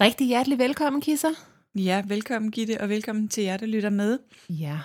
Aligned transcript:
Rigtig 0.00 0.26
hjertelig 0.26 0.58
velkommen, 0.58 1.00
Kisser. 1.00 1.28
Ja, 1.74 2.02
velkommen 2.06 2.50
Gitte, 2.50 2.80
og 2.80 2.88
velkommen 2.88 3.28
til 3.28 3.44
jer, 3.44 3.56
der 3.56 3.66
lytter 3.66 3.90
med. 3.90 4.18
Ja. 4.48 4.78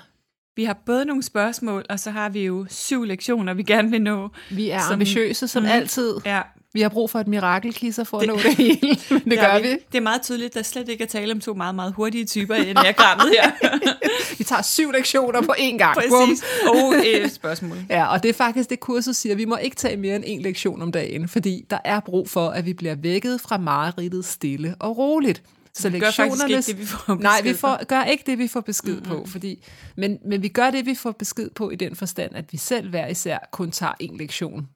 Vi 0.55 0.63
har 0.63 0.77
både 0.85 1.05
nogle 1.05 1.23
spørgsmål, 1.23 1.85
og 1.89 1.99
så 1.99 2.11
har 2.11 2.29
vi 2.29 2.45
jo 2.45 2.65
syv 2.69 3.03
lektioner, 3.03 3.53
vi 3.53 3.63
gerne 3.63 3.91
vil 3.91 4.01
nå. 4.01 4.29
Vi 4.51 4.69
er 4.69 4.79
som, 4.79 4.93
ambitiøse 4.93 5.47
som 5.47 5.63
mm, 5.63 5.69
altid. 5.69 6.15
Ja. 6.25 6.41
Vi 6.73 6.81
har 6.81 6.89
brug 6.89 7.09
for 7.09 7.19
et 7.19 7.27
mirakelkisser 7.27 8.03
for 8.03 8.17
at 8.17 8.21
det, 8.21 8.29
nå 8.29 8.37
det 8.43 8.55
hele. 8.55 8.79
det, 9.09 9.25
det 9.25 9.39
gør 9.39 9.61
vi. 9.61 9.69
Det 9.69 9.97
er 9.97 10.01
meget 10.01 10.21
tydeligt, 10.21 10.47
at 10.47 10.53
der 10.53 10.61
slet 10.61 10.89
ikke 10.89 11.03
er 11.03 11.07
tale 11.07 11.31
om 11.31 11.39
to 11.39 11.53
meget, 11.53 11.75
meget 11.75 11.93
hurtige 11.93 12.25
typer 12.25 12.55
i 12.55 12.69
enagrammet 12.69 13.29
her. 13.29 13.51
vi 14.37 14.43
tager 14.43 14.61
syv 14.61 14.91
lektioner 14.91 15.41
på 15.41 15.53
én 15.57 15.77
gang. 15.77 15.95
Præcis. 15.95 16.43
Og 16.67 16.93
et 17.05 17.31
spørgsmål. 17.31 17.77
Ja, 17.89 18.05
og 18.05 18.23
det 18.23 18.29
er 18.29 18.33
faktisk 18.33 18.69
det 18.69 18.79
kurset 18.79 19.15
siger, 19.15 19.35
vi 19.35 19.45
må 19.45 19.55
ikke 19.55 19.75
tage 19.75 19.97
mere 19.97 20.15
end 20.15 20.23
en 20.27 20.41
lektion 20.41 20.81
om 20.81 20.91
dagen, 20.91 21.27
fordi 21.27 21.65
der 21.69 21.77
er 21.85 21.99
brug 21.99 22.29
for, 22.29 22.49
at 22.49 22.65
vi 22.65 22.73
bliver 22.73 22.95
vækket 22.95 23.41
fra 23.41 23.57
mareridtet 23.57 24.25
stille 24.25 24.75
og 24.79 24.97
roligt. 24.97 25.43
Så 25.73 25.89
vi 25.89 25.99
gør 25.99 26.11
faktisk 26.11 26.49
ikke 26.49 26.61
det, 26.61 26.79
vi 26.79 26.85
får 26.85 27.15
Nej, 27.21 27.41
vi 27.43 27.53
får, 27.53 27.85
gør 27.85 28.03
ikke 28.03 28.23
det, 28.25 28.37
vi 28.37 28.47
får 28.47 28.61
besked 28.61 28.95
mm-hmm. 28.95 29.07
på. 29.07 29.25
Fordi, 29.25 29.63
men, 29.97 30.17
men 30.25 30.41
vi 30.41 30.47
gør 30.47 30.71
det, 30.71 30.85
vi 30.85 30.95
får 30.95 31.11
besked 31.11 31.49
på 31.49 31.69
i 31.69 31.75
den 31.75 31.95
forstand, 31.95 32.35
at 32.35 32.45
vi 32.51 32.57
selv 32.57 32.89
hver 32.89 33.07
især 33.07 33.37
kun 33.51 33.71
tager 33.71 33.93
en 33.99 34.17
lektion 34.17 34.67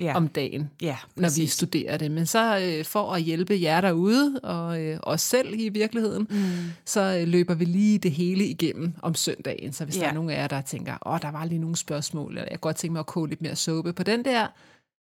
ja. 0.00 0.16
om 0.16 0.28
dagen, 0.28 0.70
ja, 0.82 0.96
når 1.16 1.40
vi 1.40 1.46
studerer 1.46 1.96
det. 1.96 2.10
Men 2.10 2.26
så 2.26 2.58
øh, 2.58 2.84
for 2.84 3.12
at 3.12 3.22
hjælpe 3.22 3.58
jer 3.62 3.80
derude, 3.80 4.40
og 4.42 4.80
øh, 4.80 4.98
os 5.02 5.20
selv 5.20 5.54
i 5.60 5.68
virkeligheden, 5.68 6.26
mm. 6.30 6.70
så 6.84 7.18
øh, 7.20 7.28
løber 7.28 7.54
vi 7.54 7.64
lige 7.64 7.98
det 7.98 8.10
hele 8.10 8.44
igennem 8.46 8.94
om 9.02 9.14
søndagen. 9.14 9.72
Så 9.72 9.84
hvis 9.84 9.96
ja. 9.96 10.00
der 10.00 10.08
er 10.08 10.14
nogen 10.14 10.30
af 10.30 10.36
jer, 10.36 10.46
der 10.46 10.60
tænker, 10.60 10.98
åh, 11.06 11.18
der 11.22 11.30
var 11.30 11.44
lige 11.44 11.58
nogle 11.58 11.76
spørgsmål, 11.76 12.30
eller 12.30 12.42
jeg 12.42 12.50
kan 12.50 12.58
godt 12.58 12.76
tænke 12.76 12.92
mig 12.92 13.00
at 13.00 13.06
koge 13.06 13.28
lidt 13.28 13.42
mere 13.42 13.56
suppe 13.56 13.92
på 13.92 14.02
den 14.02 14.24
der, 14.24 14.46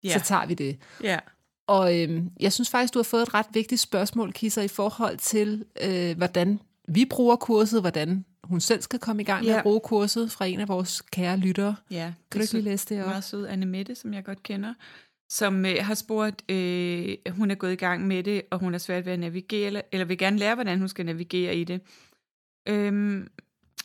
ja. 0.04 0.18
så 0.18 0.24
tager 0.24 0.46
vi 0.46 0.54
det. 0.54 0.78
Ja. 1.02 1.18
Og 1.66 2.00
øh, 2.00 2.22
jeg 2.40 2.52
synes 2.52 2.70
faktisk, 2.70 2.94
du 2.94 2.98
har 2.98 3.04
fået 3.04 3.22
et 3.22 3.34
ret 3.34 3.46
vigtigt 3.52 3.80
spørgsmål, 3.80 4.32
Kisser, 4.32 4.62
i 4.62 4.68
forhold 4.68 5.16
til, 5.16 5.64
øh, 5.82 6.16
hvordan 6.16 6.60
vi 6.94 7.04
bruger 7.04 7.36
kurset, 7.36 7.80
hvordan 7.80 8.24
hun 8.44 8.60
selv 8.60 8.82
skal 8.82 8.98
komme 8.98 9.22
i 9.22 9.24
gang 9.24 9.44
med 9.44 9.52
ja. 9.52 9.58
at 9.58 9.62
bruge 9.62 9.80
kurset 9.80 10.30
fra 10.30 10.46
en 10.46 10.60
af 10.60 10.68
vores 10.68 11.02
kære 11.02 11.36
lyttere. 11.36 11.76
Ja, 11.90 12.12
kan 12.30 12.38
du 12.38 12.42
ikke 12.42 12.52
lige 12.52 12.64
læse 12.64 12.88
det 12.88 13.02
op? 13.02 13.08
Meget 13.08 13.24
sød 13.24 13.46
Anne 13.46 13.66
Mette, 13.66 13.94
som 13.94 14.14
jeg 14.14 14.24
godt 14.24 14.42
kender, 14.42 14.74
som 15.30 15.66
øh, 15.66 15.76
har 15.80 15.94
spurgt, 15.94 16.50
øh, 16.50 17.16
hun 17.30 17.50
er 17.50 17.54
gået 17.54 17.72
i 17.72 17.76
gang 17.76 18.06
med 18.06 18.22
det, 18.22 18.42
og 18.50 18.58
hun 18.58 18.74
er 18.74 18.78
svært 18.78 19.06
ved 19.06 19.12
at 19.12 19.18
navigere, 19.18 19.66
eller, 19.66 19.80
eller 19.92 20.04
vil 20.04 20.18
gerne 20.18 20.38
lære, 20.38 20.54
hvordan 20.54 20.78
hun 20.78 20.88
skal 20.88 21.06
navigere 21.06 21.56
i 21.56 21.64
det. 21.64 21.80
Øhm, 22.68 23.28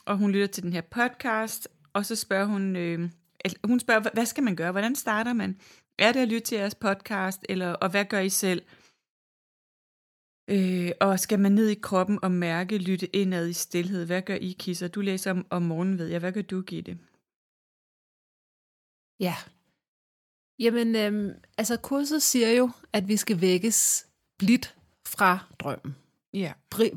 og 0.06 0.18
hun 0.18 0.32
lytter 0.32 0.48
til 0.48 0.64
den 0.64 0.74
her 0.74 0.82
podcast, 0.82 1.68
og 1.94 2.06
så 2.06 2.16
spørger 2.16 2.46
hun, 2.46 2.76
øh, 2.76 3.10
hun 3.64 3.80
spørger, 3.80 4.02
hvad 4.14 4.26
skal 4.26 4.44
man 4.44 4.56
gøre? 4.56 4.72
Hvordan 4.72 4.96
starter 4.96 5.34
man? 5.34 5.58
Er 6.00 6.12
det 6.12 6.20
at 6.20 6.28
lytte 6.28 6.48
til 6.48 6.58
jeres 6.58 6.76
podcast, 6.76 7.46
eller, 7.50 7.74
og 7.74 7.90
hvad 7.90 8.06
gør 8.06 8.20
I 8.20 8.30
selv? 8.30 8.62
Øh, 10.48 10.92
og 11.02 11.20
skal 11.20 11.40
man 11.40 11.52
ned 11.52 11.68
i 11.68 11.80
kroppen 11.82 12.20
og 12.22 12.32
mærke, 12.32 12.78
lytte 12.78 13.16
indad 13.16 13.48
i 13.48 13.54
stillhed? 13.54 14.06
Hvad 14.06 14.22
gør 14.22 14.36
I, 14.36 14.56
Kisser? 14.60 14.88
Du 14.88 15.02
læser 15.02 15.32
om, 15.32 15.46
om 15.50 15.62
morgenen, 15.62 15.98
ved 15.98 16.08
jeg. 16.08 16.20
Hvad 16.20 16.32
gør 16.32 16.42
du, 16.42 16.62
Gitte? 16.62 16.98
Ja. 19.20 19.36
Jamen, 20.60 20.96
øhm, 20.96 21.32
altså 21.58 21.78
kurset 21.78 22.24
siger 22.24 22.50
jo, 22.52 22.70
at 22.94 23.08
vi 23.08 23.18
skal 23.18 23.42
vækkes 23.42 24.08
blidt 24.40 24.76
fra 25.06 25.40
drømmen. 25.60 25.96
Ja. 26.34 26.54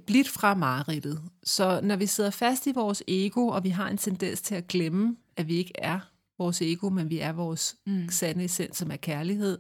Blidt 0.07 0.29
fra 0.29 0.55
mareridtet. 0.55 1.23
Så 1.43 1.81
når 1.83 1.97
vi 1.97 2.07
sidder 2.07 2.31
fast 2.31 2.67
i 2.67 2.73
vores 2.73 3.03
ego, 3.09 3.47
og 3.47 3.65
vi 3.65 3.69
har 3.69 3.89
en 3.89 3.97
tendens 3.97 4.43
til 4.43 4.55
at 4.55 4.67
glemme, 4.67 5.17
at 5.37 5.49
vi 5.49 5.57
ikke 5.57 5.73
er 5.75 6.01
vores 6.39 6.63
ego, 6.63 6.89
men 6.89 7.11
vi 7.11 7.19
er 7.19 7.33
vores 7.33 7.77
mm. 7.87 8.09
sande 8.09 8.45
essens, 8.45 8.77
som 8.77 8.91
er 8.91 8.97
kærlighed, 8.97 9.59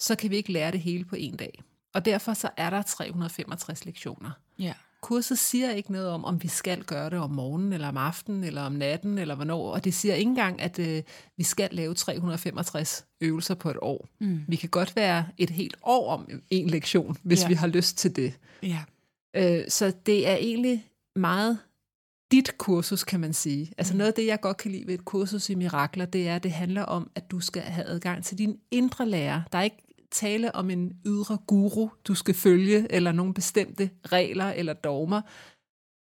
så 0.00 0.16
kan 0.16 0.30
vi 0.30 0.36
ikke 0.36 0.52
lære 0.52 0.72
det 0.72 0.80
hele 0.80 1.04
på 1.04 1.16
en 1.16 1.36
dag. 1.36 1.62
Og 1.94 2.04
derfor 2.04 2.34
så 2.34 2.50
er 2.56 2.70
der 2.70 2.82
365 2.82 3.84
lektioner. 3.84 4.30
Ja. 4.58 4.72
Kurset 5.00 5.38
siger 5.38 5.70
ikke 5.70 5.92
noget 5.92 6.08
om, 6.08 6.24
om 6.24 6.42
vi 6.42 6.48
skal 6.48 6.84
gøre 6.84 7.10
det 7.10 7.18
om 7.18 7.30
morgenen, 7.30 7.72
eller 7.72 7.88
om 7.88 7.96
aftenen, 7.96 8.44
eller 8.44 8.62
om 8.62 8.72
natten, 8.72 9.18
eller 9.18 9.34
hvornår. 9.34 9.72
Og 9.72 9.84
det 9.84 9.94
siger 9.94 10.14
ikke 10.14 10.28
engang, 10.28 10.60
at 10.60 10.78
øh, 10.78 11.02
vi 11.36 11.42
skal 11.42 11.68
lave 11.72 11.94
365 11.94 13.06
øvelser 13.20 13.54
på 13.54 13.70
et 13.70 13.76
år. 13.82 14.08
Mm. 14.20 14.40
Vi 14.48 14.56
kan 14.56 14.68
godt 14.68 14.96
være 14.96 15.26
et 15.38 15.50
helt 15.50 15.76
år 15.82 16.12
om 16.12 16.28
en 16.50 16.70
lektion, 16.70 17.16
hvis 17.22 17.42
ja. 17.42 17.48
vi 17.48 17.54
har 17.54 17.66
lyst 17.66 17.98
til 17.98 18.16
det. 18.16 18.38
Ja. 18.62 18.80
Øh, 19.36 19.64
så 19.68 19.92
det 20.06 20.28
er 20.28 20.36
egentlig 20.36 20.86
meget 21.16 21.58
dit 22.30 22.58
kursus, 22.58 23.04
kan 23.04 23.20
man 23.20 23.32
sige. 23.32 23.72
Altså 23.78 23.94
mm. 23.94 23.98
noget 23.98 24.08
af 24.08 24.14
det, 24.14 24.26
jeg 24.26 24.40
godt 24.40 24.56
kan 24.56 24.70
lide 24.70 24.86
ved 24.86 24.94
et 24.94 25.04
kursus 25.04 25.50
i 25.50 25.54
mirakler, 25.54 26.04
det 26.04 26.28
er, 26.28 26.36
at 26.36 26.42
det 26.42 26.52
handler 26.52 26.82
om, 26.82 27.10
at 27.14 27.30
du 27.30 27.40
skal 27.40 27.62
have 27.62 27.86
adgang 27.86 28.24
til 28.24 28.38
din 28.38 28.58
indre 28.70 29.06
lærer. 29.06 29.42
Der 29.52 29.58
er 29.58 29.62
ikke 29.62 29.87
tale 30.10 30.54
om 30.54 30.70
en 30.70 30.92
ydre 31.06 31.38
guru, 31.46 31.88
du 32.04 32.14
skal 32.14 32.34
følge, 32.34 32.92
eller 32.92 33.12
nogle 33.12 33.34
bestemte 33.34 33.90
regler 34.06 34.50
eller 34.50 34.72
dogmer. 34.72 35.20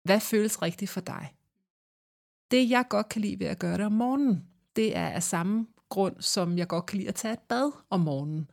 Hvad 0.04 0.20
føles 0.20 0.62
rigtigt 0.62 0.90
for 0.90 1.00
dig? 1.00 1.34
Det, 2.50 2.70
jeg 2.70 2.84
godt 2.90 3.08
kan 3.08 3.20
lide 3.20 3.40
ved 3.40 3.46
at 3.46 3.58
gøre 3.58 3.78
det 3.78 3.86
om 3.86 3.92
morgenen, 3.92 4.44
det 4.76 4.96
er 4.96 5.08
af 5.08 5.22
samme 5.22 5.66
grund, 5.88 6.16
som 6.20 6.58
jeg 6.58 6.68
godt 6.68 6.86
kan 6.86 6.98
lide 6.98 7.08
at 7.08 7.14
tage 7.14 7.32
et 7.32 7.40
bad 7.48 7.72
om 7.90 8.00
morgenen. 8.00 8.50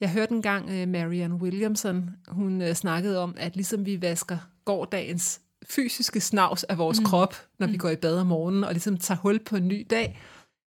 Jeg 0.00 0.12
hørte 0.12 0.34
engang 0.34 0.64
uh, 0.64 0.88
Marianne 0.88 1.34
Williamson, 1.34 2.10
hun 2.28 2.62
uh, 2.62 2.72
snakkede 2.72 3.18
om, 3.18 3.34
at 3.38 3.56
ligesom 3.56 3.86
vi 3.86 4.02
vasker 4.02 4.38
gårdagens 4.64 5.40
fysiske 5.70 6.20
snavs 6.20 6.64
af 6.64 6.78
vores 6.78 7.00
mm. 7.00 7.06
krop, 7.06 7.34
når 7.58 7.66
vi 7.66 7.72
mm. 7.72 7.78
går 7.78 7.90
i 7.90 7.96
bad 7.96 8.18
om 8.18 8.26
morgenen, 8.26 8.64
og 8.64 8.72
ligesom 8.72 8.96
tager 8.96 9.18
hul 9.18 9.44
på 9.44 9.56
en 9.56 9.68
ny 9.68 9.86
dag, 9.90 10.20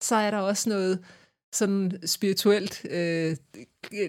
så 0.03 0.17
er 0.17 0.31
der 0.31 0.39
også 0.39 0.69
noget 0.69 1.05
sådan 1.53 1.93
spirituelt 2.07 2.87
øh, 2.91 3.37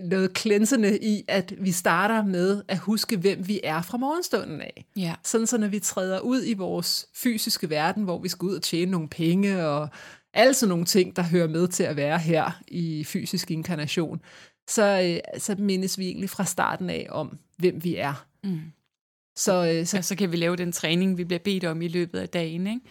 noget 0.02 0.34
klænsende 0.34 1.00
i, 1.00 1.24
at 1.28 1.54
vi 1.58 1.72
starter 1.72 2.24
med 2.24 2.64
at 2.68 2.78
huske, 2.78 3.18
hvem 3.18 3.48
vi 3.48 3.60
er 3.64 3.82
fra 3.82 3.98
morgenstunden 3.98 4.62
af. 4.62 4.86
Ja. 4.96 5.16
Sådan 5.24 5.48
så 5.48 5.58
når 5.58 5.68
vi 5.68 5.80
træder 5.80 6.20
ud 6.20 6.44
i 6.46 6.54
vores 6.54 7.08
fysiske 7.16 7.70
verden, 7.70 8.04
hvor 8.04 8.20
vi 8.20 8.30
skal 8.30 8.46
ud 8.46 8.56
og 8.56 8.62
tjene 8.62 8.92
nogle 8.92 9.08
penge 9.08 9.68
og 9.68 9.90
alle 10.34 10.54
sådan 10.54 10.70
nogle 10.70 10.86
ting, 10.86 11.16
der 11.16 11.22
hører 11.22 11.48
med 11.48 11.68
til 11.68 11.84
at 11.84 11.96
være 11.96 12.20
her 12.20 12.62
i 12.68 13.04
fysisk 13.04 13.52
inkarnation, 13.52 14.22
så, 14.70 15.02
øh, 15.02 15.40
så 15.40 15.56
mindes 15.60 15.98
vi 15.98 16.08
egentlig 16.08 16.30
fra 16.30 16.46
starten 16.46 16.90
af 16.90 17.08
om, 17.10 17.38
hvem 17.58 17.84
vi 17.84 17.96
er. 17.96 18.26
Mm. 18.44 18.62
Så, 19.36 19.54
øh, 19.54 19.86
så, 19.86 19.98
ja, 19.98 20.02
så 20.02 20.16
kan 20.16 20.32
vi 20.32 20.38
lave 20.38 20.56
den 20.56 20.72
træning, 20.72 21.18
vi 21.18 21.24
bliver 21.24 21.40
bedt 21.40 21.66
om 21.66 21.82
i 21.82 21.88
løbet 21.88 22.20
af 22.20 22.30
dagen, 22.30 22.68
ikke? 22.68 22.82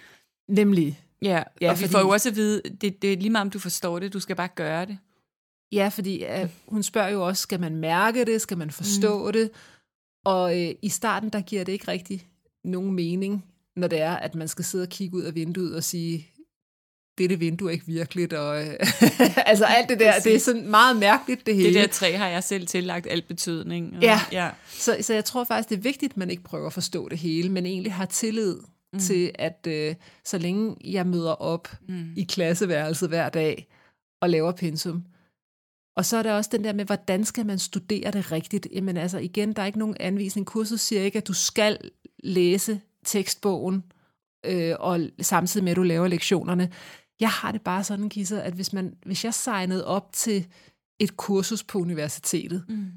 Nemlig. 0.49 1.00
Ja, 1.23 1.43
ja 1.61 1.70
og 1.70 1.76
fordi, 1.76 1.88
vi 1.88 1.93
får 1.93 2.00
jo 2.00 2.09
også 2.09 2.29
at 2.29 2.37
vide, 2.37 2.62
det, 2.81 3.03
det 3.03 3.12
er 3.12 3.17
lige 3.17 3.31
meget 3.31 3.44
om 3.44 3.50
du 3.50 3.59
forstår 3.59 3.99
det, 3.99 4.12
du 4.12 4.20
skal 4.20 4.37
bare 4.37 4.49
gøre 4.55 4.87
det. 4.87 4.99
Ja, 5.73 5.88
fordi 5.88 6.25
uh, 6.25 6.49
hun 6.69 6.82
spørger 6.82 7.09
jo 7.09 7.26
også, 7.26 7.43
skal 7.43 7.61
man 7.61 7.76
mærke 7.76 8.25
det, 8.25 8.41
skal 8.41 8.59
man 8.59 8.70
forstå 8.70 9.26
mm. 9.26 9.32
det? 9.32 9.50
Og 10.25 10.44
uh, 10.44 10.70
i 10.82 10.88
starten, 10.88 11.31
der 11.31 11.41
giver 11.41 11.65
det 11.65 11.73
ikke 11.73 11.88
rigtig 11.88 12.29
nogen 12.65 12.93
mening, 12.93 13.44
når 13.76 13.88
det 13.88 14.00
er, 14.00 14.17
at 14.17 14.35
man 14.35 14.49
skal 14.49 14.65
sidde 14.65 14.82
og 14.82 14.88
kigge 14.88 15.17
ud 15.17 15.23
af 15.23 15.35
vinduet 15.35 15.76
og 15.76 15.85
sige, 15.85 16.29
dette 17.19 17.38
vindue 17.38 17.69
er 17.69 17.73
ikke 17.73 17.87
virkeligt, 17.87 18.32
og 18.32 18.62
øh, 18.62 18.75
altså 19.47 19.64
alt 19.64 19.88
det 19.88 20.00
der, 20.00 20.21
det 20.21 20.35
er 20.35 20.38
sådan 20.38 20.71
meget 20.71 20.97
mærkeligt 20.97 21.47
det 21.47 21.55
hele. 21.55 21.69
Det 21.69 21.75
der 21.75 21.87
træ 21.87 22.17
har 22.17 22.29
jeg 22.29 22.44
selv 22.44 22.67
tillagt 22.67 23.06
alt 23.11 23.29
betydning. 23.29 23.97
Og, 23.97 24.03
ja, 24.03 24.21
ja. 24.32 24.50
Så, 24.69 24.97
så 25.00 25.14
jeg 25.14 25.25
tror 25.25 25.44
faktisk, 25.44 25.69
det 25.69 25.76
er 25.76 25.81
vigtigt, 25.81 26.12
at 26.12 26.17
man 26.17 26.31
ikke 26.31 26.43
prøver 26.43 26.67
at 26.67 26.73
forstå 26.73 27.09
det 27.09 27.19
hele, 27.19 27.49
men 27.49 27.67
egentlig 27.67 27.93
har 27.93 28.06
tillid 28.06 28.59
mm. 28.93 28.99
til, 28.99 29.32
at 29.35 29.67
øh, 29.69 29.94
så 30.25 30.38
længe 30.38 30.76
jeg 30.85 31.06
møder 31.06 31.32
op 31.32 31.69
mm. 31.88 32.12
i 32.17 32.25
klasseværelset 32.25 33.08
hver 33.08 33.29
dag 33.29 33.67
og 34.23 34.31
laver 34.31 34.52
pensum, 34.52 35.05
og 35.99 36.05
så 36.05 36.17
er 36.17 36.23
der 36.23 36.35
også 36.35 36.50
den 36.52 36.64
der 36.64 36.73
med, 36.73 36.85
hvordan 36.85 37.25
skal 37.25 37.46
man 37.46 37.58
studere 37.58 38.11
det 38.11 38.32
rigtigt? 38.32 38.69
Jamen 38.73 38.96
altså 38.96 39.19
igen, 39.19 39.52
der 39.52 39.62
er 39.62 39.67
ikke 39.67 39.79
nogen 39.79 39.96
anvisning. 40.00 40.46
Kurset 40.46 40.81
siger 40.81 41.02
ikke, 41.02 41.19
at 41.19 41.29
du 41.29 41.32
skal 41.32 41.79
læse 42.23 42.81
tekstbogen, 43.05 43.85
øh, 44.46 44.75
og 44.81 45.00
samtidig 45.20 45.64
med, 45.64 45.70
at 45.70 45.76
du 45.76 45.82
laver 45.82 46.08
lektionerne. 46.08 46.73
Jeg 47.20 47.31
har 47.31 47.52
det 47.52 47.62
bare 47.62 47.85
sådan, 47.85 48.08
Kisser, 48.08 48.40
at 48.40 48.52
hvis, 48.52 48.73
man, 48.73 48.96
hvis 49.06 49.25
jeg 49.25 49.35
signede 49.35 49.87
op 49.87 50.12
til 50.12 50.46
et 50.99 51.17
kursus 51.17 51.62
på 51.62 51.79
universitetet, 51.79 52.64
Mm. 52.69 52.90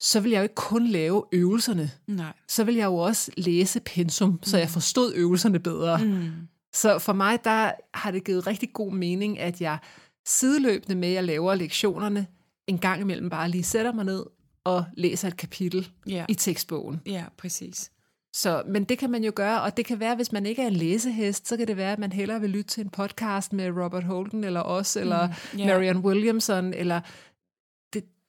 Så 0.00 0.20
vil 0.20 0.30
jeg 0.30 0.38
jo 0.38 0.42
ikke 0.42 0.54
kun 0.54 0.86
lave 0.86 1.24
øvelserne. 1.32 1.90
Nej. 2.06 2.32
Så 2.48 2.64
vil 2.64 2.74
jeg 2.74 2.84
jo 2.86 2.96
også 2.96 3.30
læse 3.36 3.80
pensum, 3.80 4.38
så 4.42 4.58
jeg 4.58 4.68
forstod 4.68 5.12
øvelserne 5.14 5.58
bedre. 5.58 6.04
Mm. 6.04 6.30
Så 6.72 6.98
for 6.98 7.12
mig, 7.12 7.44
der 7.44 7.70
har 7.94 8.10
det 8.10 8.24
givet 8.24 8.46
rigtig 8.46 8.72
god 8.72 8.92
mening, 8.92 9.38
at 9.38 9.60
jeg 9.60 9.78
sideløbende 10.26 10.94
med, 10.96 11.08
at 11.08 11.14
jeg 11.14 11.24
laver 11.24 11.54
lektionerne, 11.54 12.26
en 12.66 12.78
gang 12.78 13.00
imellem 13.00 13.30
bare 13.30 13.48
lige 13.48 13.64
sætter 13.64 13.92
mig 13.92 14.04
ned 14.04 14.24
og 14.64 14.84
læser 14.96 15.28
et 15.28 15.36
kapitel 15.36 15.88
Ja. 16.06 16.24
i 16.28 16.34
tekstbogen. 16.34 17.00
ja, 17.06 17.24
præcis. 17.38 17.90
Så, 18.32 18.62
men 18.68 18.84
det 18.84 18.98
kan 18.98 19.10
man 19.10 19.24
jo 19.24 19.32
gøre, 19.34 19.62
og 19.62 19.76
det 19.76 19.86
kan 19.86 20.00
være, 20.00 20.16
hvis 20.16 20.32
man 20.32 20.46
ikke 20.46 20.62
er 20.62 20.66
en 20.66 20.72
læsehest, 20.72 21.48
så 21.48 21.56
kan 21.56 21.66
det 21.66 21.76
være, 21.76 21.92
at 21.92 21.98
man 21.98 22.12
hellere 22.12 22.40
vil 22.40 22.50
lytte 22.50 22.70
til 22.70 22.84
en 22.84 22.90
podcast 22.90 23.52
med 23.52 23.70
Robert 23.70 24.04
Holden, 24.04 24.44
eller 24.44 24.62
os, 24.62 24.96
eller 24.96 25.28
ja. 25.58 25.66
Marianne 25.66 26.00
Williamson, 26.00 26.74
eller 26.74 27.00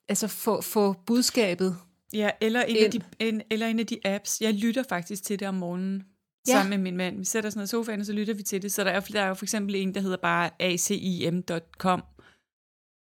altså 0.09 0.27
få, 0.27 0.61
få 0.61 0.93
budskabet. 1.05 1.77
Ja, 2.13 2.29
eller 2.41 2.61
en, 2.61 2.77
af 2.77 2.81
Ind. 2.81 2.91
de, 2.91 3.01
en, 3.19 3.41
eller 3.49 3.67
en 3.67 3.79
af 3.79 3.85
de 3.85 3.99
apps. 4.05 4.41
Jeg 4.41 4.53
lytter 4.53 4.83
faktisk 4.89 5.23
til 5.23 5.39
det 5.39 5.47
om 5.47 5.55
morgenen 5.55 6.03
ja. 6.47 6.51
sammen 6.53 6.69
med 6.69 6.77
min 6.77 6.97
mand. 6.97 7.17
Vi 7.17 7.25
sætter 7.25 7.47
os 7.47 7.55
ned 7.55 7.63
i 7.63 7.67
sofaen, 7.67 7.99
og 7.99 8.05
så 8.05 8.13
lytter 8.13 8.33
vi 8.33 8.43
til 8.43 8.61
det. 8.61 8.71
Så 8.71 8.83
der 8.83 8.91
er, 8.91 8.99
der 8.99 9.21
er 9.21 9.27
jo 9.27 9.33
for 9.33 9.45
eksempel 9.45 9.75
en, 9.75 9.95
der 9.95 10.01
hedder 10.01 10.17
bare 10.17 10.49
acim.com, 10.59 12.03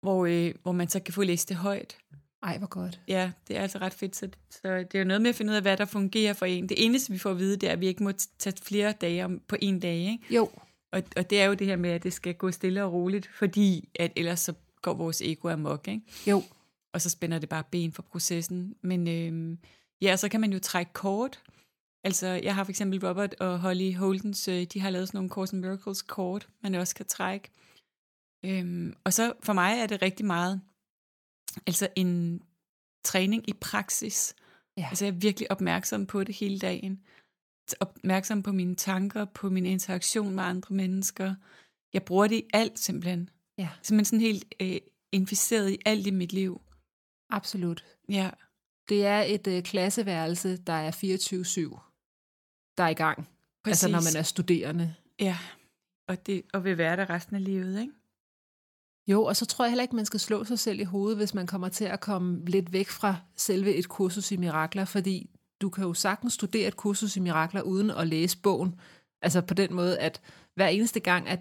hvor, 0.03 0.27
øh, 0.27 0.55
hvor 0.63 0.73
man 0.73 0.89
så 0.89 1.01
kan 1.01 1.15
få 1.15 1.23
læst 1.23 1.49
det 1.49 1.57
højt. 1.57 1.97
Ej, 2.43 2.59
hvor 2.59 2.67
godt. 2.67 3.01
Ja, 3.09 3.31
det 3.49 3.57
er 3.57 3.63
altså 3.63 3.79
ret 3.79 3.95
fedt. 3.95 4.17
Så, 4.17 4.29
så 4.51 4.69
det 4.69 4.95
er 4.95 4.99
jo 4.99 5.05
noget 5.05 5.23
med 5.23 5.29
at 5.31 5.37
finde 5.37 5.51
ud 5.51 5.57
af, 5.57 5.63
hvad 5.63 5.77
der 5.77 5.85
fungerer 5.85 6.33
for 6.33 6.47
en. 6.47 6.69
Det 6.69 6.85
eneste, 6.85 7.13
vi 7.13 7.19
får 7.19 7.31
at 7.31 7.39
vide, 7.39 7.57
det 7.57 7.69
er, 7.69 7.73
at 7.73 7.81
vi 7.81 7.87
ikke 7.87 8.03
må 8.03 8.13
tage 8.39 8.57
flere 8.63 8.93
dage 9.01 9.25
om, 9.25 9.41
på 9.49 9.57
en 9.61 9.81
dag. 9.81 9.97
Ikke? 9.97 10.19
Jo, 10.31 10.51
Og, 10.93 11.03
og 11.17 11.31
det 11.31 11.41
er 11.41 11.45
jo 11.45 11.55
det 11.55 11.67
her 11.67 11.77
med, 11.77 11.91
at 11.91 12.03
det 12.03 12.13
skal 12.13 12.35
gå 12.35 12.51
stille 12.51 12.85
og 12.85 12.93
roligt, 12.93 13.31
fordi 13.35 13.89
at 13.95 14.13
ellers 14.17 14.41
så 14.41 14.53
går 14.83 14.95
vores 14.95 15.23
ego 15.23 15.49
amok. 15.49 15.89
Ikke? 15.89 16.01
jo. 16.27 16.43
Og 16.97 17.03
så 17.03 17.11
spænder 17.11 17.39
det 17.39 17.49
bare 17.49 17.65
ben 17.71 17.93
for 17.93 18.03
processen. 18.03 18.77
Men 18.83 19.09
øhm, 19.09 19.59
ja, 20.03 20.17
så 20.17 20.29
kan 20.29 20.41
man 20.41 20.53
jo 20.53 20.59
trække 20.59 20.93
kort. 20.93 21.43
Altså, 22.05 22.27
jeg 22.27 22.55
har 22.55 22.65
for 22.65 22.71
eksempel 22.71 23.07
Robert 23.07 23.35
og 23.35 23.61
Holly 23.61 23.95
Holdens, 23.95 24.49
øh, 24.49 24.65
de 24.65 24.81
har 24.81 24.91
lavet 24.91 25.09
sådan 25.09 25.19
nogle 25.19 25.31
Course 25.31 25.57
in 25.57 25.61
Miracles 25.61 26.03
kort, 26.03 26.49
man 26.63 26.75
også 26.75 26.95
kan 26.95 27.07
trække. 27.07 27.51
Øhm, 28.45 28.95
og 29.05 29.13
så 29.13 29.33
for 29.43 29.53
mig 29.53 29.79
er 29.79 29.87
det 29.87 30.03
rigtig 30.03 30.27
meget, 30.27 30.61
altså 31.67 31.89
en 31.97 32.43
træning 33.05 33.49
i 33.49 33.53
praksis. 33.53 34.35
Ja. 34.77 34.87
Altså, 34.89 35.05
jeg 35.05 35.15
er 35.15 35.19
virkelig 35.19 35.51
opmærksom 35.51 36.07
på 36.07 36.25
det 36.25 36.35
hele 36.35 36.59
dagen. 36.59 37.03
Opmærksom 37.81 38.43
på 38.43 38.53
mine 38.53 38.75
tanker, 38.75 39.25
på 39.25 39.51
min 39.51 39.67
interaktion 39.67 40.35
med 40.35 40.45
andre 40.45 40.75
mennesker. 40.75 41.35
Jeg 41.93 42.03
bruger 42.03 42.27
det 42.27 42.37
i 42.37 42.49
alt 42.53 42.79
simpelthen. 42.79 43.31
Ja. 43.59 43.69
Simpelthen 43.83 44.05
sådan 44.05 44.21
helt 44.21 44.55
øh, 44.61 44.81
inficeret 45.13 45.71
i 45.71 45.79
alt 45.85 46.07
i 46.07 46.11
mit 46.11 46.33
liv. 46.33 46.61
Absolut. 47.31 47.85
Ja, 48.09 48.31
Det 48.89 49.07
er 49.07 49.23
et 49.23 49.47
øh, 49.47 49.63
klasseværelse, 49.63 50.57
der 50.57 50.73
er 50.73 50.91
24-7, 50.91 51.79
der 52.79 52.85
er 52.85 52.89
i 52.89 52.95
gang. 52.95 53.29
præcis. 53.65 53.85
Altså 53.85 53.89
når 53.89 54.01
man 54.13 54.17
er 54.21 54.23
studerende. 54.23 54.95
Ja, 55.21 55.39
og, 56.09 56.27
det, 56.27 56.43
og 56.53 56.65
vil 56.65 56.79
være 56.79 56.97
der 56.97 57.11
resten 57.11 57.37
af 57.37 57.45
livet, 57.45 57.81
ikke? 57.81 57.93
Jo, 59.09 59.25
og 59.25 59.37
så 59.37 59.47
tror 59.47 59.65
jeg 59.65 59.71
heller 59.71 59.83
ikke, 59.83 59.97
man 59.97 60.07
skal 60.07 60.21
slå 60.21 60.45
sig 60.45 60.59
selv 60.59 60.81
i 60.81 60.85
hovedet, 60.85 61.17
hvis 61.19 61.35
man 61.35 61.47
kommer 61.47 61.69
til 61.69 61.85
at 61.85 62.01
komme 62.01 62.45
lidt 62.45 62.73
væk 62.73 62.89
fra 62.89 63.17
selve 63.37 63.75
et 63.75 63.89
kursus 63.89 64.33
i 64.33 64.37
mirakler, 64.37 64.85
fordi 64.85 65.31
du 65.61 65.71
kan 65.71 65.85
jo 65.85 65.95
sagtens 65.95 66.33
studere 66.33 66.69
et 66.69 66.77
kursus 66.77 67.17
i 67.17 67.21
mirakler 67.21 67.63
uden 67.63 67.91
at 67.91 68.07
læse 68.07 68.39
bogen. 68.39 68.81
Altså 69.23 69.41
på 69.41 69.55
den 69.55 69.75
måde, 69.75 69.99
at 69.99 70.21
hver 70.55 70.69
eneste 70.69 71.01
gang, 71.01 71.29
at 71.29 71.41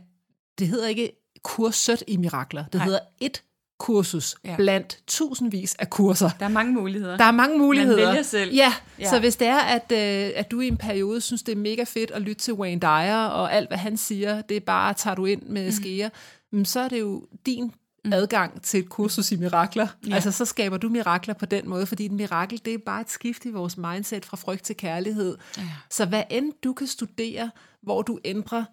det 0.59 0.67
hedder 0.67 0.87
ikke 0.87 1.11
kurset 1.43 2.03
i 2.07 2.17
mirakler, 2.17 2.63
det 2.65 2.73
Nej. 2.75 2.85
hedder 2.85 2.99
et 3.19 3.43
kursus 3.79 4.35
Ja. 4.45 4.55
blandt 4.55 4.99
tusindvis 5.07 5.75
af 5.75 5.89
kurser. 5.89 6.29
Der 6.39 6.45
er 6.45 6.49
mange 6.49 6.73
muligheder. 6.73 7.17
Der 7.17 7.23
er 7.25 7.31
mange 7.31 7.57
muligheder. 7.57 8.07
vælger 8.07 8.23
selv. 8.23 8.53
Ja, 8.55 8.73
Ja. 8.99 9.09
så 9.09 9.19
hvis 9.19 9.35
det 9.35 9.47
er, 9.47 9.57
at, 9.59 9.91
øh, 9.91 10.31
at 10.35 10.51
du 10.51 10.59
i 10.59 10.67
en 10.67 10.77
periode 10.77 11.21
synes, 11.21 11.43
det 11.43 11.51
er 11.51 11.55
mega 11.55 11.83
fedt 11.83 12.11
at 12.11 12.21
lytte 12.21 12.41
til 12.41 12.53
Wayne 12.53 12.81
Dyer, 12.81 13.25
og 13.25 13.53
alt, 13.53 13.69
hvad 13.69 13.77
han 13.77 13.97
siger, 13.97 14.41
det 14.41 14.57
er 14.57 14.61
bare, 14.61 14.93
tager 14.93 15.15
du 15.15 15.25
ind 15.25 15.41
med 15.41 15.65
mm. 15.65 15.71
skeer, 15.71 16.09
mm, 16.51 16.65
så 16.65 16.79
er 16.79 16.87
det 16.87 16.99
jo 16.99 17.27
din 17.45 17.73
adgang 18.11 18.61
til 18.61 18.79
et 18.79 18.89
kursus 18.89 19.31
i 19.31 19.35
mirakler. 19.35 19.87
Ja. 20.07 20.13
Altså, 20.15 20.31
så 20.31 20.45
skaber 20.45 20.77
du 20.77 20.89
mirakler 20.89 21.33
på 21.33 21.45
den 21.45 21.69
måde, 21.69 21.85
fordi 21.85 22.05
et 22.05 22.11
mirakel, 22.11 22.61
det 22.65 22.73
er 22.73 22.77
bare 22.85 23.01
et 23.01 23.09
skift 23.09 23.45
i 23.45 23.49
vores 23.49 23.77
mindset 23.77 24.25
fra 24.25 24.37
frygt 24.37 24.63
til 24.63 24.77
kærlighed. 24.77 25.37
Ja. 25.57 25.63
Så 25.89 26.05
hvad 26.05 26.23
end 26.29 26.53
du 26.63 26.73
kan 26.73 26.87
studere, 26.87 27.51
hvor 27.81 28.01
du 28.01 28.19
ændrer 28.25 28.63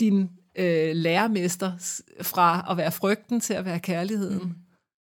din 0.00 0.30
øh, 0.54 0.96
lærermester 0.96 1.72
fra 2.22 2.66
at 2.70 2.76
være 2.76 2.92
frygten 2.92 3.40
til 3.40 3.54
at 3.54 3.64
være 3.64 3.80
kærligheden, 3.80 4.42
mm. 4.48 4.54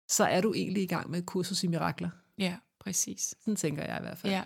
så 0.09 0.23
er 0.25 0.41
du 0.41 0.53
egentlig 0.53 0.83
i 0.83 0.87
gang 0.87 1.09
med 1.11 1.19
et 1.19 1.25
kursus 1.25 1.63
i 1.63 1.67
mirakler. 1.67 2.09
ja, 2.37 2.55
præcis. 2.79 3.35
Sådan 3.39 3.55
tænker 3.55 3.83
jeg 3.85 3.97
i 3.99 4.03
hvert 4.03 4.17
fald. 4.17 4.33
Ja, 4.33 4.43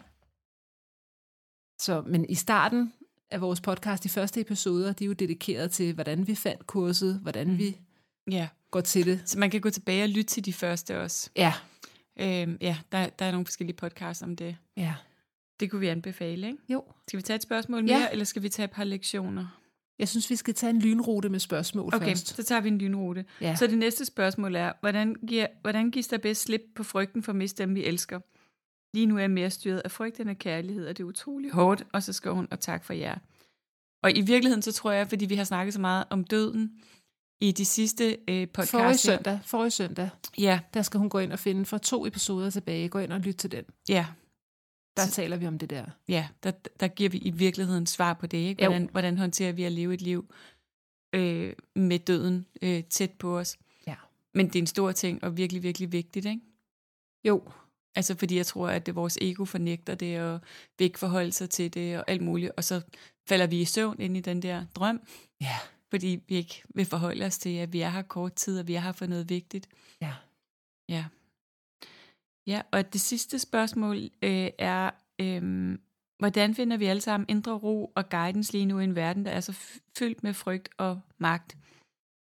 Så, 1.79 2.01
men 2.07 2.29
i 2.29 2.35
starten 2.35 2.93
af 3.31 3.41
vores 3.41 3.61
podcast, 3.61 4.03
de 4.03 4.09
første 4.09 4.41
episoder, 4.41 4.93
de 4.93 5.03
er 5.03 5.07
jo 5.07 5.13
dedikeret 5.13 5.71
til, 5.71 5.93
hvordan 5.93 6.27
vi 6.27 6.35
fandt 6.35 6.67
kurset, 6.67 7.19
hvordan 7.21 7.47
mm. 7.51 7.57
vi 7.57 7.77
ja. 8.31 8.47
går 8.71 8.81
til 8.81 9.05
det. 9.05 9.21
Så 9.25 9.39
man 9.39 9.49
kan 9.51 9.61
gå 9.61 9.69
tilbage 9.69 10.03
og 10.03 10.09
lytte 10.09 10.23
til 10.33 10.45
de 10.45 10.53
første 10.53 10.99
også. 11.01 11.29
Ja, 11.35 11.53
Øhm, 12.19 12.57
ja, 12.61 12.77
der, 12.91 13.09
der 13.09 13.25
er 13.25 13.31
nogle 13.31 13.45
forskellige 13.45 13.75
podcasts 13.77 14.21
om 14.23 14.35
det. 14.35 14.57
ja. 14.77 14.95
Det 15.59 15.71
kunne 15.71 15.79
vi 15.79 15.87
anbefale, 15.87 16.47
ikke? 16.47 16.59
Jo. 16.69 16.83
Skal 17.07 17.17
vi 17.17 17.21
tage 17.21 17.35
et 17.35 17.43
spørgsmål 17.43 17.85
Ja. 17.89 17.97
mere, 17.99 18.11
eller 18.11 18.25
skal 18.25 18.41
vi 18.43 18.49
tage 18.49 18.63
et 18.63 18.71
par 18.71 18.83
lektioner? 18.83 19.59
Jeg 19.99 20.07
synes, 20.07 20.29
vi 20.29 20.35
skal 20.35 20.53
tage 20.53 20.69
en 20.69 20.79
lynrute 20.81 21.29
med 21.29 21.39
spørgsmål 21.39 21.95
Okay, 21.95 22.07
først. 22.07 22.35
så 22.35 22.44
tager 22.44 22.61
vi 22.61 22.67
en 22.69 22.77
lynrute. 22.77 23.25
Ja. 23.41 23.55
Så 23.55 23.67
det 23.67 23.77
næste 23.77 24.05
spørgsmål 24.05 24.55
er, 24.55 24.73
hvordan, 24.79 25.15
giver, 25.27 25.47
hvordan 25.61 25.91
gives 25.91 26.07
der 26.07 26.17
bedst 26.17 26.41
slip 26.41 26.61
på 26.75 26.83
frygten 26.83 27.23
for 27.23 27.31
at 27.31 27.35
miste 27.35 27.63
dem, 27.63 27.75
vi 27.75 27.83
elsker? 27.85 28.19
Lige 28.94 29.05
nu 29.05 29.15
er 29.15 29.19
jeg 29.19 29.31
mere 29.31 29.49
styret 29.49 29.79
af 29.85 29.91
frygt 29.91 30.19
end 30.19 30.29
af 30.29 30.38
kærlighed, 30.38 30.88
og 30.88 30.97
det 30.97 31.03
er 31.03 31.07
utrolig 31.07 31.51
hårdt. 31.51 31.83
Og 31.94 32.03
så 32.03 32.13
skriver 32.13 32.35
hun, 32.35 32.47
og 32.51 32.59
tak 32.59 32.83
for 32.85 32.94
jer. 32.94 33.17
Og 34.03 34.17
i 34.17 34.21
virkeligheden, 34.21 34.61
så 34.61 34.71
tror 34.71 34.91
jeg, 34.91 35.07
fordi 35.09 35.25
vi 35.25 35.35
har 35.35 35.44
snakket 35.44 35.73
så 35.73 35.81
meget 35.81 36.03
om 36.09 36.23
døden 36.23 36.71
i 37.41 37.51
de 37.51 37.65
sidste 37.65 38.17
øh, 38.27 38.47
podcast. 38.47 38.71
Forrige 38.71 38.97
søndag, 38.97 39.39
forrige 39.45 39.71
søndag, 39.71 40.09
Ja, 40.38 40.59
der 40.73 40.81
skal 40.81 40.97
hun 40.97 41.09
gå 41.09 41.19
ind 41.19 41.31
og 41.31 41.39
finde 41.39 41.65
for 41.65 41.77
to 41.77 42.05
episoder 42.05 42.49
tilbage. 42.49 42.89
Gå 42.89 42.99
ind 42.99 43.13
og 43.13 43.19
lytte 43.19 43.38
til 43.38 43.51
den. 43.51 43.63
ja, 43.89 44.05
Der 44.97 45.05
Så- 45.05 45.11
taler 45.11 45.38
vi 45.38 45.47
om 45.47 45.57
det 45.59 45.69
der. 45.69 45.85
ja. 46.07 46.27
Der, 46.44 46.51
der 46.79 46.88
giver 46.88 47.09
vi 47.09 47.17
i 47.17 47.29
virkeligheden 47.31 47.85
svar 47.87 48.13
på 48.13 48.27
det. 48.27 48.37
Ikke? 48.37 48.63
Jo. 48.63 48.69
Hvordan, 48.69 48.89
hvordan 48.92 49.18
håndterer 49.18 49.51
vi 49.51 49.63
at 49.63 49.71
leve 49.71 49.94
et 49.94 50.01
liv 50.01 50.33
øh, 51.16 51.54
med 51.75 51.99
døden 51.99 52.45
øh, 52.61 52.83
tæt 52.83 53.11
på 53.11 53.39
os? 53.39 53.57
Ja. 53.87 53.95
Men 54.33 54.47
det 54.47 54.56
er 54.56 54.59
en 54.63 54.68
stor 54.68 54.92
ting, 54.92 55.23
og 55.23 55.37
virkelig, 55.37 55.63
virkelig 55.63 55.92
vigtigt, 55.92 56.25
ikke? 56.25 56.42
Jo, 57.27 57.44
Altså 57.95 58.16
fordi 58.18 58.35
jeg 58.35 58.45
tror, 58.45 58.69
at 58.69 58.85
det, 58.85 58.95
vores 58.95 59.18
ego 59.21 59.45
fornægter 59.45 59.95
det, 59.95 60.21
og 60.21 60.39
vil 60.77 60.85
ikke 60.85 60.99
forholde 60.99 61.31
sig 61.31 61.49
til 61.49 61.73
det, 61.73 61.97
og 61.97 62.04
alt 62.07 62.21
muligt. 62.21 62.51
Og 62.57 62.63
så 62.63 62.81
falder 63.30 63.47
vi 63.47 63.61
i 63.61 63.66
søvn 63.66 64.01
ind 64.01 64.18
i 64.18 64.19
den 64.19 64.42
der 64.42 64.66
drøm, 64.75 65.01
ja, 65.42 65.56
fordi 65.89 66.19
vi 66.27 66.35
ikke 66.35 66.63
vil 66.75 66.85
forholde 66.85 67.25
os 67.25 67.37
til, 67.37 67.49
at 67.56 67.73
vi 67.73 67.81
er 67.81 67.89
her 67.89 68.01
kort 68.01 68.33
tid, 68.33 68.59
og 68.59 68.68
vi 68.68 68.73
er 68.73 68.80
her 68.80 68.92
for 68.92 69.06
noget 69.06 69.30
vigtigt. 69.30 69.68
ja. 70.01 70.13
Ja. 70.89 71.06
Ja, 72.47 72.61
og 72.71 72.94
det 72.94 73.01
sidste 73.01 73.39
spørgsmål 73.39 73.97
øh, 73.97 74.49
er, 74.57 74.92
øh, 75.19 75.77
hvordan 76.19 76.56
finder 76.56 76.77
vi 76.77 76.85
alle 76.85 77.01
sammen 77.01 77.25
indre 77.30 77.54
ro 77.54 77.92
og 77.95 78.09
guidance 78.09 78.51
lige 78.51 78.66
nu 78.66 78.80
i 78.80 78.83
en 78.83 78.95
verden, 78.95 79.25
der 79.25 79.31
er 79.31 79.39
så 79.39 79.54
fyldt 79.97 80.23
med 80.23 80.33
frygt 80.33 80.69
og 80.77 81.01
magt? 81.18 81.57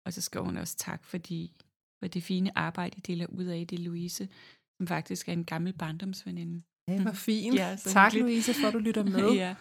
Og 0.07 0.13
så 0.13 0.21
skriver 0.21 0.47
hun 0.47 0.57
også 0.57 0.77
tak, 0.77 1.05
fordi 1.05 1.53
for 1.99 2.07
det 2.07 2.23
fine 2.23 2.59
arbejde, 2.59 2.97
I 2.97 3.01
deler 3.01 3.27
ud 3.27 3.45
af 3.45 3.67
det, 3.67 3.79
Louise, 3.79 4.29
som 4.77 4.87
faktisk 4.87 5.29
er 5.29 5.33
en 5.33 5.45
gammel 5.45 5.73
barndomsveninde. 5.73 6.63
Det 6.89 7.05
var 7.05 7.13
fint. 7.29 7.55
Ja, 7.55 7.77
tak, 7.81 8.13
hyggeligt. 8.13 8.33
Louise, 8.33 8.55
for 8.61 8.69
at 8.69 8.75
du 8.75 8.79
lytter 8.79 9.05
med. 9.05 9.33
ja. 9.45 9.55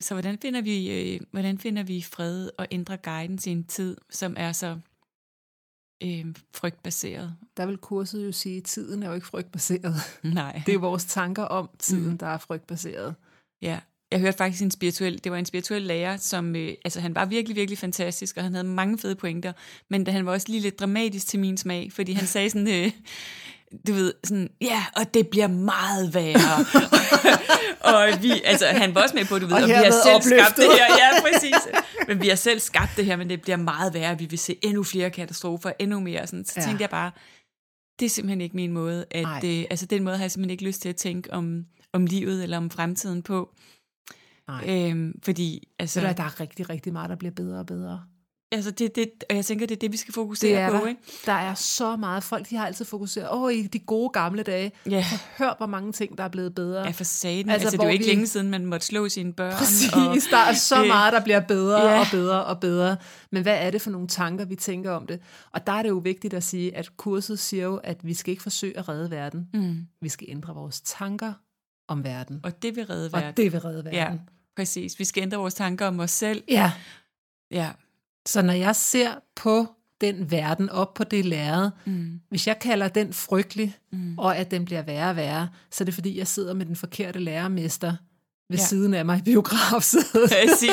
Så 0.00 0.14
hvordan 0.14 0.38
finder 0.38 0.60
vi 0.60 0.90
øh, 0.90 1.20
hvordan 1.30 1.58
finder 1.58 1.82
vi 1.82 2.02
fred 2.02 2.50
og 2.58 2.66
indre 2.70 2.96
guidance 2.96 3.50
i 3.50 3.52
en 3.52 3.64
tid, 3.64 3.96
som 4.10 4.34
er 4.36 4.52
så 4.52 4.80
øh, 6.04 6.24
frygtbaseret? 6.54 7.34
Der 7.56 7.66
vil 7.66 7.76
kurset 7.76 8.26
jo 8.26 8.32
sige, 8.32 8.56
at 8.56 8.64
tiden 8.64 9.02
er 9.02 9.08
jo 9.08 9.14
ikke 9.14 9.26
frygtbaseret. 9.26 9.94
Nej. 10.34 10.62
Det 10.66 10.74
er 10.74 10.78
vores 10.78 11.04
tanker 11.04 11.42
om 11.42 11.68
tiden, 11.78 12.10
Mm. 12.10 12.18
der 12.18 12.26
er 12.26 12.38
frygtbaseret. 12.38 13.14
Ja, 13.62 13.78
jeg 14.10 14.20
hørte 14.20 14.36
faktisk 14.38 14.62
en 14.62 14.70
spirituel, 14.70 15.24
det 15.24 15.32
var 15.32 15.38
en 15.38 15.46
spirituel 15.46 15.82
lærer, 15.82 16.16
som, 16.16 16.56
øh, 16.56 16.74
altså 16.84 17.00
han 17.00 17.14
var 17.14 17.24
virkelig, 17.24 17.56
virkelig 17.56 17.78
fantastisk, 17.78 18.36
og 18.36 18.42
han 18.42 18.52
havde 18.54 18.68
mange 18.68 18.98
fede 18.98 19.14
pointer, 19.14 19.52
men 19.90 20.06
han 20.06 20.26
var 20.26 20.32
også 20.32 20.46
lige 20.48 20.60
lidt 20.60 20.80
dramatisk 20.80 21.26
til 21.26 21.40
min 21.40 21.56
smag, 21.56 21.92
fordi 21.92 22.12
han 22.12 22.26
sagde 22.26 22.50
sådan, 22.50 22.68
øh, 22.68 22.90
du 23.86 23.92
ved, 23.92 24.12
sådan, 24.24 24.48
ja, 24.60 24.84
og 24.96 25.14
det 25.14 25.28
bliver 25.28 25.46
meget 25.48 26.14
værre. 26.14 26.64
og 27.94 28.22
vi, 28.22 28.32
altså 28.44 28.66
han 28.66 28.94
var 28.94 29.02
også 29.02 29.14
med 29.14 29.24
på, 29.24 29.38
du 29.38 29.46
ved, 29.46 29.54
Og 29.54 29.62
og, 29.62 29.68
vi 29.68 29.72
har 29.72 29.82
selv 29.82 30.14
opløftet. 30.16 30.40
skabt 30.44 30.56
det 30.56 30.64
her, 30.64 30.86
ja, 30.98 31.20
præcis. 31.22 31.54
Men 32.08 32.22
vi 32.22 32.28
har 32.28 32.36
selv 32.36 32.60
skabt 32.60 32.90
det 32.96 33.04
her, 33.04 33.16
men 33.16 33.30
det 33.30 33.42
bliver 33.42 33.56
meget 33.56 33.94
værre, 33.94 34.18
vi 34.18 34.24
vil 34.26 34.38
se 34.38 34.56
endnu 34.62 34.82
flere 34.82 35.10
katastrofer, 35.10 35.72
endnu 35.78 36.00
mere, 36.00 36.26
sådan, 36.26 36.44
så 36.44 36.52
Ja. 36.56 36.62
tænkte 36.66 36.82
jeg 36.82 36.90
bare, 36.90 37.10
det 38.00 38.06
er 38.06 38.10
simpelthen 38.10 38.40
ikke 38.40 38.56
min 38.56 38.72
måde, 38.72 39.04
at, 39.10 39.44
øh, 39.44 39.64
altså 39.70 39.86
den 39.86 40.02
måde 40.04 40.16
har 40.16 40.24
jeg 40.24 40.30
simpelthen 40.30 40.50
ikke 40.50 40.64
lyst 40.64 40.82
til 40.82 40.88
at 40.88 40.96
tænke 40.96 41.32
om, 41.32 41.64
om 41.92 42.06
livet 42.06 42.42
eller 42.42 42.56
om 42.56 42.70
fremtiden 42.70 43.22
på. 43.22 43.50
Nej. 44.48 44.64
Øhm, 44.90 45.20
fordi, 45.24 45.68
altså, 45.78 46.00
Så 46.00 46.06
der, 46.06 46.12
der 46.12 46.22
er 46.22 46.40
rigtig, 46.40 46.70
rigtig 46.70 46.92
meget, 46.92 47.10
der 47.10 47.16
bliver 47.16 47.32
bedre 47.32 47.58
og 47.58 47.66
bedre. 47.66 48.04
Altså 48.52 48.70
det, 48.70 48.96
det, 48.96 49.10
og 49.30 49.36
jeg 49.36 49.44
tænker, 49.44 49.66
det 49.66 49.74
er 49.74 49.78
det, 49.78 49.92
vi 49.92 49.96
skal 49.96 50.14
fokusere 50.14 50.50
Det 50.50 50.58
er 50.58 50.70
på, 50.70 50.76
der. 50.76 50.86
ikke? 50.88 51.00
Der 51.26 51.32
er 51.32 51.54
så 51.54 51.96
meget. 51.96 52.22
Folk 52.24 52.48
de 52.50 52.56
har 52.56 52.66
altid 52.66 52.84
fokuseret, 52.84 53.28
åh, 53.32 53.52
i 53.52 53.66
de 53.66 53.78
gode 53.78 54.10
gamle 54.10 54.42
dage. 54.42 54.72
Ja, 54.90 55.04
Hør, 55.38 55.54
hvor 55.58 55.66
mange 55.66 55.92
ting, 55.92 56.18
der 56.18 56.24
er 56.24 56.28
blevet 56.28 56.54
bedre. 56.54 56.84
ja 56.84 56.90
for 56.90 57.04
saten. 57.04 57.50
Altså, 57.50 57.66
Altså, 57.66 57.76
det 57.76 57.82
er 57.82 57.88
jo 57.88 57.92
ikke 57.92 58.04
vi- 58.04 58.10
længe 58.10 58.26
siden, 58.26 58.50
man 58.50 58.66
måtte 58.66 58.86
slå 58.86 59.08
sine 59.08 59.32
børn. 59.32 59.52
Præcis, 59.52 59.92
Og, 59.92 60.16
der 60.30 60.36
er 60.38 60.52
så 60.52 60.84
meget, 60.94 61.12
der 61.12 61.20
bliver 61.24 61.40
bedre 61.40 61.82
ja. 61.88 62.00
og 62.00 62.06
bedre 62.10 62.44
og 62.44 62.60
bedre. 62.60 62.96
Men 63.32 63.42
hvad 63.42 63.56
er 63.66 63.70
det 63.70 63.82
for 63.82 63.90
nogle 63.90 64.08
tanker, 64.08 64.44
vi 64.44 64.56
tænker 64.56 64.90
om 64.90 65.06
det? 65.06 65.20
Og 65.52 65.66
der 65.66 65.72
er 65.72 65.82
det 65.82 65.88
jo 65.88 65.98
vigtigt 65.98 66.34
at 66.34 66.42
sige, 66.42 66.76
at 66.76 66.96
kurset 66.96 67.38
siger 67.38 67.64
jo, 67.64 67.76
at 67.76 67.98
vi 68.06 68.14
skal 68.14 68.30
ikke 68.30 68.42
forsøge 68.42 68.78
at 68.78 68.88
redde 68.88 69.10
verden. 69.10 69.48
mm, 69.54 69.86
Vi 70.02 70.08
skal 70.08 70.26
ændre 70.30 70.54
vores 70.54 70.80
tanker 70.80 71.32
om 71.88 72.04
verden. 72.04 72.40
og 72.44 72.62
det 72.62 72.76
vil 72.76 72.86
redde 72.86 73.06
Og 73.06 73.20
verden. 73.20 73.36
det 73.36 73.52
vil 73.52 73.60
redde 73.60 73.90
Ja, 73.92 74.02
verden. 74.04 74.20
præcis. 74.56 74.98
Vi 74.98 75.04
skal 75.04 75.22
ændre 75.22 75.38
vores 75.38 75.54
tanker 75.54 75.86
om 75.86 76.00
os 76.00 76.10
selv. 76.10 76.42
Ja. 76.48 76.72
Ja. 77.50 77.70
Så 78.28 78.42
når 78.42 78.52
jeg 78.52 78.76
ser 78.76 79.10
på 79.36 79.66
den 80.00 80.30
verden 80.30 80.70
op 80.70 80.94
på 80.94 81.04
det 81.04 81.24
lærred, 81.24 81.70
Mm, 81.84 82.20
hvis 82.28 82.46
jeg 82.46 82.58
kalder 82.58 82.88
den 82.88 83.12
frygtelig, 83.12 83.76
mm. 83.92 84.18
og 84.18 84.36
at 84.36 84.50
den 84.50 84.64
bliver 84.64 84.82
værre 84.82 85.10
og 85.10 85.16
værre, 85.16 85.48
så 85.70 85.84
er 85.84 85.86
det 85.86 85.94
fordi, 85.94 86.18
jeg 86.18 86.26
sidder 86.26 86.54
med 86.54 86.66
den 86.66 86.76
forkerte 86.76 87.18
lærermester 87.18 87.94
ved 88.50 88.58
Ja. 88.58 88.64
siden 88.64 88.94
af 88.94 89.04
mig 89.04 89.18
i 89.18 89.22
biografsædet. 89.22 90.06
Præcis. 90.30 90.70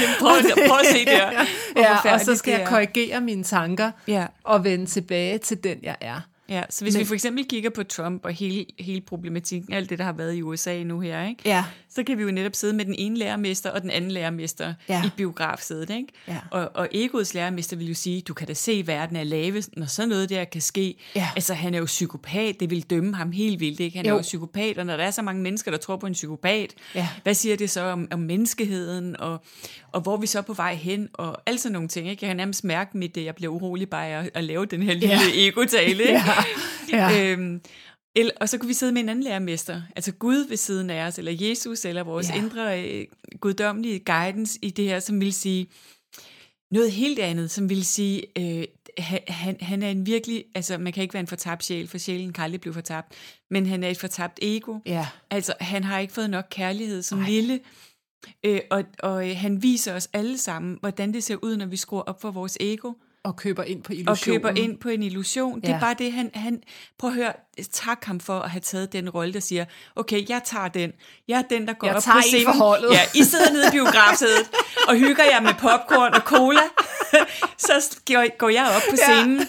Jamen, 0.00 0.14
prøv, 0.20 0.30
prøv 0.68 0.78
at 0.78 0.86
se 0.92 1.04
der. 1.04 1.30
Ja, 1.76 2.14
og 2.14 2.20
så 2.20 2.36
skal 2.36 2.50
jeg 2.52 2.60
er. 2.62 2.66
korrigere 2.66 3.20
mine 3.20 3.44
tanker 3.44 3.90
Ja. 4.08 4.26
og 4.44 4.64
vende 4.64 4.86
tilbage 4.86 5.38
til 5.38 5.64
den, 5.64 5.78
jeg 5.82 5.96
er. 6.00 6.20
Ja, 6.48 6.62
så 6.70 6.84
hvis 6.84 6.94
Men- 6.94 7.00
vi 7.00 7.04
for 7.04 7.14
eksempel 7.14 7.44
kigger 7.48 7.70
på 7.70 7.82
Trump 7.82 8.24
og 8.24 8.32
hele, 8.32 8.64
hele 8.78 9.00
problematikken, 9.00 9.72
alt 9.74 9.90
det, 9.90 9.98
der 9.98 10.04
har 10.04 10.12
været 10.12 10.34
i 10.34 10.42
USA 10.42 10.82
nu 10.82 11.00
her, 11.00 11.28
ikke? 11.28 11.42
Ja. 11.44 11.64
så 11.90 12.02
kan 12.04 12.18
vi 12.18 12.22
jo 12.22 12.30
netop 12.30 12.54
sidde 12.54 12.72
med 12.74 12.84
den 12.84 12.94
ene 12.98 13.16
lærermester 13.18 13.70
og 13.70 13.82
den 13.82 13.90
anden 13.90 14.10
lærermester 14.10 14.74
Ja. 14.88 15.02
i 15.04 15.08
biografsædet. 15.16 15.90
Ikke? 15.90 16.06
Ja. 16.28 16.36
Og, 16.50 16.70
og 16.74 16.88
egoets 16.92 17.34
lærermester 17.34 17.76
vil 17.76 17.88
jo 17.88 17.94
sige, 17.94 18.20
du 18.20 18.34
kan 18.34 18.46
da 18.46 18.54
se, 18.54 18.72
at 18.72 18.86
verden 18.86 19.16
er 19.16 19.24
lave, 19.24 19.62
når 19.76 19.86
sådan 19.86 20.08
noget 20.08 20.30
der 20.30 20.44
kan 20.44 20.60
ske. 20.60 20.94
Ja. 21.16 21.28
Altså, 21.36 21.54
han 21.54 21.74
er 21.74 21.78
jo 21.78 21.84
psykopat, 21.84 22.60
det 22.60 22.70
vil 22.70 22.82
dømme 22.90 23.14
ham 23.14 23.32
helt 23.32 23.60
vildt. 23.60 23.80
Ikke? 23.80 23.96
Han 23.96 24.06
jo. 24.06 24.12
Er 24.12 24.16
jo 24.18 24.22
psykopat, 24.22 24.78
og 24.78 24.86
når 24.86 24.96
der 24.96 25.04
er 25.04 25.10
så 25.10 25.22
mange 25.22 25.42
mennesker, 25.42 25.70
der 25.70 25.78
tror 25.78 25.96
på 25.96 26.06
en 26.06 26.12
psykopat, 26.12 26.74
Ja. 26.94 27.08
hvad 27.22 27.34
siger 27.34 27.56
det 27.56 27.70
så 27.70 27.80
om, 27.82 28.08
om 28.10 28.18
menneskeheden, 28.20 29.20
og, 29.20 29.44
og 29.92 30.00
hvor 30.00 30.16
vi 30.16 30.26
så 30.26 30.42
på 30.42 30.52
vej 30.52 30.74
hen, 30.74 31.08
og 31.12 31.42
alle 31.46 31.58
sådan 31.60 31.72
nogle 31.72 31.88
ting. 31.88 32.10
Ikke? 32.10 32.24
Jeg 32.24 32.28
kan 32.30 32.36
nærmest 32.36 32.64
mærke 32.64 32.98
mit, 32.98 33.14
det, 33.14 33.24
jeg 33.24 33.34
bliver 33.34 33.52
urolig 33.52 33.88
bare 33.90 34.06
at, 34.08 34.30
at 34.34 34.44
lave 34.44 34.66
den 34.66 34.82
her 34.82 34.92
lille 34.94 35.08
Ja. 35.34 35.48
ego-tale. 35.48 36.02
Ikke? 36.02 36.12
Ja. 36.12 36.22
Ja. 36.92 37.08
Øhm, 37.32 37.60
el- 38.16 38.32
og 38.40 38.48
så 38.48 38.58
kunne 38.58 38.68
vi 38.68 38.74
sidde 38.74 38.92
med 38.92 39.02
en 39.02 39.08
anden 39.08 39.24
lærermester, 39.24 39.82
altså 39.96 40.12
Gud 40.12 40.48
ved 40.48 40.56
siden 40.56 40.90
af 40.90 41.06
os, 41.06 41.18
eller 41.18 41.32
Jesus, 41.48 41.84
eller 41.84 42.02
vores 42.02 42.28
Ja. 42.30 42.34
indre 42.36 42.82
øh, 42.84 43.06
guddommelige 43.40 43.98
guidance 43.98 44.58
i 44.62 44.70
det 44.70 44.84
her, 44.84 45.00
som 45.00 45.20
vil 45.20 45.32
sige 45.32 45.66
noget 46.70 46.92
helt 46.92 47.18
andet, 47.18 47.50
som 47.50 47.68
vil 47.70 47.84
sige, 47.84 48.22
øh, 48.38 48.64
han, 49.28 49.56
han, 49.60 49.82
er 49.82 49.90
en 49.90 50.06
virkelig, 50.06 50.44
altså 50.54 50.78
man 50.78 50.92
kan 50.92 51.02
ikke 51.02 51.14
være 51.14 51.20
en 51.20 51.26
fortabt 51.26 51.64
sjæl, 51.64 51.88
for 51.88 51.98
sjælen 51.98 52.32
kan 52.32 52.44
aldrig 52.44 52.60
blive 52.60 52.74
fortabt, 52.74 53.12
men 53.50 53.66
han 53.66 53.84
er 53.84 53.88
et 53.88 53.98
fortabt 53.98 54.38
ego. 54.42 54.78
Ja. 54.86 55.06
Altså, 55.30 55.54
han 55.60 55.84
har 55.84 55.98
ikke 55.98 56.12
fået 56.14 56.30
nok 56.30 56.44
kærlighed 56.50 57.02
som. 57.02 57.18
Ej. 57.20 57.26
lille, 57.28 57.60
øh, 58.44 58.60
og, 58.70 58.84
og 58.98 59.30
øh, 59.30 59.36
han 59.36 59.62
viser 59.62 59.94
os 59.94 60.08
alle 60.12 60.38
sammen, 60.38 60.76
hvordan 60.80 61.14
det 61.14 61.24
ser 61.24 61.36
ud, 61.42 61.56
når 61.56 61.66
vi 61.66 61.76
skruer 61.76 62.02
op 62.02 62.20
for 62.20 62.30
vores 62.30 62.56
ego 62.60 62.92
Og 63.28 63.36
køber 63.36 63.62
ind 63.62 63.82
på 63.82 63.92
og 63.92 63.96
illusionen. 63.98 64.40
køber 64.42 64.50
ind 64.62 64.78
på 64.78 64.88
en 64.88 65.02
illusion. 65.02 65.60
Det 65.60 65.68
er 65.68 65.72
Ja. 65.74 65.80
bare 65.80 65.94
det, 65.98 66.12
han, 66.12 66.30
han... 66.34 66.60
Prøv 66.98 67.10
at 67.10 67.16
høre, 67.16 67.32
tak 67.72 68.04
ham 68.04 68.20
for 68.20 68.40
at 68.40 68.50
have 68.50 68.60
taget 68.60 68.92
den 68.92 69.10
rolle, 69.10 69.32
der 69.34 69.40
siger, 69.40 69.64
okay, 69.96 70.28
jeg 70.28 70.40
tager 70.44 70.68
den. 70.68 70.92
Jeg 71.28 71.38
er 71.38 71.42
den, 71.42 71.66
der 71.68 71.72
går 71.72 71.86
Jeg 71.86 71.96
op 71.96 72.02
på 72.02 72.16
en 72.16 72.22
scenen. 72.22 72.44
for 72.44 72.52
holdet. 72.52 72.90
Ja, 72.92 73.00
I 73.14 73.22
sidder 73.24 73.52
nede 73.52 73.66
i 73.68 73.70
biografsædet 73.70 74.50
og 74.88 74.94
hygger 74.96 75.24
jer 75.24 75.40
med 75.40 75.54
popcorn 75.58 76.14
og 76.14 76.20
cola. 76.20 76.60
Så 77.58 77.96
går- 78.38 78.48
jeg 78.48 78.72
op 78.76 78.82
på 78.90 78.96
Ja. 79.08 79.14
scenen 79.14 79.46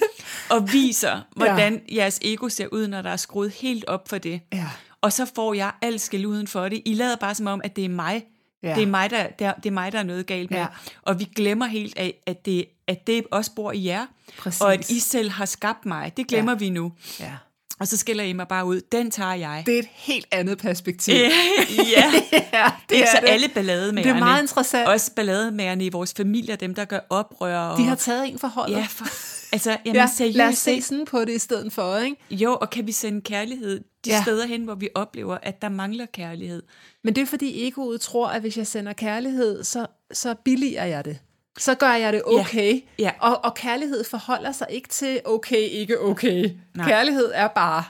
og 0.50 0.74
viser, 0.74 1.20
hvordan 1.36 1.82
jeres 1.92 2.20
ego 2.22 2.50
ser 2.50 2.68
ud, 2.68 2.88
når 2.88 3.02
der 3.02 3.10
er 3.10 3.18
skruet 3.18 3.52
helt 3.52 3.86
op 3.86 4.10
for 4.10 4.18
det. 4.18 4.42
Ja. 4.54 4.68
Og 5.02 5.14
så 5.14 5.26
får 5.36 5.54
jeg 5.54 5.72
al 5.82 6.00
skælduden 6.00 6.48
for 6.48 6.70
det. 6.70 6.82
I 6.86 6.94
lader 6.94 7.16
bare 7.16 7.36
som 7.36 7.48
om, 7.48 7.62
at 7.64 7.76
det 7.76 7.86
er 7.86 7.90
mig. 7.90 8.24
Ja. 8.64 8.76
Det, 8.76 8.84
er 8.84 8.88
mig 8.88 9.10
der, 9.10 9.28
der, 9.28 9.54
det 9.54 9.66
er 9.66 9.74
mig, 9.74 9.92
der 9.92 10.00
er 10.00 10.04
noget 10.04 10.26
galt 10.26 10.52
med. 10.52 10.60
Ja. 10.60 10.68
Og 11.02 11.20
vi 11.20 11.24
glemmer 11.24 11.66
helt 11.66 11.98
af, 11.98 12.14
at 12.26 12.46
det, 12.46 12.66
at 12.88 13.08
det 13.08 13.24
også 13.32 13.52
bor 13.56 13.72
i 13.72 13.86
jer. 13.86 14.06
Præcis. 14.38 14.62
Og 14.62 14.74
at 14.74 14.90
I 14.90 15.00
selv 15.00 15.30
har 15.30 15.46
skabt 15.46 15.86
mig. 15.86 16.18
Det 16.18 16.28
glemmer 16.28 16.52
ja. 16.52 16.58
vi 16.58 16.70
nu. 16.70 16.94
Ja. 17.20 17.34
Og 17.80 17.88
så 17.88 17.98
skiller 17.98 18.24
I 18.24 18.34
mig 18.34 18.48
bare 18.48 18.66
ud. 18.66 18.82
Den 18.92 19.12
tager 19.12 19.34
jeg. 19.34 19.64
Det 19.66 19.76
er 19.76 19.80
et 19.80 19.88
helt 19.92 20.28
andet 20.32 20.58
perspektiv. 20.58 21.14
ja, 21.14 21.32
ja, 22.54 22.72
det 22.90 23.00
er 23.00 23.06
så 23.06 23.18
det. 23.22 23.30
alle 23.30 23.48
ballademagerne. 23.48 24.14
Det 24.14 24.22
er 24.22 24.26
meget 24.26 24.42
interessant. 24.42 24.88
Også 24.88 25.12
ballademagerne 25.16 25.86
i 25.86 25.90
vores 25.90 26.14
familier, 26.18 26.56
dem 26.56 26.76
der 26.76 26.86
gør 26.86 27.00
oprør. 27.10 27.60
Og, 27.60 27.78
De 27.78 27.84
har 27.84 27.96
taget 27.96 28.28
en 28.28 28.40
for 28.40 28.48
holdet. 28.48 28.76
Ja, 28.76 28.88
for, 28.90 29.06
altså, 29.54 29.78
jamen, 29.86 29.96
ja, 29.96 30.08
seriøst, 30.16 30.38
lad 30.38 30.48
os 30.48 30.58
se 30.58 30.82
sådan 30.82 31.06
på 31.06 31.26
det 31.26 31.36
i 31.36 31.40
stedet 31.40 31.74
for, 31.74 31.98
ikke? 31.98 32.18
Jo, 32.32 32.58
og 32.62 32.70
kan 32.70 32.88
vi 32.88 32.92
sende 32.92 33.22
kærlighed 33.22 33.84
de 34.06 34.10
ja. 34.10 34.22
steder 34.22 34.48
hen, 34.48 34.64
hvor 34.64 34.76
vi 34.76 34.90
oplever, 34.96 35.38
at 35.44 35.62
der 35.62 35.70
mangler 35.70 36.06
kærlighed? 36.06 36.64
Men 37.04 37.16
det 37.16 37.22
er 37.22 37.26
fordi 37.26 37.68
egoet 37.68 38.02
tror, 38.02 38.28
at 38.28 38.42
hvis 38.42 38.58
jeg 38.58 38.68
sender 38.68 38.94
kærlighed, 38.94 39.64
så, 39.64 39.86
så 40.12 40.36
billiger 40.46 40.86
jeg 40.86 41.06
det. 41.06 41.20
Så 41.58 41.76
gør 41.76 41.92
jeg 41.94 42.14
det 42.14 42.22
okay. 42.26 42.82
Ja. 43.00 43.12
Og, 43.20 43.46
og 43.46 43.54
kærlighed 43.56 44.04
forholder 44.04 44.52
sig 44.52 44.68
ikke 44.70 44.88
til 44.90 45.22
okay, 45.26 45.62
ikke 45.72 46.00
okay. 46.02 46.50
Nej. 46.76 46.88
Kærlighed 46.88 47.32
er 47.34 47.48
bare... 47.48 47.84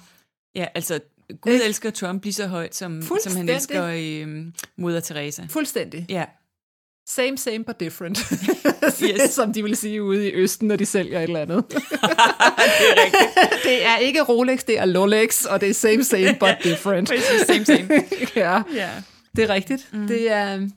Ja, 0.55 0.65
altså, 0.75 0.99
Gud 1.41 1.51
Ikke? 1.53 1.65
elsker 1.65 1.89
Trump 1.91 2.23
lige 2.23 2.33
så 2.33 2.47
højt, 2.47 2.75
som, 2.75 3.01
som 3.23 3.35
han 3.35 3.49
elsker 3.49 3.85
øh, 3.85 4.45
Moder 4.77 4.99
Teresa. 4.99 5.43
Fuldstændig. 5.49 6.05
Ja, 6.09 6.25
Same, 7.09 7.37
same, 7.37 7.63
but 7.63 7.79
different. 7.79 8.17
Yes. 9.03 9.29
Som 9.31 9.53
de 9.53 9.63
vil 9.63 9.75
sige 9.77 10.03
ude 10.03 10.29
i 10.29 10.33
Østen, 10.33 10.67
når 10.67 10.75
de 10.75 10.85
sælger 10.85 11.19
et 11.19 11.23
eller 11.23 11.39
andet. 11.41 11.63
det 11.71 11.77
er 11.77 13.03
rigtigt. 13.05 13.63
det 13.65 13.85
er 13.85 13.97
ikke 13.97 14.21
Rolex, 14.23 14.59
det 14.67 14.79
er 14.79 14.99
Rolex, 14.99 15.45
og 15.45 15.61
det 15.61 15.69
er 15.69 15.73
same, 15.73 16.03
same, 16.03 16.35
but 16.39 16.49
different. 16.63 17.09
Præcis, 17.09 17.47
same, 17.47 17.65
same. 17.65 17.89
ja, 18.35 18.61
Ja. 18.75 18.89
det 19.35 19.43
er 19.43 19.49
rigtigt. 19.49 19.87
Mm. 19.93 20.07
Det 20.07 20.31
er... 20.31 20.67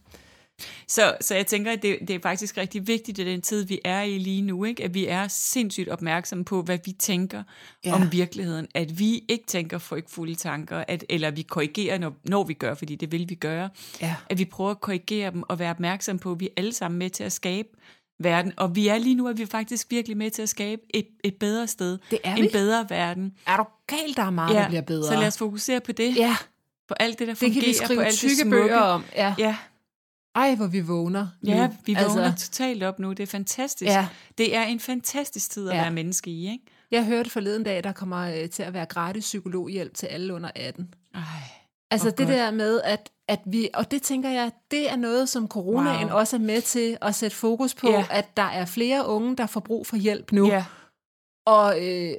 Så, 0.88 1.14
så 1.20 1.34
jeg 1.34 1.46
tænker, 1.46 1.72
at 1.72 1.82
det, 1.82 1.98
det 2.08 2.10
er 2.16 2.18
faktisk 2.22 2.56
rigtig 2.56 2.86
vigtigt 2.86 3.18
i 3.18 3.24
den 3.24 3.42
tid, 3.42 3.64
vi 3.64 3.78
er 3.84 4.02
i 4.02 4.18
lige 4.18 4.42
nu, 4.42 4.64
ikke? 4.64 4.84
at 4.84 4.94
vi 4.94 5.06
er 5.06 5.28
sindssygt 5.28 5.88
opmærksomme 5.88 6.44
på, 6.44 6.62
hvad 6.62 6.78
vi 6.84 6.92
tænker 6.92 7.42
Ja. 7.84 7.88
ja. 7.90 7.94
om 7.94 8.12
virkeligheden. 8.12 8.66
At 8.74 8.98
vi 8.98 9.24
ikke 9.28 9.44
tænker 9.46 9.78
frygtfulde 9.78 10.34
tanker, 10.34 10.84
at, 10.88 11.04
eller 11.08 11.30
vi 11.30 11.42
korrigerer, 11.42 11.98
når, 11.98 12.12
når 12.24 12.44
vi 12.44 12.54
gør, 12.54 12.74
fordi 12.74 12.94
det 12.96 13.12
vil 13.12 13.28
vi 13.28 13.34
gøre. 13.34 13.68
Ja. 14.00 14.14
At 14.30 14.38
vi 14.38 14.44
prøver 14.44 14.70
at 14.70 14.80
korrigere 14.80 15.30
dem 15.30 15.42
og 15.48 15.58
være 15.58 15.70
opmærksomme 15.70 16.18
på, 16.18 16.32
at 16.32 16.40
vi 16.40 16.46
er 16.46 16.50
alle 16.56 16.72
sammen 16.72 16.98
med 16.98 17.10
til 17.10 17.24
at 17.24 17.32
skabe 17.32 17.68
verden. 18.20 18.52
Og 18.56 18.76
vi 18.76 18.88
er 18.88 18.98
lige 18.98 19.14
nu, 19.14 19.28
at 19.28 19.38
vi 19.38 19.46
faktisk 19.46 19.86
virkelig 19.90 20.16
med 20.16 20.30
til 20.30 20.42
at 20.42 20.48
skabe 20.48 20.82
et, 20.90 21.06
et 21.24 21.34
bedre 21.36 21.66
sted. 21.66 21.98
Det 22.10 22.18
er 22.24 22.34
en 22.34 22.42
vi. 22.44 22.48
bedre 22.52 22.86
verden. 22.90 23.32
Er 23.46 23.56
du 23.56 23.64
galt, 23.86 24.16
der 24.16 24.22
er 24.22 24.30
meget, 24.30 24.54
der 24.56 24.68
bliver 24.68 24.82
bedre? 24.82 25.06
Så 25.06 25.20
lad 25.20 25.26
os 25.26 25.38
fokusere 25.38 25.80
på 25.80 25.92
det. 25.92 26.16
Ja, 26.16 26.36
På 26.88 26.94
alt 27.00 27.18
det, 27.18 27.26
der 27.28 27.32
det 27.32 27.38
fungerer. 27.38 27.60
kan 27.62 27.68
vi 27.72 27.76
på 27.80 27.84
skrive 27.84 28.04
alt 28.04 28.12
det 28.12 28.18
tykke 28.18 28.34
smukke. 28.36 28.50
bøger 28.56 28.78
om. 28.80 29.04
Ja. 29.16 29.34
Ja, 29.38 29.56
Ej, 30.34 30.54
hvor 30.54 30.66
vi 30.66 30.80
vågner. 30.80 31.26
ja 31.44 31.66
nu. 31.66 31.74
vi 31.86 31.94
vågner 31.94 32.24
altså, 32.24 32.46
totalt 32.46 32.82
op 32.82 32.98
nu. 32.98 33.10
Det 33.12 33.20
er 33.22 33.26
fantastisk. 33.26 33.88
Ja. 33.90 34.08
Det 34.38 34.56
er 34.56 34.62
en 34.62 34.80
fantastisk 34.80 35.50
tid 35.50 35.68
at 35.68 35.76
Ja. 35.76 35.80
være 35.82 35.90
menneske 35.90 36.30
i, 36.30 36.50
ikke? 36.52 36.64
Jeg 36.90 37.04
hørte 37.04 37.30
forleden 37.30 37.62
dag, 37.64 37.84
der 37.84 37.92
kommer 37.92 38.18
øh, 38.42 38.48
til 38.50 38.62
at 38.62 38.72
være 38.72 38.86
gratis 38.86 39.24
psykologhjælp 39.24 39.94
til 39.94 40.06
alle 40.06 40.34
under 40.34 40.50
18. 40.54 40.94
Ej. 41.14 41.20
Altså 41.90 42.08
det 42.10 42.16
godt. 42.18 42.28
der 42.28 42.50
med, 42.50 42.80
at, 42.84 43.10
at 43.28 43.40
vi, 43.46 43.68
og 43.74 43.90
det 43.90 44.02
tænker 44.02 44.30
jeg, 44.30 44.50
det 44.70 44.90
er 44.90 44.96
noget, 44.96 45.28
som 45.28 45.48
coronaen 45.48 46.08
Wow. 46.08 46.18
også 46.18 46.36
er 46.36 46.40
med 46.40 46.60
til 46.62 46.98
at 47.00 47.14
sætte 47.14 47.36
fokus 47.36 47.74
på, 47.74 47.88
Ja. 47.90 48.04
at 48.10 48.36
der 48.36 48.42
er 48.42 48.64
flere 48.64 49.06
unge, 49.06 49.36
der 49.36 49.46
får 49.46 49.60
brug 49.60 49.86
for 49.86 49.96
hjælp 49.96 50.32
nu. 50.32 50.46
Ja, 50.46 50.64
Og 51.46 51.86
øh, 51.88 52.14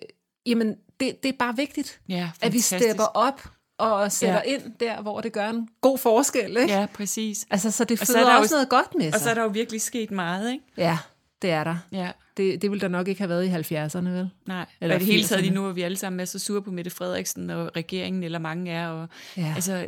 jamen, 0.45 0.75
det, 0.99 1.23
det 1.23 1.29
er 1.29 1.37
bare 1.39 1.55
vigtigt, 1.55 2.01
ja 2.09 2.29
at 2.41 2.53
vi 2.53 2.59
stepper 2.59 3.03
op 3.13 3.41
og 3.77 4.11
sætter 4.11 4.41
Ja. 4.45 4.53
ind 4.53 4.61
der, 4.79 5.01
hvor 5.01 5.21
det 5.21 5.33
gør 5.33 5.49
en 5.49 5.69
god 5.81 5.97
forskel. 5.97 6.57
Ikke? 6.57 6.73
Ja, 6.73 6.85
præcis. 6.93 7.45
Altså, 7.49 7.71
så 7.71 7.83
det 7.83 8.01
Og 8.01 8.07
så 8.07 8.13
er 8.13 8.17
føder 8.17 8.27
der 8.29 8.35
jo- 8.35 8.41
også 8.41 8.55
noget 8.55 8.69
godt 8.69 8.95
med 8.95 9.05
sig. 9.05 9.13
Og 9.13 9.19
så 9.19 9.29
er 9.29 9.33
der 9.33 9.41
jo 9.41 9.47
virkelig 9.47 9.81
sket 9.81 10.11
meget, 10.11 10.51
ikke? 10.51 10.63
Ja, 10.77 10.97
det 11.41 11.49
er 11.49 11.63
der. 11.63 11.75
Ja, 11.91 12.11
Det, 12.37 12.61
det 12.61 12.71
ville 12.71 12.81
der 12.81 12.87
nok 12.87 13.07
ikke 13.07 13.21
have 13.21 13.29
været 13.29 13.45
i 13.45 13.49
70'erne, 13.49 14.09
vel? 14.09 14.29
nej. 14.47 14.65
Eller 14.81 14.95
og 14.95 14.99
det 14.99 15.07
hele 15.07 15.23
taget 15.23 15.39
80'erne. 15.39 15.41
lige 15.41 15.53
nu, 15.53 15.65
er 15.67 15.71
vi 15.71 15.81
alle 15.81 15.97
sammen 15.97 16.19
er 16.19 16.25
så 16.25 16.39
sure 16.39 16.61
på 16.61 16.71
Mette 16.71 16.91
Frederiksen 16.91 17.49
og 17.49 17.75
regeringen, 17.75 18.23
eller 18.23 18.39
mange 18.39 18.71
er. 18.71 18.87
Og, 18.87 19.07
Ja. 19.37 19.51
Altså, 19.55 19.87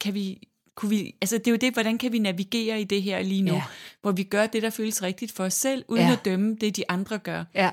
kan 0.00 0.14
vi... 0.14 0.46
Kunne 0.74 0.90
vi, 0.90 1.14
altså 1.22 1.38
det 1.38 1.46
er 1.46 1.50
jo 1.50 1.56
det, 1.56 1.72
hvordan 1.72 1.98
kan 1.98 2.12
vi 2.12 2.18
navigere 2.18 2.80
i 2.80 2.84
det 2.84 3.02
her 3.02 3.22
lige 3.22 3.42
nu, 3.42 3.52
Ja. 3.52 3.62
hvor 4.02 4.12
vi 4.12 4.22
gør 4.22 4.46
det, 4.46 4.62
der 4.62 4.70
føles 4.70 5.02
rigtigt 5.02 5.32
for 5.32 5.44
os 5.44 5.54
selv, 5.54 5.84
uden 5.88 6.02
ja. 6.06 6.12
at 6.12 6.24
dømme 6.24 6.56
det, 6.60 6.76
de 6.76 6.84
andre 6.90 7.18
gør. 7.18 7.44
Ja. 7.54 7.70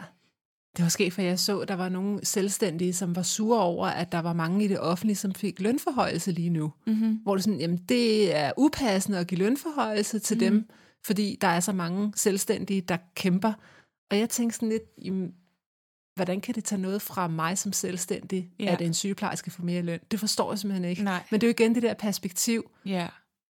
Det 0.78 0.84
var 0.84 0.90
sket, 0.90 1.14
for 1.14 1.22
jeg 1.22 1.40
så, 1.40 1.60
at 1.60 1.68
der 1.68 1.74
var 1.74 1.90
nogle 1.90 2.26
selvstændige, 2.26 2.94
som 2.94 3.16
var 3.16 3.22
sure 3.22 3.62
over, 3.62 3.88
at 3.88 4.12
der 4.12 4.20
var 4.20 4.34
mange 4.34 4.66
i 4.66 4.68
det 4.68 4.80
offentlige, 4.80 5.16
som 5.16 5.34
fik 5.34 5.60
lønforhøjelse 5.60 6.32
lige 6.32 6.50
nu. 6.50 6.74
Mm-hmm. 6.88 7.14
Hvor 7.24 7.36
det 7.36 7.44
sådan, 7.44 7.60
jamen 7.60 7.78
det 7.78 8.36
er 8.36 8.52
upassende 8.58 9.18
at 9.18 9.28
give 9.28 9.40
lønforhøjelse 9.40 10.20
til 10.20 10.36
mm. 10.38 10.40
dem, 10.40 10.70
fordi 11.06 11.38
der 11.42 11.48
er 11.48 11.60
så 11.60 11.72
mange 11.72 12.14
selvstændige, 12.16 12.82
der 12.82 12.98
kæmper. 13.16 13.54
Og 14.12 14.18
jeg 14.18 14.30
tænkte 14.30 14.56
sådan 14.56 14.70
lidt, 14.70 14.84
jamen, 15.04 15.34
hvordan 16.16 16.42
kan 16.42 16.56
det 16.56 16.64
tage 16.64 16.82
noget 16.82 17.02
fra 17.02 17.28
mig 17.28 17.58
som 17.58 17.74
selvstændig, 17.74 18.50
Ja. 18.60 18.66
at 18.66 18.82
en 18.82 18.94
sygeplejerske 18.94 19.52
får 19.52 19.64
mere 19.64 19.82
løn? 19.82 20.00
Det 20.12 20.20
forstår 20.20 20.52
jeg 20.52 20.60
simpelthen 20.60 20.90
ikke. 20.90 21.04
Nej. 21.04 21.24
Men 21.32 21.42
det 21.42 21.48
er 21.48 21.50
jo 21.50 21.54
igen 21.60 21.76
det 21.76 21.84
der 21.84 21.94
perspektiv. 21.94 22.72
Ja. 22.86 23.08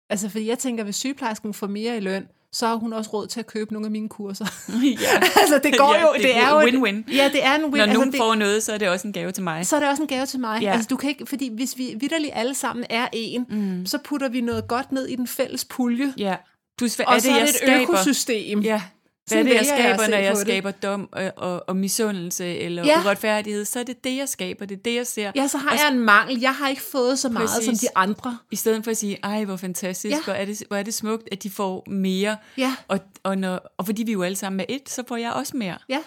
Altså, 0.10 0.30
fordi 0.30 0.48
jeg 0.48 0.60
tænker, 0.60 0.84
hvis 0.84 0.96
sygeplejersken 0.96 1.54
får 1.54 1.68
mere 1.68 1.98
i 1.98 2.00
løn, 2.00 2.28
så 2.58 2.68
har 2.68 2.76
hun 2.76 2.94
også 2.94 3.10
råd 3.10 3.28
til 3.28 3.40
at 3.40 3.48
købe 3.48 3.74
nogle 3.74 3.86
af 3.88 3.92
mine 3.92 4.10
kurser. 4.10 4.46
ja. 5.02 5.08
altså, 5.42 5.60
det 5.64 5.78
går 5.78 5.94
Ja, 5.96 6.02
jo... 6.02 6.14
det 6.14 6.22
Det, 6.24 6.38
er 6.38 6.42
er 6.42 6.62
jo 6.62 6.68
et- 6.68 6.74
win-win. 6.74 7.16
Ja, 7.16 7.30
det 7.34 7.46
er 7.46 7.56
en 7.56 7.62
win. 7.66 7.72
Når 7.72 7.82
altså, 7.82 7.94
nogen 7.94 8.12
det, 8.12 8.18
får 8.18 8.36
noget, 8.36 8.64
så 8.64 8.74
er 8.74 8.78
det 8.78 8.90
også 8.90 9.08
en 9.08 9.14
gave 9.14 9.32
til 9.32 9.44
mig. 9.44 9.68
så 9.68 9.76
er 9.76 9.80
det 9.80 9.90
også 9.90 10.02
en 10.04 10.08
gave 10.08 10.26
til 10.26 10.40
mig. 10.40 10.62
Ja. 10.62 10.72
Altså, 10.72 10.88
du 10.90 10.96
kan 10.96 11.10
ikke, 11.10 11.26
fordi 11.26 11.50
hvis 11.56 11.78
vi 11.78 11.96
vidderligt 12.00 12.32
alle 12.36 12.56
sammen 12.56 12.86
er 12.90 13.08
en, 13.14 13.46
mm. 13.50 13.86
så 13.86 13.98
putter 14.04 14.30
vi 14.30 14.42
noget 14.42 14.68
godt 14.68 14.92
ned 14.92 15.08
i 15.08 15.16
den 15.16 15.28
fælles 15.28 15.66
pulje, 15.66 16.14
Ja. 16.18 16.36
Plus, 16.78 16.96
hvad 16.96 17.06
og 17.06 17.16
er 17.16 17.20
så 17.20 17.28
det, 17.28 17.36
er 17.36 17.40
det 17.40 17.50
et 17.50 17.56
skaber? 17.56 17.82
økosystem. 17.82 18.60
Ja. 18.60 18.82
Hvad 19.28 19.38
er 19.40 19.44
det, 19.44 19.50
jeg 19.50 19.56
jeg 19.58 19.66
skaber, 19.66 20.04
se 20.04 20.12
når 20.12 20.18
jeg 20.18 20.32
på 20.34 20.38
det. 20.40 20.48
skaber 20.48 20.72
dom 20.72 21.10
og, 21.12 21.32
og, 21.38 21.64
og 21.70 21.76
misundelse 21.76 22.46
eller 22.58 22.86
Ja. 22.86 23.00
uretfærdighed? 23.02 23.66
Så 23.66 23.80
er 23.80 23.84
det 23.84 24.04
det, 24.04 24.18
jeg 24.18 24.30
skaber. 24.30 24.66
Det 24.66 24.78
er 24.78 24.82
det, 24.82 24.96
jeg 24.96 25.08
ser. 25.08 25.32
Ja, 25.36 25.48
så 25.48 25.58
har 25.58 25.70
Og 25.72 25.76
jeg 25.78 25.92
en 25.92 26.00
mangel. 26.00 26.40
Jeg 26.40 26.56
har 26.56 26.68
ikke 26.70 26.82
fået 26.82 27.20
så 27.20 27.30
meget 27.30 27.50
Præcis. 27.50 27.66
som 27.66 27.76
de 27.76 27.88
andre. 27.96 28.38
I 28.52 28.56
stedet 28.56 28.84
for 28.84 28.92
at 28.92 28.98
sige, 28.98 29.18
ej, 29.24 29.44
hvor 29.44 29.56
fantastisk, 29.56 30.16
Ja. 30.18 30.24
hvor, 30.24 30.34
er 30.34 30.46
det, 30.46 30.64
hvor 30.68 30.78
er 30.78 30.84
det 30.84 30.94
smukt, 30.94 31.24
at 31.32 31.44
de 31.44 31.50
får 31.50 31.84
mere. 31.90 32.38
Ja. 32.58 32.76
Og, 32.88 33.00
og, 33.24 33.38
når, 33.38 33.60
og 33.78 33.86
fordi 33.86 34.04
vi 34.04 34.12
jo 34.12 34.24
alle 34.24 34.36
sammen 34.36 34.60
er 34.60 34.66
et, 34.70 34.90
så 34.90 35.04
får 35.08 35.18
jeg 35.18 35.32
også 35.34 35.58
mere. 35.58 35.78
Ja. 35.90 36.00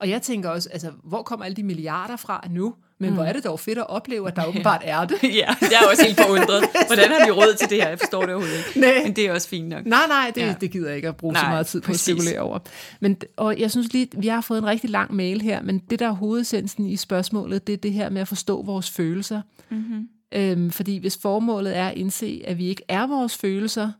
Og 0.00 0.08
jeg 0.08 0.22
tænker 0.22 0.50
også, 0.50 0.68
altså, 0.72 0.92
hvor 1.04 1.22
kommer 1.22 1.46
alle 1.46 1.56
de 1.56 1.62
milliarder 1.62 2.16
fra 2.16 2.44
nu? 2.50 2.74
Men 3.00 3.10
mm. 3.10 3.16
hvor 3.16 3.24
er 3.24 3.32
det 3.32 3.44
dog 3.44 3.60
fedt 3.60 3.78
at 3.78 3.88
opleve, 3.90 4.28
at 4.28 4.36
der 4.36 4.44
åbenbart 4.50 4.80
er 4.84 5.04
det. 5.04 5.22
ja, 5.22 5.28
jeg 5.60 5.80
er 5.82 5.90
også 5.90 6.04
helt 6.04 6.20
forundret. 6.20 6.64
Hvordan 6.86 7.10
har 7.10 7.26
vi 7.26 7.30
råd 7.30 7.54
til 7.58 7.70
det 7.70 7.82
her? 7.82 7.88
Jeg 7.88 7.98
forstår 7.98 8.20
det 8.20 8.34
overhovedet 8.34 8.64
ikke. 8.68 8.80
Nej. 8.80 9.02
Men 9.04 9.16
det 9.16 9.26
er 9.26 9.32
også 9.32 9.48
fint 9.48 9.68
nok. 9.68 9.86
Nej, 9.86 10.06
nej, 10.08 10.32
det, 10.34 10.40
Ja. 10.40 10.54
det 10.60 10.70
gider 10.70 10.86
jeg 10.88 10.96
ikke 10.96 11.08
at 11.08 11.16
bruge 11.16 11.32
nej, 11.32 11.42
så 11.42 11.48
meget 11.48 11.66
tid 11.66 11.80
på 11.80 11.86
præcis. 11.86 12.08
at 12.08 12.16
spekulere 12.16 12.40
over. 12.40 12.58
Men, 13.00 13.16
og 13.36 13.58
jeg 13.58 13.70
synes 13.70 13.92
lige, 13.92 14.08
vi 14.18 14.26
har 14.28 14.40
fået 14.40 14.58
en 14.58 14.66
rigtig 14.66 14.90
lang 14.90 15.14
mail 15.14 15.40
her, 15.40 15.62
men 15.62 15.78
det 15.78 15.98
der 15.98 16.06
er 16.06 16.12
hovedessensen 16.12 16.86
i 16.86 16.96
spørgsmålet, 16.96 17.66
det 17.66 17.72
er 17.72 17.76
det 17.76 17.92
her 17.92 18.10
med 18.10 18.20
at 18.20 18.28
forstå 18.28 18.62
vores 18.62 18.90
følelser. 18.90 19.42
Mm-hmm. 19.70 20.08
Øhm, 20.32 20.70
fordi 20.70 20.98
hvis 20.98 21.18
formålet 21.22 21.76
er 21.76 21.88
at 21.88 21.96
indse, 21.96 22.42
at 22.46 22.58
vi 22.58 22.66
ikke 22.66 22.82
er 22.88 23.06
vores 23.06 23.36
følelser, 23.36 23.90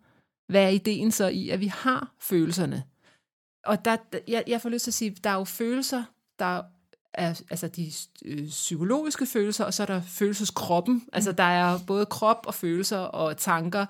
hvad 0.48 0.62
er 0.64 0.68
ideen 0.68 1.12
så 1.12 1.26
i, 1.28 1.48
at 1.48 1.60
vi 1.60 1.66
har 1.66 2.12
følelserne? 2.20 2.82
Og 3.66 3.84
der, 3.84 3.96
jeg, 4.28 4.44
jeg 4.46 4.60
får 4.60 4.68
lyst 4.68 4.84
til 4.84 4.90
at 4.90 4.94
sige, 4.94 5.16
der 5.24 5.30
er 5.30 5.34
jo 5.34 5.44
følelser, 5.44 6.02
der 6.38 6.62
er 7.14 7.40
altså 7.50 7.68
de 7.68 7.92
øh, 8.24 8.48
psykologiske 8.48 9.26
følelser, 9.26 9.64
og 9.64 9.74
så 9.74 9.82
er 9.82 9.86
der 9.86 10.02
følelseskroppen. 10.02 10.94
Mm. 10.94 11.08
Altså 11.12 11.32
der 11.32 11.42
er 11.44 11.78
både 11.86 12.06
krop 12.06 12.44
og 12.46 12.54
følelser 12.54 12.98
og 12.98 13.36
tanker, 13.36 13.86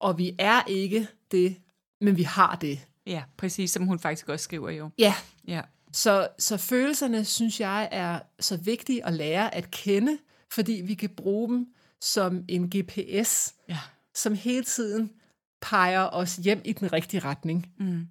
og 0.00 0.18
vi 0.18 0.34
er 0.38 0.62
ikke 0.68 1.08
det, 1.30 1.56
men 2.00 2.16
vi 2.16 2.22
har 2.22 2.56
det. 2.56 2.86
Ja, 3.06 3.22
præcis, 3.36 3.70
som 3.70 3.86
hun 3.86 3.98
faktisk 3.98 4.28
også 4.28 4.44
skriver 4.44 4.70
jo. 4.70 4.90
Ja, 4.98 5.14
Ja. 5.48 5.60
så, 5.92 6.28
så 6.38 6.56
følelserne, 6.56 7.24
synes 7.24 7.60
jeg, 7.60 7.88
er 7.92 8.20
så 8.40 8.56
vigtige 8.56 9.06
at 9.06 9.12
lære 9.12 9.54
at 9.54 9.70
kende, 9.70 10.18
fordi 10.52 10.72
vi 10.84 10.94
kan 10.94 11.10
bruge 11.10 11.48
dem 11.48 11.66
som 12.00 12.44
en 12.48 12.70
GPS, 12.76 13.54
ja. 13.68 13.78
som 14.14 14.34
hele 14.34 14.64
tiden 14.64 15.10
peger 15.60 16.00
os 16.12 16.36
hjem 16.36 16.62
i 16.64 16.72
den 16.72 16.92
rigtige 16.92 17.20
retning. 17.20 17.72
Mm. 17.78 18.06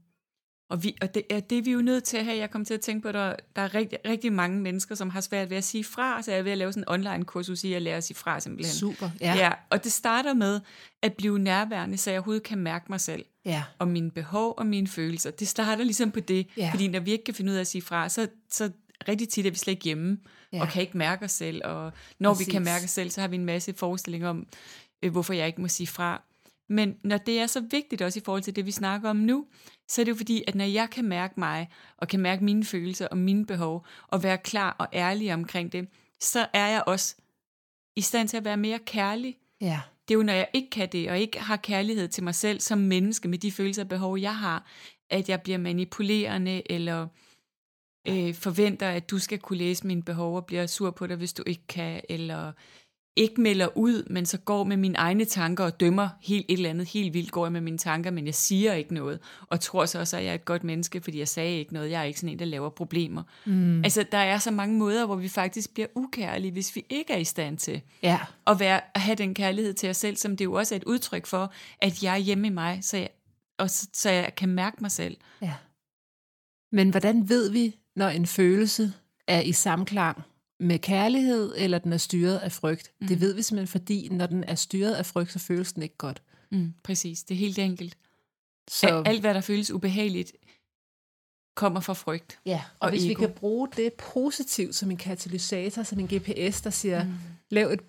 Og, 0.72 0.84
vi, 0.84 0.96
og 1.02 1.14
det, 1.16 1.24
er 1.30 1.40
det 1.40 1.58
er 1.58 1.62
vi 1.62 1.72
jo 1.72 1.82
nødt 1.82 2.04
til 2.04 2.18
at 2.18 2.26
have. 2.26 2.38
Jeg 2.38 2.52
kom 2.52 2.66
til 2.66 2.74
at 2.74 2.82
tænke 2.82 3.02
på, 3.02 3.08
at 3.08 3.14
der, 3.14 3.36
der 3.56 3.62
er 3.62 3.76
rigtig, 3.76 3.98
rigtig 4.06 4.34
mange 4.34 4.60
mennesker, 4.60 4.96
som 4.96 5.10
har 5.10 5.22
svært 5.22 5.50
ved 5.50 5.58
at 5.58 5.64
sige 5.64 5.84
fra, 5.84 6.22
så 6.22 6.32
jeg 6.32 6.40
er 6.40 6.44
ved 6.44 6.52
at 6.52 6.58
lave 6.58 6.74
sådan 6.74 6.84
en 6.84 6.94
online-kursus 6.94 7.64
i 7.64 7.74
at 7.74 7.82
lære 7.82 7.98
at 7.98 8.04
sige 8.04 8.18
fra 8.18 8.40
simpelthen. 8.40 8.76
Super. 8.76 9.10
Ja. 9.22 9.34
Ja. 9.36 9.52
og 9.70 9.84
det 9.84 9.92
starter 9.92 10.34
med 10.34 10.60
at 11.02 11.14
blive 11.14 11.40
nærværende, 11.40 11.98
så 11.98 12.10
jeg 12.12 12.20
overhovedet 12.20 12.44
kan 12.44 12.58
mærke 12.58 12.86
mig 12.90 13.02
selv. 13.02 13.26
ja. 13.46 13.64
Og 13.80 13.88
mine 13.88 14.12
behov 14.12 14.54
og 14.58 14.66
mine 14.66 14.88
følelser. 14.88 15.32
Det 15.32 15.48
starter 15.48 15.84
ligesom 15.84 16.12
på 16.12 16.20
det. 16.20 16.48
Ja. 16.58 16.70
Fordi 16.72 16.88
når 16.88 17.00
vi 17.00 17.12
ikke 17.12 17.24
kan 17.24 17.34
finde 17.34 17.52
ud 17.52 17.56
af 17.58 17.62
at 17.62 17.68
sige 17.68 17.82
fra, 17.82 18.10
så, 18.10 18.28
så 18.52 18.70
rigtig 19.08 19.30
tit 19.30 19.46
er 19.46 19.52
vi 19.52 19.58
slet 19.58 19.72
ikke 19.72 19.84
hjemme, 19.84 20.18
ja. 20.54 20.62
Og 20.62 20.68
kan 20.68 20.82
ikke 20.82 20.98
mærke 20.98 21.26
os 21.26 21.32
selv. 21.32 21.62
Og 21.66 21.92
når 22.20 22.34
Præcis. 22.34 22.48
vi 22.48 22.52
kan 22.52 22.64
mærke 22.64 22.84
os 22.84 22.92
selv, 22.92 23.10
så 23.10 23.22
har 23.22 23.28
vi 23.28 23.36
en 23.36 23.46
masse 23.46 23.74
forestillinger 23.74 24.30
om, 24.30 24.48
øh, 25.04 25.12
hvorfor 25.12 25.34
jeg 25.34 25.48
ikke 25.48 25.62
må 25.62 25.68
sige 25.68 25.88
fra. 25.88 26.22
Men 26.72 26.96
når 27.04 27.18
det 27.18 27.40
er 27.40 27.48
så 27.48 27.60
vigtigt 27.72 28.02
også 28.02 28.20
i 28.20 28.22
forhold 28.26 28.44
til 28.44 28.56
det, 28.56 28.66
vi 28.66 28.72
snakker 28.72 29.10
om 29.10 29.16
nu, 29.16 29.46
så 29.88 30.02
er 30.02 30.06
det 30.06 30.12
jo 30.12 30.16
fordi, 30.16 30.44
at 30.48 30.56
når 30.56 30.66
jeg 30.66 30.90
kan 30.90 31.06
mærke 31.06 31.40
mig, 31.40 31.70
og 31.98 32.08
kan 32.08 32.20
mærke 32.20 32.44
mine 32.44 32.64
følelser 32.64 33.08
og 33.08 33.18
mine 33.18 33.46
behov, 33.46 33.86
og 34.08 34.24
være 34.24 34.38
klar 34.38 34.76
og 34.80 34.88
ærlig 34.94 35.34
omkring 35.34 35.72
det, 35.72 35.88
så 36.20 36.48
er 36.54 36.68
jeg 36.68 36.84
også 36.88 37.16
i 37.96 38.02
stand 38.02 38.28
til 38.28 38.38
at 38.38 38.46
være 38.46 38.58
mere 38.58 38.80
kærlig. 38.80 39.38
Ja. 39.62 39.82
Det 40.08 40.14
er 40.14 40.18
jo, 40.18 40.24
når 40.24 40.34
jeg 40.34 40.48
ikke 40.54 40.70
kan 40.70 40.90
det, 40.92 41.10
og 41.10 41.20
ikke 41.20 41.40
har 41.40 41.58
kærlighed 41.58 42.08
til 42.08 42.24
mig 42.24 42.36
selv 42.36 42.60
som 42.60 42.78
menneske 42.78 43.28
med 43.28 43.38
de 43.38 43.52
følelser 43.52 43.84
og 43.84 43.90
behov, 43.90 44.18
jeg 44.20 44.38
har, 44.38 44.66
at 45.10 45.30
jeg 45.30 45.42
bliver 45.42 45.58
manipulerende, 45.58 46.72
eller 46.72 47.08
øh, 48.08 48.34
forventer, 48.34 48.90
at 48.90 49.10
du 49.10 49.20
skal 49.20 49.40
kunne 49.40 49.60
læse 49.60 49.88
mine 49.88 50.04
behov 50.04 50.36
og 50.36 50.46
bliver 50.46 50.68
sur 50.68 50.92
på 50.92 51.08
dig, 51.08 51.18
hvis 51.18 51.34
du 51.34 51.44
ikke 51.46 51.68
kan, 51.68 52.02
eller 52.10 52.52
ikke 53.22 53.42
melder 53.42 53.78
ud, 53.78 54.04
men 54.10 54.26
så 54.26 54.38
går 54.38 54.64
med 54.64 54.78
mine 54.78 54.98
egne 54.98 55.26
tanker 55.26 55.64
og 55.64 55.80
dømmer 55.80 56.10
helt 56.22 56.46
et 56.50 56.54
eller 56.54 56.70
andet 56.70 56.88
helt 56.88 57.14
vildt, 57.14 57.32
går 57.32 57.46
jeg 57.46 57.52
med 57.52 57.62
mine 57.62 57.78
tanker, 57.78 58.12
men 58.12 58.26
jeg 58.26 58.36
siger 58.36 58.74
ikke 58.74 58.94
noget, 58.94 59.20
og 59.48 59.60
tror 59.60 59.86
så 59.86 60.00
også, 60.00 60.18
at 60.18 60.24
jeg 60.24 60.30
er 60.30 60.34
et 60.36 60.46
godt 60.46 60.64
menneske, 60.64 61.02
fordi 61.02 61.20
jeg 61.20 61.28
sagde 61.28 61.58
ikke 61.58 61.74
noget, 61.74 61.92
jeg 61.92 62.00
er 62.00 62.04
ikke 62.04 62.20
sådan 62.20 62.30
en, 62.34 62.40
der 62.40 62.46
laver 62.46 62.70
problemer. 62.70 63.24
Mm. 63.46 63.84
Altså, 63.84 64.06
der 64.12 64.18
er 64.18 64.38
så 64.38 64.52
mange 64.52 64.78
måder, 64.78 65.06
hvor 65.06 65.16
vi 65.16 65.28
faktisk 65.30 65.74
bliver 65.74 65.88
ukærlige, 65.96 66.52
hvis 66.52 66.76
vi 66.76 66.86
ikke 66.90 67.14
er 67.14 67.18
i 67.18 67.24
stand 67.24 67.58
til 67.58 67.82
Ja. 68.04 68.20
at, 68.48 68.60
være, 68.60 68.82
at 68.96 69.02
have 69.02 69.16
den 69.16 69.34
kærlighed 69.34 69.74
til 69.74 69.90
os 69.90 69.98
selv, 69.98 70.16
som 70.18 70.38
det 70.38 70.46
jo 70.46 70.54
også 70.54 70.76
er 70.76 70.78
et 70.80 70.84
udtryk 70.84 71.26
for, 71.26 71.54
at 71.82 72.04
jeg 72.04 72.14
er 72.14 72.18
hjemme 72.18 72.48
i 72.48 72.52
mig, 72.52 72.80
så 72.82 72.98
jeg, 72.98 73.10
og 73.60 73.70
så, 73.70 73.88
så 73.94 74.10
jeg 74.10 74.36
kan 74.38 74.50
mærke 74.50 74.78
mig 74.82 74.92
selv. 74.92 75.18
ja. 75.42 75.54
Men 76.72 76.90
hvordan 76.90 77.30
ved 77.30 77.52
vi, 77.52 77.76
når 77.96 78.08
en 78.08 78.26
følelse 78.26 78.94
er 79.28 79.42
i 79.42 79.52
samklang 79.52 80.22
med 80.62 80.80
kærlighed, 80.80 81.54
eller 81.58 81.78
den 81.80 81.94
er 81.94 81.98
styret 81.98 82.38
af 82.38 82.52
frygt? 82.52 82.92
Mm. 83.02 83.08
Det 83.08 83.22
ved 83.22 83.34
vi 83.34 83.42
simpelthen, 83.42 83.68
fordi 83.68 84.10
når 84.12 84.26
den 84.26 84.44
er 84.44 84.56
styret 84.56 84.94
af 84.94 85.06
frygt, 85.06 85.32
så 85.32 85.40
føles 85.40 85.74
den 85.74 85.84
ikke 85.84 85.98
godt. 85.98 86.22
Mm, 86.52 86.74
præcis, 86.84 87.24
det 87.24 87.36
er 87.36 87.40
helt 87.40 87.60
enkelt. 87.60 87.98
Så. 88.70 89.04
Alt, 89.06 89.22
hvad 89.22 89.34
der 89.34 89.42
føles 89.42 89.72
ubehageligt, 89.72 90.32
kommer 91.56 91.80
fra 91.80 91.94
frygt. 91.94 92.40
ja. 92.46 92.54
Og, 92.56 92.62
og 92.80 92.86
og 92.86 92.90
hvis 92.90 93.04
ego. 93.06 93.08
vi 93.10 93.14
kan 93.14 93.32
bruge 93.36 93.68
det 93.78 93.94
positivt 93.94 94.76
som 94.76 94.92
en 94.92 94.98
katalysator, 94.98 95.84
som 95.84 96.00
en 96.00 96.08
GPS, 96.08 96.62
der 96.62 96.70
siger, 96.70 97.04
mm. 97.04 97.12
lav 97.50 97.68
et 97.72 97.80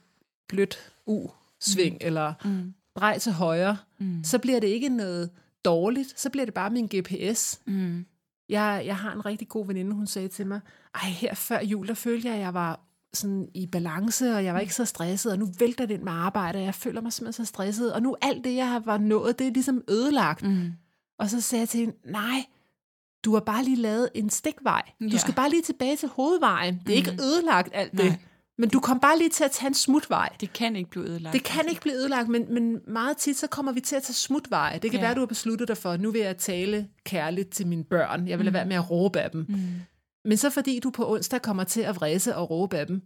blødt 0.48 0.92
U-sving, 1.06 1.92
mm. 1.92 1.98
eller 2.00 2.34
Mm. 2.44 2.74
drej 2.96 3.18
til 3.18 3.32
højre, 3.32 3.76
Mm. 3.98 4.24
så 4.24 4.38
bliver 4.38 4.60
det 4.60 4.66
ikke 4.68 4.88
noget 4.88 5.30
dårligt, 5.64 6.20
så 6.20 6.30
bliver 6.30 6.44
det 6.44 6.54
bare 6.54 6.70
min 6.70 6.86
GPS. 6.96 7.60
Mm. 7.64 8.06
Jeg, 8.52 8.82
jeg 8.86 8.96
har 8.96 9.12
en 9.12 9.26
rigtig 9.26 9.48
god 9.48 9.66
veninde, 9.66 9.92
hun 9.92 10.06
sagde 10.06 10.28
til 10.28 10.46
mig, 10.46 10.60
ej, 10.94 11.08
her 11.08 11.34
før 11.34 11.60
jul, 11.60 11.88
der 11.88 11.94
følte 11.94 12.28
jeg, 12.28 12.34
at 12.36 12.40
jeg 12.42 12.54
var 12.54 12.80
sådan 13.14 13.48
i 13.54 13.66
balance, 13.66 14.34
og 14.34 14.44
jeg 14.44 14.54
var 14.54 14.60
ikke 14.60 14.74
så 14.74 14.84
stresset, 14.84 15.32
og 15.32 15.38
nu 15.38 15.48
vælter 15.58 15.86
det 15.86 15.94
ind 15.94 16.02
med 16.02 16.12
arbejde, 16.12 16.56
og 16.58 16.64
jeg 16.64 16.74
føler 16.74 17.00
mig 17.00 17.12
simpelthen 17.12 17.46
så 17.46 17.48
stresset, 17.48 17.92
og 17.92 18.02
nu 18.02 18.16
alt 18.22 18.44
det, 18.44 18.54
jeg 18.54 18.68
har 18.68 18.80
var 18.80 18.98
nået, 18.98 19.38
det 19.38 19.46
er 19.46 19.50
ligesom 19.52 19.82
ødelagt. 19.88 20.42
Mm. 20.42 20.72
Og 21.18 21.30
så 21.30 21.40
sagde 21.40 21.60
jeg 21.60 21.68
til 21.68 21.80
hende, 21.80 21.94
nej, 22.04 22.44
du 23.24 23.32
har 23.34 23.40
bare 23.40 23.64
lige 23.64 23.76
lavet 23.76 24.08
en 24.14 24.30
stikvej. 24.30 24.82
Du 25.00 25.04
Ja. 25.06 25.16
skal 25.18 25.34
bare 25.34 25.50
lige 25.50 25.62
tilbage 25.62 25.96
til 25.96 26.08
hovedvejen. 26.08 26.80
Det 26.86 26.92
er 26.92 26.96
ikke 26.96 27.16
ødelagt 27.22 27.68
alt 27.72 27.92
det, 27.92 28.04
Nej. 28.04 28.18
Men 28.62 28.70
du 28.70 28.80
kom 28.80 29.00
bare 29.00 29.18
lige 29.18 29.30
til 29.30 29.44
at 29.44 29.50
tage 29.50 29.68
en 29.68 29.74
smutvej. 29.74 30.28
Det 30.40 30.52
kan 30.52 30.76
ikke 30.76 30.90
blive 30.90 31.06
ødelagt. 31.06 31.32
Det 31.32 31.44
kan 31.44 31.68
ikke 31.68 31.80
blive 31.80 31.94
ødelagt, 31.96 32.28
men, 32.28 32.54
men 32.54 32.80
meget 32.86 33.16
tit 33.16 33.38
så 33.38 33.46
kommer 33.46 33.72
vi 33.72 33.80
til 33.80 33.96
at 33.96 34.02
tage 34.02 34.14
smutveje. 34.14 34.78
Det 34.78 34.90
kan 34.90 35.00
Ja. 35.00 35.06
være, 35.06 35.14
du 35.14 35.20
har 35.20 35.26
besluttet 35.26 35.68
dig 35.68 35.76
for, 35.76 35.96
nu 35.96 36.10
vil 36.10 36.20
jeg 36.20 36.36
tale 36.36 36.88
kærligt 37.04 37.50
til 37.50 37.66
mine 37.66 37.84
børn. 37.84 38.28
Jeg 38.28 38.38
vil 38.38 38.44
lade 38.44 38.54
være 38.54 38.66
med 38.66 38.76
at 38.76 38.90
råbe 38.90 39.20
af 39.20 39.30
dem. 39.30 39.46
Mm. 39.48 39.56
Men 40.24 40.36
så 40.36 40.50
fordi 40.50 40.78
du 40.78 40.90
på 40.90 41.12
onsdag 41.12 41.42
kommer 41.42 41.64
til 41.64 41.80
at 41.80 41.96
vræse 41.96 42.36
og 42.36 42.50
råbe 42.50 42.78
af 42.78 42.86
dem, 42.86 43.02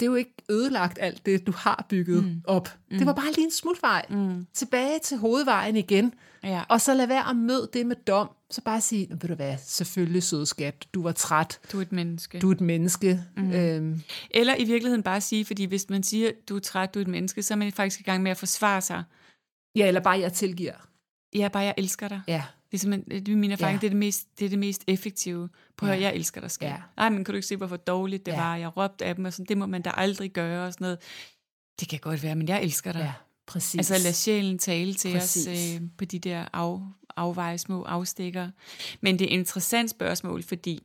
det 0.00 0.06
er 0.06 0.10
jo 0.10 0.14
ikke 0.16 0.34
ødelagt 0.50 0.98
alt 1.00 1.26
det, 1.26 1.46
du 1.46 1.52
har 1.56 1.86
bygget 1.88 2.24
mm. 2.24 2.40
op. 2.44 2.68
Mm. 2.90 2.98
Det 2.98 3.06
var 3.06 3.12
bare 3.12 3.32
lige 3.32 3.44
en 3.44 3.50
smutvej. 3.50 4.04
Mm. 4.10 4.46
Tilbage 4.54 4.98
til 4.98 5.16
hovedvejen 5.16 5.76
igen. 5.76 6.14
Ja. 6.44 6.62
Og 6.68 6.80
så 6.80 6.94
lad 6.94 7.06
være 7.06 7.30
at 7.30 7.36
møde 7.36 7.70
det 7.72 7.86
med 7.86 7.96
dom. 7.96 8.30
Så 8.52 8.60
bare 8.62 8.80
sige, 8.80 9.06
ved 9.10 9.28
du 9.28 9.34
hvad, 9.34 9.56
selvfølgelig 9.62 10.22
søde 10.22 10.46
skat, 10.46 10.86
du 10.94 11.02
var 11.02 11.12
træt, 11.12 11.60
Du 11.72 11.78
er 11.78 11.82
et 11.82 11.92
menneske. 11.92 12.38
du 12.38 12.48
er 12.48 12.52
et 12.54 12.60
menneske. 12.60 13.24
Mm. 13.36 13.52
Øhm, 13.52 14.02
Eller 14.30 14.54
i 14.56 14.64
virkeligheden 14.64 15.02
bare 15.02 15.20
sige, 15.20 15.44
fordi 15.44 15.64
hvis 15.64 15.90
man 15.90 16.02
siger, 16.02 16.30
du 16.48 16.56
er 16.56 16.60
træt, 16.60 16.94
du 16.94 16.98
er 16.98 17.02
et 17.02 17.08
menneske, 17.08 17.42
så 17.42 17.54
er 17.54 17.58
man 17.58 17.72
faktisk 17.72 18.00
i 18.00 18.04
gang 18.04 18.22
med 18.22 18.30
at 18.30 18.36
forsvare 18.36 18.80
sig. 18.80 19.02
ja, 19.76 19.86
eller 19.88 20.00
bare 20.00 20.18
jeg 20.20 20.32
tilgiver. 20.32 20.74
Ja, 21.34 21.48
bare 21.48 21.62
jeg 21.62 21.74
elsker 21.78 22.08
dig. 22.08 22.20
Ja, 22.28 22.42
Det 22.70 22.78
er 22.78 22.80
simpelthen, 22.80 23.26
det 23.26 23.32
er 23.32 23.36
min 23.36 23.50
erfaring, 23.50 23.76
Ja. 23.76 23.80
det, 23.80 23.86
er 23.86 23.90
det, 23.90 23.98
mest, 23.98 24.38
det 24.38 24.44
er 24.44 24.48
det 24.48 24.58
mest 24.58 24.84
effektive. 24.86 25.48
På 25.76 25.86
at 25.86 25.90
Ja. 25.90 25.94
høre, 25.94 26.02
jeg 26.04 26.14
elsker 26.14 26.40
dig, 26.40 26.50
skat. 26.50 26.68
Ja. 26.70 26.76
Nej, 26.96 27.08
men 27.08 27.24
kan 27.24 27.32
du 27.32 27.36
ikke 27.36 27.46
se, 27.46 27.56
hvorfor 27.56 27.76
dårligt 27.76 28.26
det 28.26 28.32
Ja. 28.32 28.40
var? 28.40 28.56
Jeg 28.56 28.76
råbte 28.76 29.04
af 29.04 29.14
dem, 29.16 29.24
og 29.24 29.32
sådan, 29.32 29.46
det 29.46 29.58
må 29.58 29.66
man 29.66 29.82
da 29.82 29.90
aldrig 29.94 30.30
gøre, 30.32 30.66
og 30.66 30.72
sådan 30.72 30.84
noget. 30.84 30.98
Det 31.80 31.88
kan 31.88 31.98
godt 31.98 32.22
være, 32.22 32.34
men 32.34 32.48
jeg 32.48 32.62
elsker 32.62 32.92
dig. 32.92 33.00
ja, 33.00 33.12
præcis. 33.46 33.78
Altså 33.78 34.04
lad 34.06 34.12
sjælen 34.12 34.58
tale 34.58 34.94
til 34.94 35.12
Præcis. 35.12 35.46
os 35.48 35.80
øh, 35.80 35.88
på 35.98 36.04
de 36.04 36.18
der 36.18 36.48
af, 36.52 36.78
afveje 37.16 37.58
små 37.58 37.82
afstikker. 37.82 38.50
Men 39.00 39.18
det 39.18 39.24
er 39.24 39.28
et 39.28 39.38
interessant 39.38 39.90
spørgsmål, 39.90 40.42
fordi 40.42 40.82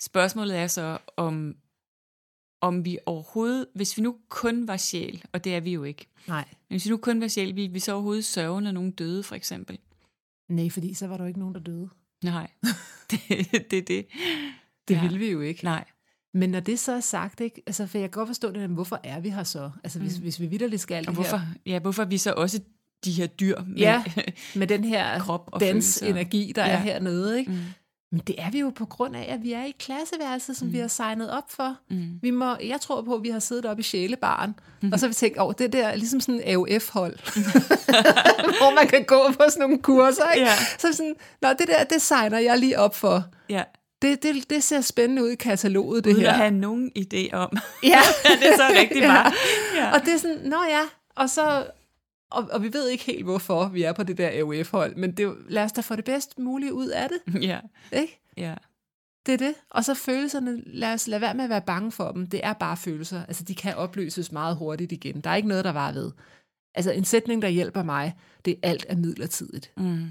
spørgsmålet 0.00 0.56
er 0.56 0.66
så, 0.66 0.98
om, 1.16 1.56
om 2.60 2.84
vi 2.84 2.98
overhovedet, 3.06 3.66
hvis 3.74 3.96
vi 3.96 4.02
nu 4.02 4.16
kun 4.28 4.68
var 4.68 4.76
sjæl, 4.76 5.24
og 5.32 5.44
det 5.44 5.54
er 5.54 5.60
vi 5.60 5.72
jo 5.72 5.84
ikke, 5.84 6.06
Nej, 6.28 6.44
men 6.48 6.74
hvis 6.74 6.84
vi 6.84 6.90
nu 6.90 6.96
kun 6.96 7.20
var 7.20 7.28
sjæl, 7.28 7.56
vi, 7.56 7.66
vi 7.66 7.80
så 7.80 7.92
overhovedet 7.92 8.24
sørge, 8.24 8.60
når 8.62 8.72
nogen 8.72 8.90
døde, 8.90 9.22
for 9.22 9.34
eksempel. 9.34 9.78
nej, 10.48 10.70
fordi 10.70 10.94
så 10.94 11.06
var 11.06 11.16
der 11.16 11.24
jo 11.24 11.28
ikke 11.28 11.40
nogen, 11.40 11.54
der 11.54 11.60
døde. 11.60 11.88
Nej, 12.24 12.50
det, 13.10 13.20
det 13.70 13.78
er 13.78 13.82
det. 13.82 13.86
Det 13.86 14.06
Ja. 14.90 14.94
ja. 14.94 15.02
ville 15.02 15.18
vi 15.18 15.30
jo 15.30 15.40
ikke. 15.40 15.64
Nej. 15.64 15.84
Men 16.34 16.50
når 16.50 16.60
det 16.60 16.78
så 16.78 16.92
er 16.92 17.00
sagt, 17.00 17.40
ikke, 17.40 17.62
altså, 17.66 17.86
for 17.86 17.98
jeg 17.98 18.10
kan 18.10 18.18
godt 18.20 18.28
forstå 18.28 18.50
det, 18.50 18.60
men 18.60 18.70
hvorfor 18.70 19.00
er 19.04 19.20
vi 19.20 19.28
her 19.28 19.44
så? 19.44 19.70
Altså, 19.84 19.98
hvis, 19.98 20.16
mm. 20.16 20.22
hvis 20.22 20.40
vi 20.40 20.46
vidderligt 20.46 20.82
skal 20.82 20.94
alt 20.94 21.08
Og 21.08 21.14
hvorfor, 21.14 21.36
her, 21.36 21.46
ja, 21.66 21.78
hvorfor 21.78 22.02
er 22.02 22.06
vi 22.06 22.18
så 22.18 22.32
også 22.32 22.60
de 23.04 23.12
her 23.12 23.26
dyr 23.26 23.62
med, 23.66 23.76
Ja. 23.76 24.02
med 24.54 24.66
den 24.66 24.84
her 24.84 25.18
Krop 25.18 25.48
og 25.52 25.60
dens 25.60 25.70
følelser. 25.70 26.06
energi, 26.06 26.52
der 26.56 26.66
ja. 26.66 26.72
Er 26.72 26.76
hernede, 26.76 27.38
ikke? 27.38 27.50
Mm. 27.50 27.58
Men 28.12 28.22
det 28.26 28.34
er 28.38 28.50
vi 28.50 28.60
jo 28.60 28.70
på 28.70 28.86
grund 28.86 29.16
af, 29.16 29.26
at 29.32 29.42
vi 29.42 29.52
er 29.52 29.64
i 29.64 29.68
et 29.68 29.78
klasseværelse, 29.78 30.54
som 30.54 30.66
mm. 30.66 30.72
vi 30.72 30.78
har 30.78 30.88
signet 30.88 31.30
op 31.30 31.50
for. 31.50 31.76
Mm. 31.90 32.18
Vi 32.22 32.30
må, 32.30 32.56
jeg 32.56 32.80
tror 32.80 33.02
på, 33.02 33.14
at 33.14 33.22
vi 33.22 33.28
har 33.28 33.38
siddet 33.38 33.66
oppe 33.66 33.80
i 33.80 33.82
sjælebaren, 33.82 34.54
mm. 34.80 34.92
og 34.92 34.98
så 34.98 35.06
har 35.06 35.08
vi 35.08 35.14
tænkt, 35.14 35.40
åh, 35.40 35.52
det 35.58 35.72
der 35.72 35.86
er 35.86 35.96
ligesom 35.96 36.20
sådan 36.20 36.40
en 36.40 36.54
AUF-hold, 36.54 37.18
hvor 38.60 38.74
man 38.74 38.86
kan 38.86 39.04
gå 39.04 39.22
på 39.28 39.42
sådan 39.48 39.60
nogle 39.60 39.78
kurser, 39.78 40.30
ikke? 40.34 40.46
Ja. 40.46 40.56
Så 40.78 40.92
sådan, 40.92 41.14
nå, 41.42 41.48
det 41.48 41.68
der, 41.68 41.84
det 41.84 42.02
signer 42.02 42.38
jeg 42.38 42.58
lige 42.58 42.78
op 42.78 42.94
for. 42.96 43.24
Ja, 43.48 43.62
Det, 44.04 44.22
det, 44.22 44.50
det 44.50 44.62
ser 44.62 44.80
spændende 44.80 45.22
ud 45.22 45.30
i 45.30 45.34
kataloget, 45.34 46.04
det 46.04 46.10
uden 46.10 46.22
her. 46.22 46.30
at 46.30 46.36
have 46.36 46.50
nogen 46.50 46.92
idé 46.98 47.32
om. 47.32 47.56
Ja. 47.82 47.98
det 48.40 48.48
er 48.48 48.56
så 48.56 48.74
rigtigt 48.80 49.04
bare. 49.04 49.32
Ja. 49.76 49.94
Og 49.94 50.00
det 50.00 50.14
er 50.14 50.18
sådan, 50.18 50.38
nå 50.44 50.56
ja, 50.68 50.82
og 51.16 51.30
så... 51.30 51.66
Og, 52.30 52.48
og 52.50 52.62
vi 52.62 52.72
ved 52.72 52.88
ikke 52.88 53.04
helt, 53.04 53.24
hvorfor 53.24 53.68
vi 53.68 53.82
er 53.82 53.92
på 53.92 54.02
det 54.02 54.18
der 54.18 54.40
AUF-hold, 54.40 54.96
men 54.96 55.12
det, 55.12 55.34
lad 55.48 55.62
os 55.64 55.72
da 55.72 55.80
få 55.80 55.96
det 55.96 56.04
bedst 56.04 56.38
mulige 56.38 56.74
ud 56.74 56.88
af 56.88 57.08
det, 57.08 57.42
ja, 57.48 57.60
ikke? 57.92 58.20
ja. 58.36 58.54
Det 59.26 59.32
er 59.32 59.38
det. 59.38 59.54
Og 59.70 59.84
så 59.84 59.94
følelserne, 59.94 60.62
lad 60.66 60.92
os 60.92 61.08
lade 61.08 61.20
være 61.20 61.34
med 61.34 61.44
at 61.44 61.50
være 61.50 61.62
bange 61.62 61.92
for 61.92 62.12
dem. 62.12 62.26
Det 62.26 62.40
er 62.42 62.52
bare 62.52 62.76
følelser. 62.76 63.26
Altså, 63.26 63.44
de 63.44 63.54
kan 63.54 63.76
opløses 63.76 64.32
meget 64.32 64.56
hurtigt 64.56 64.92
igen. 64.92 65.20
Der 65.20 65.30
er 65.30 65.34
ikke 65.34 65.48
noget, 65.48 65.64
der 65.64 65.72
var 65.72 65.92
ved. 65.92 66.10
Altså, 66.74 66.90
en 66.92 67.04
sætning, 67.04 67.42
der 67.42 67.48
hjælper 67.48 67.82
mig, 67.82 68.14
det 68.44 68.52
er 68.62 68.68
alt 68.68 68.86
er 68.88 68.96
midlertidigt. 68.96 69.72
Mm. 69.76 70.06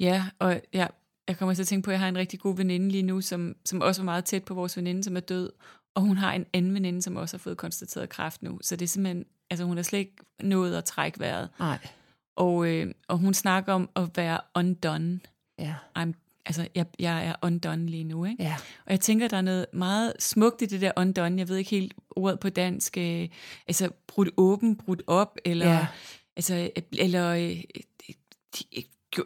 Ja, 0.00 0.24
og 0.38 0.60
ja, 0.72 0.86
jeg 1.28 1.38
kommer 1.38 1.54
til 1.54 1.62
at 1.62 1.66
tænke 1.68 1.84
på, 1.84 1.90
at 1.90 1.92
jeg 1.92 2.00
har 2.00 2.08
en 2.08 2.18
rigtig 2.18 2.40
god 2.40 2.56
veninde 2.56 2.88
lige 2.88 3.02
nu, 3.02 3.20
som, 3.20 3.56
som 3.64 3.80
også 3.80 4.02
er 4.02 4.04
meget 4.04 4.24
tæt 4.24 4.44
på 4.44 4.54
vores 4.54 4.76
veninde, 4.76 5.04
som 5.04 5.16
er 5.16 5.20
død. 5.20 5.50
Og 5.94 6.02
hun 6.02 6.16
har 6.16 6.32
en 6.32 6.46
anden 6.52 6.74
veninde, 6.74 7.02
som 7.02 7.16
også 7.16 7.36
har 7.36 7.38
fået 7.38 7.56
konstateret 7.56 8.08
kræft 8.08 8.42
nu. 8.42 8.58
Så 8.62 8.76
det 8.76 8.84
er 8.84 8.88
simpelthen, 8.88 9.24
altså 9.50 9.64
hun 9.64 9.76
har 9.76 9.82
slet 9.84 9.98
ikke 9.98 10.16
nået 10.42 10.76
at 10.76 10.84
trække 10.84 11.20
vejret. 11.20 11.48
Nej. 11.58 11.78
Og, 12.36 12.66
øh, 12.66 12.94
og 13.08 13.18
hun 13.18 13.34
snakker 13.34 13.72
om 13.72 13.90
at 13.96 14.08
være 14.16 14.40
undone. 14.54 15.20
Ja. 15.58 15.74
I'm, 15.98 16.12
altså, 16.46 16.68
jeg, 16.74 16.86
jeg 16.98 17.26
er 17.26 17.34
undone 17.42 17.86
lige 17.86 18.04
nu, 18.04 18.24
ikke? 18.24 18.42
Ja. 18.42 18.56
Og 18.86 18.90
jeg 18.90 19.00
tænker, 19.00 19.28
der 19.28 19.36
er 19.36 19.40
noget 19.42 19.66
meget 19.72 20.12
smukt 20.18 20.62
i 20.62 20.66
det 20.66 20.80
der 20.80 20.92
undone. 20.96 21.38
Jeg 21.38 21.48
ved 21.48 21.56
ikke 21.56 21.70
helt 21.70 21.94
ordet 22.10 22.40
på 22.40 22.48
dansk. 22.48 22.98
Øh, 22.98 23.28
altså, 23.66 23.90
brudt 24.06 24.30
åben, 24.36 24.76
brudt 24.76 25.02
op, 25.06 25.36
eller, 25.44 25.66
Ja. 25.68 25.86
altså, 26.36 26.70
eller 26.98 27.28
øh, 27.28 27.60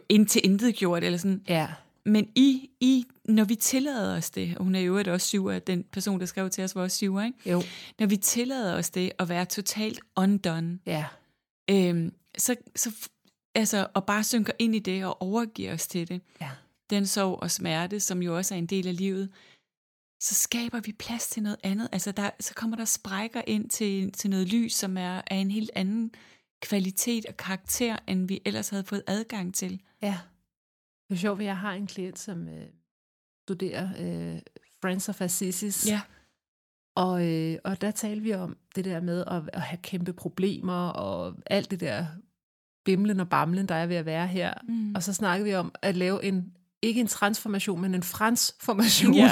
indtil 0.09 0.41
intet 0.43 0.75
gjort, 0.75 1.03
eller 1.03 1.17
sådan. 1.17 1.41
Ja. 1.49 1.67
Men 2.07 2.29
i, 2.35 2.69
i, 2.79 3.05
når 3.25 3.43
vi 3.43 3.55
tillader 3.55 4.17
os 4.17 4.29
det, 4.29 4.57
og 4.57 4.63
hun 4.63 4.75
er 4.75 4.79
jo 4.79 4.91
øvrigt 4.91 5.07
også 5.07 5.27
syver, 5.27 5.59
den 5.59 5.83
person, 5.83 6.19
der 6.19 6.25
skrev 6.25 6.49
til 6.49 6.63
os, 6.63 6.75
var 6.75 6.81
også 6.81 6.97
syver, 6.97 7.23
ikke? 7.23 7.51
Jo. 7.51 7.61
Når 7.99 8.05
vi 8.07 8.17
tillader 8.17 8.73
os 8.77 8.89
det, 8.89 9.11
at 9.19 9.29
være 9.29 9.45
totalt 9.45 9.99
undone, 10.15 10.79
Ja. 10.85 11.05
øhm, 11.69 12.13
så, 12.37 12.55
så 12.75 12.91
altså, 13.55 13.87
og 13.93 14.05
bare 14.05 14.23
synker 14.23 14.53
ind 14.59 14.75
i 14.75 14.79
det, 14.79 15.05
og 15.05 15.21
overgiver 15.21 15.73
os 15.73 15.87
til 15.87 16.07
det, 16.07 16.21
Ja. 16.41 16.49
den 16.89 17.05
sorg 17.05 17.39
og 17.41 17.51
smerte, 17.51 17.99
som 17.99 18.21
jo 18.21 18.37
også 18.37 18.53
er 18.55 18.59
en 18.59 18.65
del 18.65 18.87
af 18.87 18.97
livet, 18.97 19.29
så 20.21 20.35
skaber 20.35 20.79
vi 20.79 20.91
plads 20.91 21.27
til 21.27 21.43
noget 21.43 21.57
andet. 21.63 21.89
Altså, 21.91 22.11
der, 22.11 22.29
så 22.39 22.53
kommer 22.53 22.77
der 22.77 22.85
sprækker 22.85 23.41
ind 23.47 23.69
til, 23.69 24.11
til 24.11 24.29
noget 24.29 24.47
lys, 24.47 24.73
som 24.73 24.97
er 24.97 25.21
af 25.27 25.35
en 25.35 25.51
helt 25.51 25.71
anden 25.75 26.11
kvalitet 26.61 27.25
og 27.25 27.37
karakter, 27.37 27.97
end 28.07 28.27
vi 28.27 28.41
ellers 28.45 28.69
havde 28.69 28.83
fået 28.83 29.03
adgang 29.07 29.53
til. 29.55 29.81
Ja. 30.01 30.17
Det 31.09 31.15
er 31.15 31.19
sjovt, 31.19 31.39
at 31.39 31.45
jeg 31.45 31.57
har 31.57 31.73
en 31.73 31.87
klient, 31.87 32.19
som 32.19 32.49
øh, 32.49 32.67
studerer 33.45 33.89
øh, 33.99 34.41
Friends 34.81 35.09
of 35.09 35.21
Assisi. 35.21 35.89
Ja. 35.89 36.01
Og, 36.95 37.27
øh, 37.27 37.57
og 37.63 37.81
der 37.81 37.91
talte 37.91 38.23
vi 38.23 38.33
om 38.33 38.57
det 38.75 38.85
der 38.85 39.01
med 39.01 39.23
at, 39.27 39.49
at 39.53 39.61
have 39.61 39.79
kæmpe 39.81 40.13
problemer, 40.13 40.87
og 40.87 41.35
alt 41.45 41.71
det 41.71 41.79
der 41.79 42.05
bimlen 42.85 43.19
og 43.19 43.29
bamlen, 43.29 43.67
der 43.67 43.75
er 43.75 43.85
ved 43.85 43.95
at 43.95 44.05
være 44.05 44.27
her. 44.27 44.53
Mm. 44.67 44.95
Og 44.95 45.03
så 45.03 45.13
snakkede 45.13 45.49
vi 45.49 45.55
om 45.55 45.75
at 45.81 45.97
lave 45.97 46.23
en, 46.23 46.53
ikke 46.81 47.01
en 47.01 47.07
transformation, 47.07 47.81
men 47.81 47.95
en 47.95 48.03
fransformation. 48.03 49.13
Ja. 49.13 49.31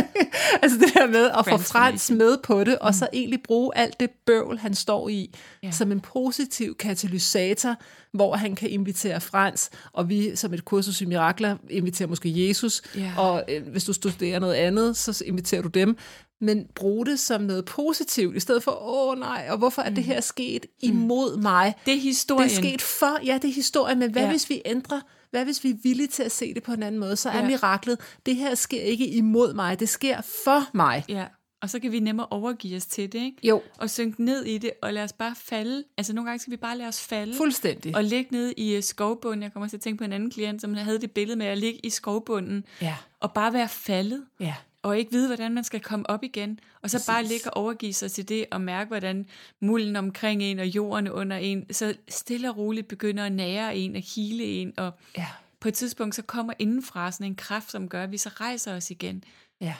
altså 0.62 0.78
det 0.78 0.94
der 0.94 1.06
med 1.06 1.30
at 1.38 1.44
få 1.48 1.58
Frans 1.58 2.10
med 2.10 2.36
på 2.42 2.64
det, 2.64 2.78
og 2.78 2.94
så 2.94 3.08
egentlig 3.12 3.42
bruge 3.42 3.76
alt 3.76 4.00
det 4.00 4.10
bøvl, 4.26 4.58
han 4.58 4.74
står 4.74 5.08
i, 5.08 5.34
Ja. 5.62 5.70
som 5.70 5.92
en 5.92 6.00
positiv 6.00 6.76
katalysator, 6.76 7.76
hvor 8.12 8.36
han 8.36 8.54
kan 8.54 8.70
invitere 8.70 9.20
Frans, 9.20 9.70
og 9.92 10.08
vi 10.08 10.36
som 10.36 10.54
et 10.54 10.64
kursus 10.64 11.00
i 11.00 11.04
mirakler 11.04 11.56
inviterer 11.70 12.08
måske 12.08 12.48
Jesus, 12.48 12.82
Ja. 12.96 13.12
og 13.18 13.44
øh, 13.48 13.68
hvis 13.68 13.84
du 13.84 13.92
studerer 13.92 14.38
noget 14.38 14.54
andet, 14.54 14.96
så 14.96 15.22
inviterer 15.26 15.62
du 15.62 15.68
dem. 15.68 15.96
Men 16.40 16.66
brug 16.74 17.06
det 17.06 17.20
som 17.20 17.40
noget 17.40 17.64
positivt, 17.64 18.36
i 18.36 18.40
stedet 18.40 18.62
for, 18.62 18.82
åh 18.82 19.18
nej, 19.18 19.46
og 19.50 19.58
hvorfor 19.58 19.82
er 19.82 19.90
det 19.90 20.04
her 20.04 20.20
sket 20.20 20.66
imod 20.80 21.36
mig? 21.36 21.74
Det 21.86 21.94
er 21.94 22.00
historien. 22.00 22.48
Det 22.48 22.56
er 22.56 22.60
sket 22.60 22.82
for, 22.82 23.18
ja, 23.26 23.38
det 23.42 23.50
er 23.50 23.54
historien, 23.54 23.98
men 23.98 24.12
hvad 24.12 24.22
ja. 24.22 24.30
hvis 24.30 24.50
vi 24.50 24.62
ændrer, 24.64 25.00
hvad 25.32 25.44
hvis 25.44 25.64
vi 25.64 25.70
er 25.70 25.74
villige 25.82 26.06
til 26.08 26.22
at 26.22 26.32
se 26.32 26.54
det 26.54 26.62
på 26.62 26.72
en 26.72 26.82
anden 26.82 26.98
måde, 27.00 27.16
så 27.16 27.30
er 27.30 27.38
Ja. 27.38 27.46
miraklet, 27.46 27.98
det 28.26 28.36
her 28.36 28.54
sker 28.54 28.80
ikke 28.82 29.06
imod 29.08 29.54
mig, 29.54 29.80
det 29.80 29.88
sker 29.88 30.20
for 30.44 30.76
mig. 30.76 31.04
Ja, 31.08 31.24
og 31.62 31.70
så 31.70 31.78
kan 31.78 31.92
vi 31.92 32.00
nemmere 32.00 32.26
overgive 32.30 32.76
os 32.76 32.86
til 32.86 33.12
det, 33.12 33.18
ikke? 33.18 33.36
Jo, 33.48 33.62
Og 33.78 33.90
synke 33.90 34.24
ned 34.24 34.44
i 34.44 34.58
det, 34.58 34.70
og 34.82 34.92
lade 34.92 35.04
os 35.04 35.12
bare 35.12 35.34
falde. 35.42 35.84
Altså 35.98 36.12
nogle 36.12 36.30
gange 36.30 36.38
skal 36.40 36.50
vi 36.50 36.56
bare 36.56 36.78
lade 36.78 36.88
os 36.88 37.00
falde. 37.00 37.34
fuldstændig. 37.36 37.96
Og 37.96 38.04
ligge 38.04 38.28
ned 38.32 38.54
i 38.56 38.74
øh, 38.76 38.82
skovbunden. 38.82 39.42
Jeg 39.42 39.52
kommer 39.52 39.68
til 39.68 39.76
at 39.76 39.80
tænke 39.80 39.98
på 39.98 40.04
en 40.04 40.12
anden 40.12 40.30
klient, 40.30 40.60
som 40.60 40.74
havde 40.74 41.00
det 41.00 41.10
billede 41.10 41.38
med 41.38 41.46
at 41.46 41.58
ligge 41.58 41.80
i 41.86 41.90
skovbunden, 41.90 42.64
Ja, 42.80 42.96
og 43.20 43.32
bare 43.32 43.52
være 43.52 43.68
faldet, 43.68 44.24
ja, 44.40 44.54
og 44.82 44.98
ikke 44.98 45.12
vide, 45.12 45.26
hvordan 45.26 45.54
man 45.54 45.64
skal 45.64 45.80
komme 45.80 46.10
op 46.10 46.22
igen. 46.22 46.58
Og 46.82 46.90
så 46.90 47.06
bare 47.06 47.22
Præcis. 47.22 47.30
ligge 47.32 47.50
og 47.54 47.62
overgive 47.62 47.92
sig 47.92 48.10
til 48.12 48.28
det, 48.28 48.46
og 48.50 48.60
mærke, 48.60 48.88
hvordan 48.88 49.26
mulden 49.60 49.96
omkring 49.96 50.42
en, 50.42 50.58
og 50.58 50.66
jorden 50.66 51.08
under 51.08 51.36
en, 51.36 51.72
så 51.74 51.94
stille 52.08 52.50
og 52.50 52.56
roligt 52.56 52.88
begynder 52.88 53.24
at 53.24 53.32
nære 53.32 53.76
en, 53.76 53.96
og 53.96 54.02
hele 54.16 54.44
en, 54.44 54.72
og 54.76 54.92
ja, 55.16 55.26
på 55.60 55.68
et 55.68 55.74
tidspunkt, 55.74 56.14
så 56.14 56.22
kommer 56.22 56.52
indenfra 56.58 57.12
sådan 57.12 57.26
en 57.26 57.36
kraft, 57.36 57.70
som 57.70 57.88
gør, 57.88 58.02
at 58.02 58.12
vi 58.12 58.16
så 58.18 58.28
rejser 58.28 58.76
os 58.76 58.90
igen. 58.90 59.24
ja, 59.60 59.74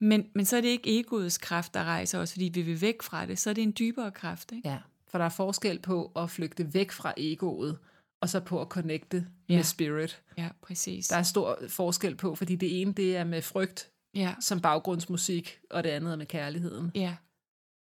Men, 0.00 0.26
men 0.34 0.44
så 0.44 0.56
er 0.56 0.60
det 0.60 0.68
ikke 0.68 0.98
egoets 1.00 1.38
kraft, 1.38 1.74
der 1.74 1.84
rejser 1.84 2.18
os, 2.18 2.32
fordi 2.32 2.44
vi 2.54 2.62
vil 2.62 2.80
væk 2.80 3.02
fra 3.02 3.26
det. 3.26 3.38
Så 3.38 3.50
er 3.50 3.54
det 3.54 3.62
en 3.62 3.74
dybere 3.78 4.10
kraft, 4.10 4.52
ikke? 4.52 4.68
ja. 4.68 4.78
For 5.08 5.18
der 5.18 5.24
er 5.24 5.28
forskel 5.28 5.78
på 5.78 6.12
at 6.16 6.30
flygte 6.30 6.74
væk 6.74 6.90
fra 6.92 7.12
egoet, 7.16 7.78
og 8.20 8.28
så 8.28 8.40
på 8.40 8.60
at 8.60 8.68
connecte 8.68 9.26
Ja. 9.48 9.56
med 9.56 9.64
spirit. 9.64 10.22
Ja, 10.38 10.48
præcis. 10.62 11.08
Der 11.08 11.16
er 11.16 11.22
stor 11.22 11.58
forskel 11.68 12.14
på, 12.16 12.34
fordi 12.34 12.56
det 12.56 12.80
ene, 12.80 12.92
det 12.92 13.16
er 13.16 13.24
med 13.24 13.42
frygt 13.42 13.90
Ja, 14.14 14.34
som 14.40 14.60
baggrundsmusik, 14.60 15.58
og 15.70 15.84
det 15.84 15.90
andet 15.90 16.18
med 16.18 16.26
kærligheden. 16.26 16.90
ja. 16.94 17.16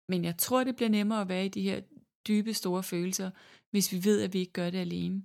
Men 0.10 0.26
jeg 0.26 0.38
tror, 0.38 0.64
det 0.64 0.76
bliver 0.76 0.90
nemmere 0.90 1.22
at 1.22 1.30
være 1.30 1.46
i 1.46 1.50
de 1.50 1.62
her 1.62 1.82
dybe, 2.28 2.54
store 2.54 2.84
følelser, 2.84 3.32
hvis 3.72 3.92
vi 3.92 4.04
ved, 4.04 4.22
at 4.22 4.34
vi 4.34 4.40
ikke 4.40 4.52
gør 4.54 4.70
det 4.70 4.78
alene. 4.78 5.24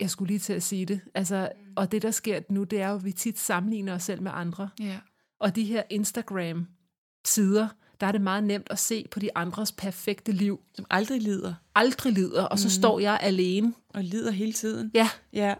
Jeg 0.00 0.10
skulle 0.10 0.26
lige 0.28 0.38
til 0.38 0.52
at 0.52 0.62
sige 0.62 0.86
det. 0.86 1.00
Altså, 1.14 1.52
og 1.76 1.92
det, 1.92 2.02
der 2.02 2.10
sker 2.10 2.40
nu, 2.48 2.64
det 2.64 2.80
er 2.80 2.88
jo, 2.88 2.94
at 2.96 3.04
vi 3.04 3.12
tit 3.12 3.38
sammenligner 3.38 3.94
os 3.94 4.02
selv 4.02 4.22
med 4.22 4.30
andre. 4.34 4.68
Ja. 4.80 4.98
Og 5.40 5.56
de 5.56 5.64
her 5.64 5.82
Instagram-sider, 5.90 7.68
der 8.00 8.06
er 8.06 8.12
det 8.12 8.20
meget 8.20 8.44
nemt 8.44 8.66
at 8.70 8.78
se 8.78 9.06
på 9.10 9.18
de 9.18 9.30
andres 9.36 9.72
perfekte 9.72 10.32
liv. 10.32 10.60
Som 10.74 10.86
aldrig 10.90 11.20
lider, 11.22 11.54
Aldrig 11.74 12.12
lider, 12.12 12.44
og 12.44 12.58
så 12.58 12.66
mm. 12.66 12.70
står 12.70 12.98
jeg 12.98 13.18
alene. 13.22 13.74
og 13.88 14.04
lider 14.04 14.30
hele 14.30 14.52
tiden. 14.52 14.90
Ja, 14.94 15.08
Ja. 15.32 15.54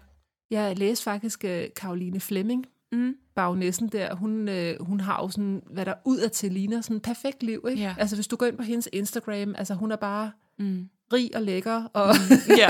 jeg 0.50 0.78
læste 0.78 1.04
faktisk 1.04 1.44
Karoline 1.76 2.20
Flemming, 2.20 2.66
Mm. 2.96 3.14
bagnæssen 3.36 3.88
der, 3.88 4.14
hun, 4.14 4.48
øh, 4.48 4.74
hun 4.80 5.00
har 5.00 5.22
jo 5.22 5.28
sådan, 5.28 5.62
hvad 5.70 5.84
der 5.84 5.94
udadtil 6.04 6.52
ligner, 6.52 6.80
sådan 6.80 7.00
perfekt 7.00 7.42
liv, 7.42 7.64
ikke? 7.70 7.82
Ja. 7.82 7.94
Altså 7.98 8.16
hvis 8.16 8.26
du 8.26 8.36
går 8.36 8.46
ind 8.46 8.56
på 8.56 8.62
hendes 8.62 8.88
Instagram, 8.92 9.54
altså 9.58 9.74
hun 9.74 9.92
er 9.92 9.96
bare 9.96 10.30
Mm. 10.58 10.88
rig 11.12 11.30
og 11.34 11.42
lækker, 11.42 11.84
og, 11.92 12.14
Ja. 12.58 12.68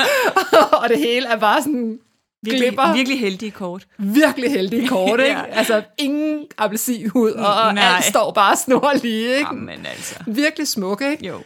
og 0.82 0.88
det 0.88 0.98
hele 0.98 1.26
er 1.26 1.36
bare 1.38 1.62
sådan 1.62 1.98
Virkelig, 2.42 2.62
glipper. 2.68 2.94
virkelig 2.94 3.20
heldige 3.20 3.50
kort. 3.50 3.86
virkelig 3.98 4.50
heldige 4.50 4.88
kort, 4.88 5.20
ikke? 5.28 5.32
Ja. 5.32 5.44
Altså 5.46 5.82
ingen 5.98 6.44
appelsinhud, 6.58 7.30
og 7.30 7.74
Nej. 7.74 7.82
alt 7.96 8.04
står 8.04 8.32
bare 8.32 8.56
snorlige, 8.56 9.28
ikke? 9.36 9.48
Jamen 9.52 9.86
altså. 9.86 10.14
Virkelig 10.26 10.68
smuk, 10.68 11.02
ikke? 11.10 11.26
Jo. 11.26 11.40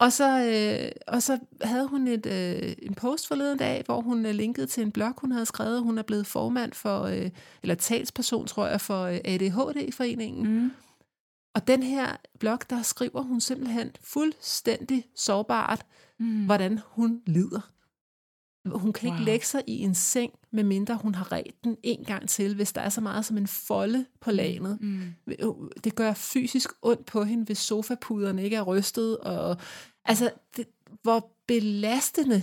Og 0.00 0.12
så, 0.12 0.44
øh, 0.44 0.92
og 1.06 1.22
så 1.22 1.38
havde 1.62 1.86
hun 1.86 2.08
et, 2.08 2.26
øh, 2.26 2.72
en 2.82 2.94
post 2.94 3.26
forleden 3.28 3.58
dag, 3.58 3.82
hvor 3.86 4.00
hun 4.00 4.26
øh, 4.26 4.34
linkede 4.34 4.66
til 4.66 4.82
en 4.82 4.92
blog, 4.92 5.14
hun 5.18 5.32
havde 5.32 5.46
skrevet. 5.46 5.82
Hun 5.82 5.98
er 5.98 6.02
blevet 6.02 6.26
formand 6.26 6.72
for, 6.72 7.02
øh, 7.02 7.30
eller 7.62 7.74
talsperson, 7.74 8.46
tror 8.46 8.66
jeg, 8.66 8.80
for 8.80 9.04
øh, 9.04 9.18
ADHD-foreningen. 9.24 10.60
Mm. 10.60 10.70
Og 11.54 11.66
den 11.66 11.82
her 11.82 12.16
blog, 12.38 12.58
der 12.70 12.82
skriver 12.82 13.22
hun 13.22 13.40
simpelthen 13.40 13.90
fuldstændig 14.00 15.04
sårbart, 15.16 15.86
Mm. 16.18 16.44
hvordan 16.44 16.80
hun 16.86 17.22
lider. 17.26 17.70
Hun 18.68 18.92
kan 18.92 19.08
wow. 19.08 19.16
Ikke 19.16 19.24
lægge 19.24 19.46
sig 19.46 19.62
i 19.66 19.78
en 19.78 19.94
seng, 19.94 20.32
medmindre 20.50 20.94
hun 20.94 21.14
har 21.14 21.32
ret 21.32 21.64
den 21.64 21.76
en 21.82 22.04
gang 22.04 22.28
til, 22.28 22.54
hvis 22.54 22.72
der 22.72 22.80
er 22.80 22.88
så 22.88 23.00
meget 23.00 23.24
som 23.24 23.36
en 23.36 23.46
folde 23.46 24.06
på 24.20 24.30
lagenet. 24.30 24.78
Mm. 24.80 25.12
Det 25.84 25.94
gør 25.94 26.12
fysisk 26.12 26.70
ondt 26.82 27.06
på 27.06 27.24
hende, 27.24 27.44
hvis 27.44 27.58
sofapuderne 27.58 28.44
ikke 28.44 28.56
er 28.56 28.62
rystet. 28.62 29.18
Og, 29.18 29.56
altså, 30.04 30.30
det, 30.56 30.66
hvor 31.02 31.32
belastende 31.48 32.42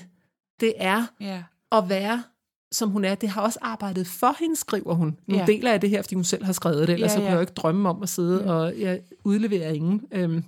det 0.60 0.74
er 0.78 1.06
Ja. 1.22 1.44
at 1.72 1.90
være 1.90 2.24
som 2.72 2.90
hun 2.90 3.06
er, 3.06 3.16
det 3.16 3.30
har 3.30 3.42
også 3.42 3.60
arbejdet 3.62 4.08
for 4.08 4.36
hende, 4.40 4.56
skriver 4.56 4.94
hun. 4.94 5.18
Nu 5.28 5.36
Ja. 5.38 5.46
deler 5.46 5.72
jeg 5.72 5.82
det 5.82 5.90
her, 5.90 6.02
fordi 6.02 6.16
hun 6.16 6.24
selv 6.24 6.44
har 6.46 6.54
skrevet 6.54 6.88
det, 6.88 6.94
ellers 6.94 7.12
Ja, 7.12 7.14
ja, 7.14 7.20
kunne 7.20 7.30
jeg 7.30 7.36
jo 7.36 7.42
ikke 7.42 7.54
drømme 7.54 7.90
om 7.90 8.04
at 8.04 8.10
sidde, 8.10 8.44
Ja. 8.44 8.52
og 8.52 8.80
jeg 8.80 9.02
udleverer 9.24 9.72
ingen. 9.72 10.02
Øhm, 10.12 10.44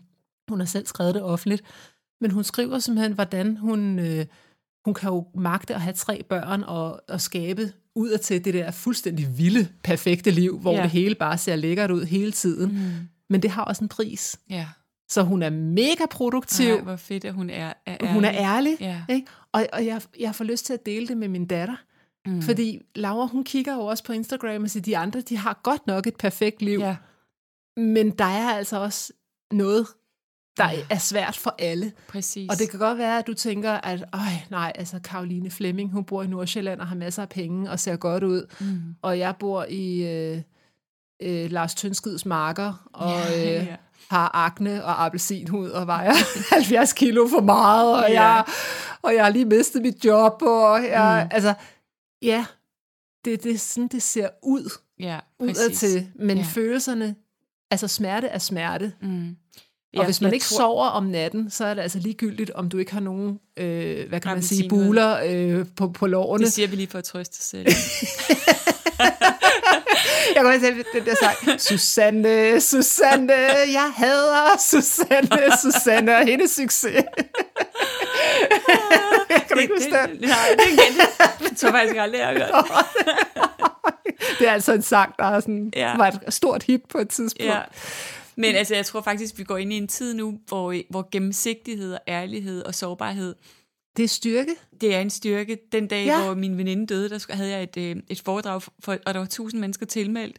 hun 0.50 0.60
har 0.60 0.66
selv 0.66 0.86
skrevet 0.88 1.16
det 1.16 1.22
offentligt. 1.24 1.64
Men 2.22 2.32
hun 2.32 2.44
skriver 2.44 2.80
simpelthen, 2.80 3.14
hvordan 3.14 3.58
hun, 3.58 4.00
øh, 4.00 4.26
hun 4.86 4.94
kan 4.94 5.10
jo 5.10 5.28
magte 5.36 5.76
at 5.76 5.82
have 5.82 5.94
tre 5.94 6.24
børn 6.30 6.64
og, 6.64 7.02
og 7.10 7.22
skabe 7.22 7.72
ud 7.96 8.18
til 8.18 8.46
det 8.46 8.54
der 8.54 8.72
fuldstændig 8.72 9.38
vilde, 9.38 9.68
perfekte 9.84 10.32
liv, 10.32 10.60
hvor 10.60 10.74
ja. 10.76 10.82
det 10.82 10.90
hele 10.90 11.16
bare 11.16 11.38
ser 11.38 11.56
lækkert 11.56 11.92
ud 11.92 12.04
hele 12.06 12.32
tiden. 12.32 12.72
Mm. 12.72 13.08
Men 13.30 13.42
det 13.42 13.50
har 13.52 13.64
også 13.64 13.84
en 13.84 13.90
pris. 13.90 14.40
Ja. 14.50 14.68
Så 15.12 15.24
hun 15.24 15.44
er 15.44 15.50
mega 15.50 16.06
produktiv. 16.12 16.70
Ej, 16.74 16.82
hvor 16.82 16.96
fedt, 16.96 17.26
at 17.26 17.34
hun 17.34 17.50
er, 17.50 17.74
er 17.86 18.14
hun 18.14 18.26
er 18.26 18.32
ærlig. 18.34 18.78
Ja. 18.80 19.02
Ikke? 19.10 19.28
Og, 19.52 19.68
og 19.74 19.86
jeg, 19.86 20.02
jeg 20.20 20.36
får 20.36 20.44
lyst 20.44 20.66
til 20.66 20.74
at 20.74 20.86
dele 20.86 21.08
det 21.08 21.18
med 21.18 21.28
min 21.28 21.46
datter. 21.46 21.76
Mm. 22.26 22.42
Fordi 22.42 22.82
Laura, 22.96 23.26
hun 23.28 23.44
kigger 23.44 23.74
jo 23.76 23.82
også 23.82 24.04
på 24.04 24.14
Instagram 24.14 24.64
og 24.64 24.70
siger, 24.70 24.84
de 24.84 24.98
andre, 24.98 25.22
de 25.22 25.38
har 25.38 25.60
godt 25.64 25.88
nok 25.88 26.08
et 26.08 26.16
perfekt 26.16 26.62
liv. 26.62 26.80
Ja. 26.80 26.96
Men 27.78 28.10
der 28.12 28.26
er 28.26 28.50
altså 28.54 28.80
også 28.80 29.14
noget, 29.52 29.88
der 30.58 30.72
Ja. 30.72 30.80
er 30.90 30.98
svært 30.98 31.38
for 31.38 31.56
alle. 31.60 31.92
Præcis. 32.08 32.50
Og 32.50 32.58
det 32.60 32.70
kan 32.70 32.80
godt 32.80 32.98
være, 32.98 33.20
at 33.20 33.28
du 33.28 33.34
tænker, 33.34 33.72
at 33.72 34.06
øj, 34.14 34.20
nej, 34.50 34.72
altså 34.76 35.00
Karoline 35.04 35.50
Flemming, 35.52 35.92
hun 35.92 36.04
bor 36.04 36.24
i 36.24 36.28
Nordsjælland 36.28 36.80
og 36.82 36.88
har 36.88 36.96
masser 36.96 37.22
af 37.22 37.30
penge 37.30 37.72
og 37.72 37.80
ser 37.80 37.96
godt 37.96 38.24
ud. 38.24 38.48
Mm. 38.60 38.96
Og 39.02 39.20
jeg 39.20 39.36
bor 39.40 39.66
i 39.70 40.04
øh, 40.04 40.42
øh, 41.22 41.52
Lars 41.52 41.76
Tønskids 41.76 42.26
marker 42.26 42.90
og 42.94 43.10
Ja, 43.12 43.60
øh, 43.62 43.66
ja. 43.68 43.76
Har 44.10 44.32
akne 44.34 44.86
og 44.86 45.06
appelsinhud 45.06 45.70
og 45.70 45.88
vejer 45.88 46.14
70 46.56 46.94
kilo 46.94 47.28
for 47.28 47.42
meget, 47.42 48.04
og, 48.04 48.10
Ja. 48.12 48.24
jeg, 48.24 48.44
og 49.02 49.16
jeg 49.16 49.24
har 49.24 49.32
lige 49.32 49.46
mistet 49.46 49.82
mit 49.82 50.06
job. 50.06 50.42
Og 50.42 50.84
jeg, 50.84 51.22
Mm. 51.26 51.36
Altså, 51.36 51.54
ja, 52.22 52.46
det, 53.26 53.44
det 53.44 53.52
er 53.54 53.58
sådan, 53.58 53.88
det 53.88 54.04
ser 54.04 54.30
ud 54.44 54.70
Ja, 55.00 55.20
til. 55.76 56.08
Men 56.16 56.38
Ja. 56.38 56.44
ja. 56.44 56.48
følelserne, 56.54 57.16
altså 57.72 57.88
smerte 57.88 58.28
er 58.28 58.40
smerte. 58.40 58.94
Mm. 59.02 59.36
Og 59.98 60.06
hvis 60.06 60.22
man 60.22 60.34
ikke 60.34 60.46
tror- 60.46 60.58
sover 60.58 60.86
om 60.88 61.04
natten, 61.06 61.50
så 61.50 61.66
er 61.66 61.74
det 61.74 61.82
altså 61.82 62.00
ligegyldigt, 62.00 62.52
om 62.52 62.70
du 62.70 62.78
ikke 62.78 62.94
har 62.94 63.00
nogen, 63.00 63.40
øh, 63.58 64.10
hvad 64.10 64.20
kan 64.20 64.32
man 64.32 64.42
sige, 64.44 64.70
buler 64.70 65.20
øh, 65.26 65.66
på, 65.76 65.88
på 65.88 66.08
lårene. 66.08 66.46
Det 66.46 66.54
siger 66.54 66.68
vi 66.68 66.76
lige 66.76 66.88
for 66.88 66.98
at 66.98 67.04
trøste 67.04 67.38
os 67.40 67.44
selv. 67.44 67.68
Jeg 70.28 70.36
kan 70.36 70.44
godt 70.44 70.62
se 70.62 71.00
den 71.00 71.06
der 71.06 71.16
sang, 71.16 71.62
Susanne, 71.62 72.62
Susanne, 72.62 73.34
jeg 73.74 73.92
hader 73.96 74.58
Susanne, 74.60 75.58
Susanne 75.62 76.18
og 76.18 76.26
hendes 76.26 76.52
succes. 76.52 77.04
kan 79.30 79.44
du 79.54 79.60
ikke 79.60 79.74
huske 79.74 79.92
den? 79.92 80.10
Nej, 80.22 80.56
det 80.58 80.64
er 80.64 80.68
igen. 80.68 80.98
Jeg 81.62 81.72
faktisk 81.72 81.96
aldrig, 81.98 82.20
jeg 82.20 82.28
har 82.28 82.34
hørt. 82.34 82.66
Det 84.40 84.48
er 84.48 84.52
altså 84.52 84.74
en 84.74 84.82
sang, 84.82 85.14
der 85.20 85.26
er 85.26 85.40
sådan, 85.40 85.74
ja. 85.76 85.98
var 85.98 86.08
et 86.08 86.34
stort 86.34 86.64
hit 86.64 86.82
på 86.90 86.98
et 86.98 87.10
tidspunkt. 87.10 87.54
Ja. 87.54 87.62
Men 88.36 88.56
altså, 88.56 88.76
jeg 88.76 88.86
tror 88.86 89.02
faktisk, 89.02 89.38
vi 89.38 89.44
går 89.44 89.58
ind 89.58 89.74
i 89.74 89.78
en 89.78 89.88
tid 89.88 90.14
nu, 90.14 90.40
hvor, 90.48 90.76
hvor 90.90 91.10
gennemsigtighed 91.12 91.94
og 91.94 92.00
ærlighed 92.08 92.64
og 92.64 92.76
sårbarhed, 92.76 93.36
Det 93.98 94.04
er 94.04 94.08
styrke. 94.08 94.52
det 94.82 94.96
er 94.96 95.00
en 95.00 95.10
styrke. 95.10 95.58
Den 95.72 95.88
dag, 95.88 96.06
ja. 96.06 96.24
Hvor 96.24 96.34
min 96.34 96.58
veninde 96.58 96.86
døde, 96.88 97.10
der 97.10 97.26
havde 97.34 97.50
jeg 97.50 97.64
et, 97.64 97.78
øh, 97.78 97.96
et 98.10 98.22
foredrag, 98.26 98.62
for, 98.80 98.98
og 99.06 99.14
der 99.14 99.20
var 99.20 99.26
tusind 99.28 99.62
mennesker 99.62 99.86
tilmeldt. 99.86 100.38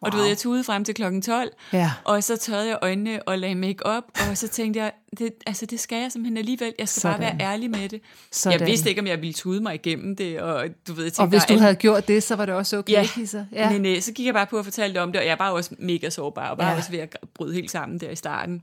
Og 0.00 0.12
du 0.12 0.16
Wow. 0.16 0.20
ved, 0.22 0.28
jeg 0.28 0.38
tudede 0.38 0.64
frem 0.64 0.84
til 0.84 0.94
klokken 0.94 1.22
12, 1.22 1.50
Ja. 1.72 1.92
og 2.04 2.24
så 2.24 2.36
tørrede 2.36 2.68
jeg 2.68 2.78
øjnene 2.82 3.22
og 3.28 3.38
lagde 3.38 3.54
make 3.54 3.86
op 3.86 4.04
og 4.30 4.36
så 4.38 4.48
tænkte 4.48 4.80
jeg, 4.80 4.92
det, 5.18 5.32
altså 5.46 5.66
det 5.66 5.80
skal 5.80 5.98
jeg 6.02 6.12
simpelthen 6.12 6.36
alligevel. 6.36 6.72
Jeg 6.78 6.88
skal 6.88 7.00
Sådan. 7.00 7.20
bare 7.20 7.38
være 7.38 7.52
ærlig 7.52 7.70
med 7.70 7.88
det. 7.88 8.00
Sådan. 8.32 8.60
Jeg 8.60 8.66
vidste 8.68 8.88
ikke, 8.88 9.00
om 9.00 9.06
jeg 9.06 9.20
ville 9.20 9.32
tude 9.34 9.60
mig 9.62 9.74
igennem 9.74 10.16
det, 10.16 10.40
og 10.40 10.66
du 10.88 10.92
ved, 10.92 11.04
jeg 11.04 11.12
tænkte, 11.12 11.20
Og 11.20 11.28
hvis 11.28 11.42
du 11.44 11.58
havde 11.58 11.74
gjort 11.74 12.08
det, 12.08 12.22
så 12.22 12.36
var 12.36 12.46
det 12.46 12.54
også 12.54 12.78
okay, 12.78 12.92
Ja, 12.92 13.06
Kisser. 13.14 13.44
Ja. 13.52 13.70
Men 13.72 13.86
øh, 13.86 14.00
så 14.00 14.12
gik 14.12 14.26
jeg 14.26 14.34
bare 14.34 14.46
på 14.46 14.58
og 14.58 14.64
fortalte 14.64 14.98
om 15.00 15.12
det, 15.12 15.20
og 15.20 15.26
jeg 15.26 15.36
var 15.38 15.50
også 15.50 15.74
mega 15.78 16.10
sårbar, 16.10 16.48
og 16.50 16.58
var. 16.58 16.70
Ja. 16.70 16.76
også 16.76 16.90
ved 16.90 16.98
at 16.98 17.16
bryde 17.34 17.54
helt 17.54 17.70
sammen 17.70 18.00
der 18.00 18.10
i 18.10 18.16
starten. 18.16 18.62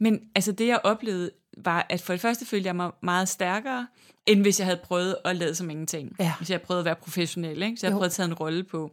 Men 0.00 0.20
altså 0.34 0.52
det, 0.52 0.66
jeg 0.66 0.80
oplevede, 0.84 1.30
var, 1.56 1.86
at 1.90 2.00
for 2.00 2.12
det 2.12 2.20
første 2.20 2.46
følte 2.46 2.66
jeg 2.66 2.76
mig 2.76 2.90
meget 3.02 3.28
stærkere, 3.28 3.86
end 4.26 4.40
hvis 4.42 4.58
jeg 4.58 4.66
havde 4.66 4.80
prøvet 4.84 5.16
at 5.24 5.36
lade 5.36 5.54
som 5.54 5.70
ingenting. 5.70 6.16
Ja. 6.18 6.34
Hvis 6.38 6.50
jeg 6.50 6.54
havde 6.56 6.66
prøvet 6.66 6.78
at 6.78 6.84
være 6.84 6.96
professionel, 6.96 7.62
ikke? 7.62 7.76
så 7.76 7.86
jeg 7.86 7.90
havde 7.90 7.98
prøvet 7.98 8.10
at 8.10 8.12
tage 8.12 8.26
en 8.26 8.34
rolle 8.34 8.64
på. 8.64 8.90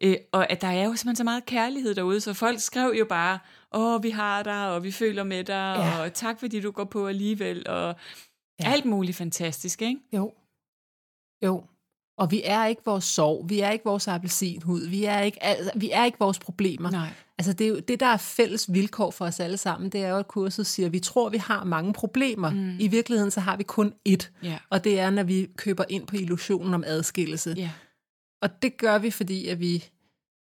Øh, 0.00 0.16
og 0.32 0.50
at 0.52 0.60
der 0.60 0.68
er 0.68 0.84
jo 0.84 0.96
simpelthen 0.96 1.16
så 1.16 1.24
meget 1.24 1.46
kærlighed 1.46 1.94
derude, 1.94 2.20
så 2.20 2.34
folk 2.34 2.60
skrev 2.60 2.94
jo 2.98 3.04
bare, 3.08 3.38
åh, 3.72 4.02
vi 4.02 4.10
har 4.10 4.42
dig, 4.42 4.68
og 4.70 4.82
vi 4.84 4.92
føler 4.92 5.24
med 5.24 5.44
dig, 5.44 5.76
Ja. 5.78 6.02
og 6.02 6.12
tak 6.14 6.40
fordi 6.40 6.60
du 6.60 6.70
går 6.70 6.84
på 6.84 7.06
alligevel, 7.08 7.68
og 7.68 7.96
Ja. 8.60 8.72
alt 8.72 8.84
muligt 8.84 9.16
fantastisk, 9.16 9.82
ikke? 9.82 10.00
Jo. 10.12 10.32
Jo. 11.44 11.64
Og 12.18 12.30
vi 12.30 12.42
er 12.44 12.66
ikke 12.66 12.82
vores 12.84 13.04
sorg, 13.04 13.44
vi 13.48 13.60
er 13.60 13.70
ikke 13.70 13.84
vores 13.84 14.08
appelsinhud, 14.08 14.86
vi 14.86 15.04
er 15.04 15.20
ikke, 15.20 15.42
altså, 15.42 15.70
vi 15.74 15.90
er 15.90 16.04
ikke 16.04 16.18
vores 16.18 16.38
problemer. 16.38 16.90
Nej. 16.90 17.08
Altså 17.38 17.52
det, 17.52 17.68
er 17.68 17.80
det, 17.80 18.00
der 18.00 18.06
er 18.06 18.16
fælles 18.16 18.72
vilkår 18.72 19.10
for 19.10 19.24
os 19.24 19.40
alle 19.40 19.56
sammen, 19.56 19.90
det 19.90 20.02
er 20.02 20.08
jo, 20.08 20.16
at 20.16 20.28
kurset 20.28 20.66
siger, 20.66 20.86
at 20.86 20.92
vi 20.92 21.00
tror, 21.00 21.28
vi 21.28 21.38
har 21.38 21.64
mange 21.64 21.92
problemer. 21.92 22.50
Mm. 22.50 22.76
I 22.80 22.88
virkeligheden 22.88 23.30
så 23.30 23.40
har 23.40 23.56
vi 23.56 23.62
kun 23.62 23.92
ét, 24.08 24.30
Ja. 24.42 24.58
og 24.70 24.84
det 24.84 25.00
er, 25.00 25.10
når 25.10 25.22
vi 25.22 25.48
køber 25.56 25.84
ind 25.88 26.06
på 26.06 26.16
illusionen 26.16 26.74
om 26.74 26.84
adskillelse. 26.86 27.54
Ja. 27.56 27.70
Og 28.42 28.62
det 28.62 28.76
gør 28.76 28.98
vi, 28.98 29.10
fordi 29.10 29.48
at 29.48 29.60
vi 29.60 29.84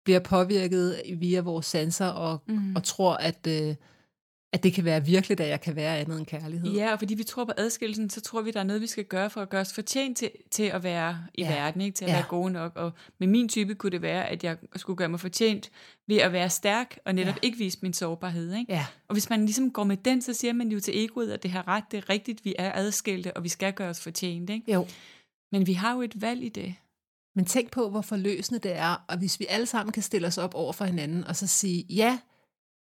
bliver 0.04 0.20
påvirket 0.20 1.02
via 1.16 1.40
vores 1.40 1.66
sanser 1.66 2.06
og, 2.06 2.42
mm. 2.48 2.76
og 2.76 2.82
tror, 2.84 3.14
at, 3.14 3.46
øh, 3.46 3.74
at 4.52 4.62
det 4.62 4.72
kan 4.72 4.84
være 4.84 5.04
virkeligt, 5.04 5.40
at 5.40 5.48
jeg 5.48 5.60
kan 5.60 5.76
være 5.76 5.98
andet 5.98 6.18
end 6.18 6.26
kærlighed. 6.26 6.72
Ja, 6.72 6.92
og 6.92 6.98
fordi 6.98 7.14
vi 7.14 7.22
tror 7.24 7.44
på 7.44 7.52
adskillelsen, 7.56 8.10
så 8.10 8.20
tror 8.20 8.42
vi, 8.42 8.50
der 8.50 8.60
er 8.60 8.64
noget, 8.64 8.82
vi 8.82 8.86
skal 8.86 9.04
gøre 9.04 9.30
for 9.30 9.40
at 9.42 9.48
gøre 9.50 9.60
os 9.60 9.72
fortjent 9.72 10.16
til, 10.18 10.30
til 10.50 10.62
at 10.62 10.82
være 10.82 11.18
i 11.34 11.42
ja. 11.42 11.48
Verden, 11.54 11.80
ikke? 11.80 11.94
til 11.94 12.04
at 12.04 12.10
Ja. 12.10 12.14
være 12.16 12.24
gode 12.28 12.50
nok. 12.52 12.72
Og 12.76 12.92
med 13.18 13.28
min 13.28 13.48
type 13.48 13.74
kunne 13.74 13.90
det 13.92 14.02
være, 14.02 14.28
at 14.28 14.44
jeg 14.44 14.56
skulle 14.76 14.96
gøre 14.96 15.08
mig 15.08 15.20
fortjent 15.20 15.70
ved 16.06 16.16
at 16.16 16.32
være 16.32 16.50
stærk, 16.50 16.98
og 17.04 17.14
netop. 17.14 17.34
Ja. 17.34 17.38
ikke 17.42 17.58
vise 17.58 17.78
min 17.82 17.92
sårbarhed. 17.92 18.54
Ikke? 18.54 18.72
Ja. 18.72 18.86
Og 19.08 19.12
hvis 19.14 19.30
man 19.30 19.44
ligesom 19.44 19.70
går 19.72 19.84
med 19.84 19.96
den, 19.96 20.22
så 20.22 20.32
siger 20.34 20.52
man 20.52 20.68
jo 20.68 20.80
til 20.80 21.04
egoet, 21.04 21.30
at 21.32 21.42
det 21.42 21.50
har 21.50 21.68
ret, 21.68 21.84
det 21.90 21.96
er 21.96 22.10
rigtigt, 22.10 22.44
vi 22.44 22.54
er 22.58 22.72
adskilte, 22.74 23.36
og 23.36 23.44
vi 23.44 23.48
skal 23.48 23.72
gøre 23.72 23.88
os 23.88 24.00
fortjent. 24.00 24.50
Ikke? 24.50 24.72
Jo. 24.72 24.86
Men 25.52 25.66
vi 25.66 25.72
har 25.72 25.94
jo 25.94 26.02
et 26.02 26.22
valg 26.22 26.44
i 26.44 26.48
det. 26.48 26.74
Men 27.36 27.44
tænk 27.44 27.70
på, 27.70 27.90
hvor 27.90 28.00
forløsende 28.00 28.60
det 28.60 28.76
er, 28.76 29.04
og 29.08 29.18
hvis 29.18 29.40
vi 29.40 29.46
alle 29.48 29.66
sammen 29.66 29.92
kan 29.92 30.02
stille 30.02 30.26
os 30.26 30.38
op 30.38 30.54
over 30.54 30.72
for 30.72 30.84
hinanden, 30.84 31.24
og 31.24 31.36
så 31.36 31.46
sige, 31.46 31.84
ja, 31.90 32.18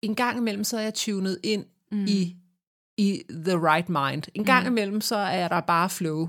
en 0.03 0.15
gang 0.15 0.39
imellem, 0.39 0.65
så 0.65 0.77
er 0.79 0.83
jeg 0.83 0.95
tunet 0.95 1.39
ind 1.43 1.65
Mm. 1.93 2.05
i, 2.09 2.37
i 2.99 3.23
the 3.31 3.57
right 3.59 3.89
mind. 3.89 4.23
En 4.35 4.45
gang 4.45 4.67
Mm. 4.67 4.73
imellem, 4.73 5.01
så 5.01 5.17
er 5.17 5.49
der 5.49 5.61
bare 5.61 5.91
flow. 5.91 6.29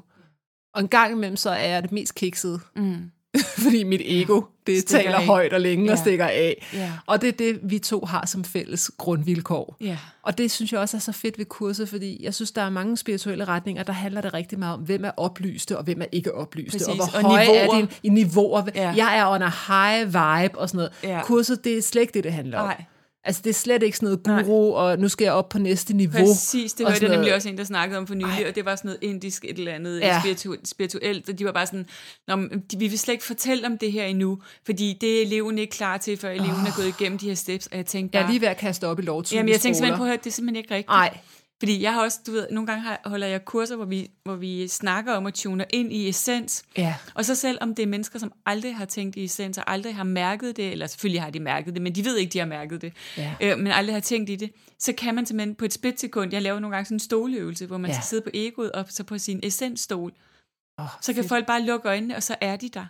Og 0.73 0.81
en 0.81 0.87
gang 0.87 1.11
imellem, 1.11 1.35
så 1.35 1.49
er 1.49 1.67
jeg 1.67 1.83
det 1.83 1.91
mest 1.91 2.15
kiksede, 2.15 2.59
Mm. 2.75 3.11
fordi 3.63 3.83
mit 3.83 4.01
ego, 4.03 4.41
det 4.67 4.81
Stikker 4.81 5.03
taler 5.03 5.17
af. 5.17 5.25
højt 5.25 5.53
og 5.53 5.61
længe 5.61 5.85
ja. 5.85 5.91
og 5.91 5.97
Ja. 5.97 6.03
stikker 6.03 6.25
af. 6.25 6.67
Ja. 6.73 6.91
Og 7.05 7.21
det 7.21 7.27
er 7.27 7.31
det, 7.31 7.59
vi 7.63 7.79
to 7.79 8.05
har 8.05 8.25
som 8.25 8.43
fælles 8.43 8.91
grundvilkår. 8.97 9.77
Ja. 9.81 9.97
Og 10.23 10.37
det 10.37 10.51
synes 10.51 10.71
jeg 10.71 10.79
også 10.79 10.97
er 10.97 11.01
så 11.01 11.11
fedt 11.11 11.37
ved 11.37 11.45
kurset, 11.45 11.89
fordi 11.89 12.23
jeg 12.23 12.33
synes, 12.33 12.51
der 12.51 12.61
er 12.61 12.69
mange 12.69 12.97
spirituelle 12.97 13.45
retninger, 13.45 13.83
der 13.83 13.93
handler 13.93 14.21
det 14.21 14.33
rigtig 14.33 14.59
meget 14.59 14.73
om, 14.73 14.79
hvem 14.81 15.05
er 15.05 15.11
oplyste, 15.17 15.77
og 15.77 15.83
hvem 15.83 16.01
er 16.01 16.05
ikke 16.11 16.33
oplyste, 16.35 16.71
Præcis. 16.71 16.87
og 16.87 16.95
hvor 16.95 17.05
Og 17.05 17.21
høje 17.21 17.45
niveauer. 17.47 17.73
er 17.73 17.79
din, 17.79 17.87
i 18.03 18.09
niveauer. 18.09 18.63
Ja. 18.75 18.93
Jeg 18.97 19.17
er 19.17 19.25
a 19.25 19.49
high 19.67 20.07
vibe 20.07 20.59
og 20.59 20.69
sådan 20.69 20.77
noget. 20.77 20.91
Ja. 21.03 21.21
Kurset, 21.23 21.63
det 21.63 21.77
er 21.77 21.81
slet 21.81 22.01
ikke 22.01 22.13
det, 22.13 22.23
det 22.23 22.33
handler 22.33 22.59
om. 22.59 22.67
Nej. 22.67 22.83
Altså, 23.23 23.41
det 23.43 23.49
er 23.49 23.53
slet 23.53 23.83
ikke 23.83 23.97
sådan 23.97 24.17
noget 24.25 24.45
guru, 24.45 24.73
og 24.75 24.99
nu 24.99 25.09
skal 25.09 25.25
jeg 25.25 25.33
op 25.33 25.49
på 25.49 25.59
næste 25.59 25.93
niveau. 25.93 26.25
Præcis, 26.25 26.73
det 26.73 26.87
hørte 26.87 27.05
jeg 27.05 27.15
nemlig 27.15 27.35
også 27.35 27.49
en, 27.49 27.57
der 27.57 27.63
snakkede 27.63 27.97
om 27.97 28.07
for 28.07 28.15
nylig, 28.15 28.41
Ej. 28.41 28.45
og 28.49 28.55
det 28.55 28.65
var 28.65 28.75
sådan 28.75 28.89
noget 28.89 28.99
indisk 29.03 29.45
et 29.45 29.57
eller 29.57 29.71
andet 29.73 29.99
Ja. 29.99 30.07
ja. 30.07 30.19
spiritu- 30.21 30.61
spirituelt, 30.65 31.29
og 31.29 31.39
de 31.39 31.45
var 31.45 31.51
bare 31.51 31.65
sådan, 31.65 31.85
Nå, 32.27 32.35
de, 32.71 32.77
vi 32.79 32.87
vil 32.87 32.99
slet 32.99 33.13
ikke 33.13 33.23
fortælle 33.25 33.67
om 33.67 33.77
det 33.77 33.91
her 33.91 34.05
endnu, 34.05 34.37
fordi 34.65 34.97
det 35.01 35.17
er 35.17 35.21
eleven 35.25 35.57
ikke 35.57 35.71
klar 35.71 35.97
til, 35.97 36.17
før 36.17 36.29
eleven 36.29 36.49
oh. 36.51 36.67
er 36.67 36.75
gået 36.75 36.87
igennem 36.87 37.17
de 37.17 37.27
her 37.27 37.35
steps, 37.35 37.67
og 37.67 37.77
jeg 37.77 37.85
tænkte 37.85 38.17
Jeg 38.17 38.21
bare, 38.23 38.27
er 38.29 38.31
lige 38.31 38.41
ved 38.41 38.47
at 38.47 38.57
kaste 38.57 38.87
op 38.87 38.99
i 38.99 39.01
lovtusen. 39.01 39.35
jamen 39.37 39.51
jeg 39.51 39.59
tænkte 39.61 39.77
simpelthen 39.77 39.97
på, 40.07 40.13
at 40.13 40.23
det 40.23 40.29
er 40.29 40.33
simpelthen 40.33 40.55
ikke 40.63 40.73
rigtigt. 40.73 40.89
Nej, 40.89 41.17
Fordi 41.61 41.81
jeg 41.81 41.93
har 41.93 42.01
også, 42.03 42.19
du 42.27 42.31
ved, 42.31 42.47
nogle 42.51 42.67
gange 42.67 42.81
har, 42.83 43.01
holder 43.05 43.27
jeg 43.27 43.45
kurser, 43.45 43.75
hvor 43.75 43.85
vi, 43.85 44.11
hvor 44.23 44.35
vi 44.35 44.67
snakker 44.67 45.13
om 45.13 45.25
at 45.25 45.33
tune 45.33 45.65
ind 45.69 45.93
i 45.93 46.09
essens, 46.09 46.63
ja. 46.77 46.95
og 47.13 47.25
så 47.25 47.35
selv 47.35 47.57
om 47.61 47.75
det 47.75 47.83
er 47.83 47.87
mennesker, 47.87 48.19
som 48.19 48.31
aldrig 48.45 48.75
har 48.75 48.85
tænkt 48.85 49.15
i 49.15 49.23
essens, 49.23 49.57
og 49.57 49.71
aldrig 49.71 49.95
har 49.95 50.03
mærket 50.03 50.57
det, 50.57 50.71
eller 50.71 50.87
selvfølgelig 50.87 51.21
har 51.21 51.29
de 51.29 51.39
mærket 51.39 51.73
det, 51.73 51.81
men 51.81 51.95
de 51.95 52.05
ved 52.05 52.17
ikke, 52.17 52.33
de 52.33 52.39
har 52.39 52.45
mærket 52.45 52.81
det, 52.81 52.93
Ja. 53.17 53.33
øh, 53.41 53.57
men 53.57 53.67
aldrig 53.67 53.95
har 53.95 53.99
tænkt 54.01 54.29
i 54.29 54.35
det, 54.35 54.51
så 54.79 54.93
kan 54.93 55.15
man 55.15 55.25
simpelthen 55.25 55.55
på 55.55 55.65
et 55.65 55.73
splitsekund, 55.73 56.33
jeg 56.33 56.41
laver 56.41 56.59
nogle 56.59 56.75
gange 56.75 56.85
sådan 56.85 56.95
en 56.95 56.99
stoløvelse, 56.99 57.65
hvor 57.65 57.77
man 57.77 57.89
Ja. 57.91 57.95
skal 57.95 58.05
sidde 58.05 58.21
på 58.21 58.29
egoet 58.33 58.71
og 58.71 58.85
så 58.89 59.03
på 59.03 59.17
sin 59.17 59.39
essensstol, 59.43 60.11
Oh, 60.77 60.85
så 61.01 61.13
kan 61.13 61.23
folk 61.23 61.45
bare 61.45 61.61
lukke 61.61 61.87
øjnene, 61.89 62.15
og 62.15 62.23
så 62.23 62.35
er 62.41 62.55
de 62.55 62.69
der. 62.69 62.85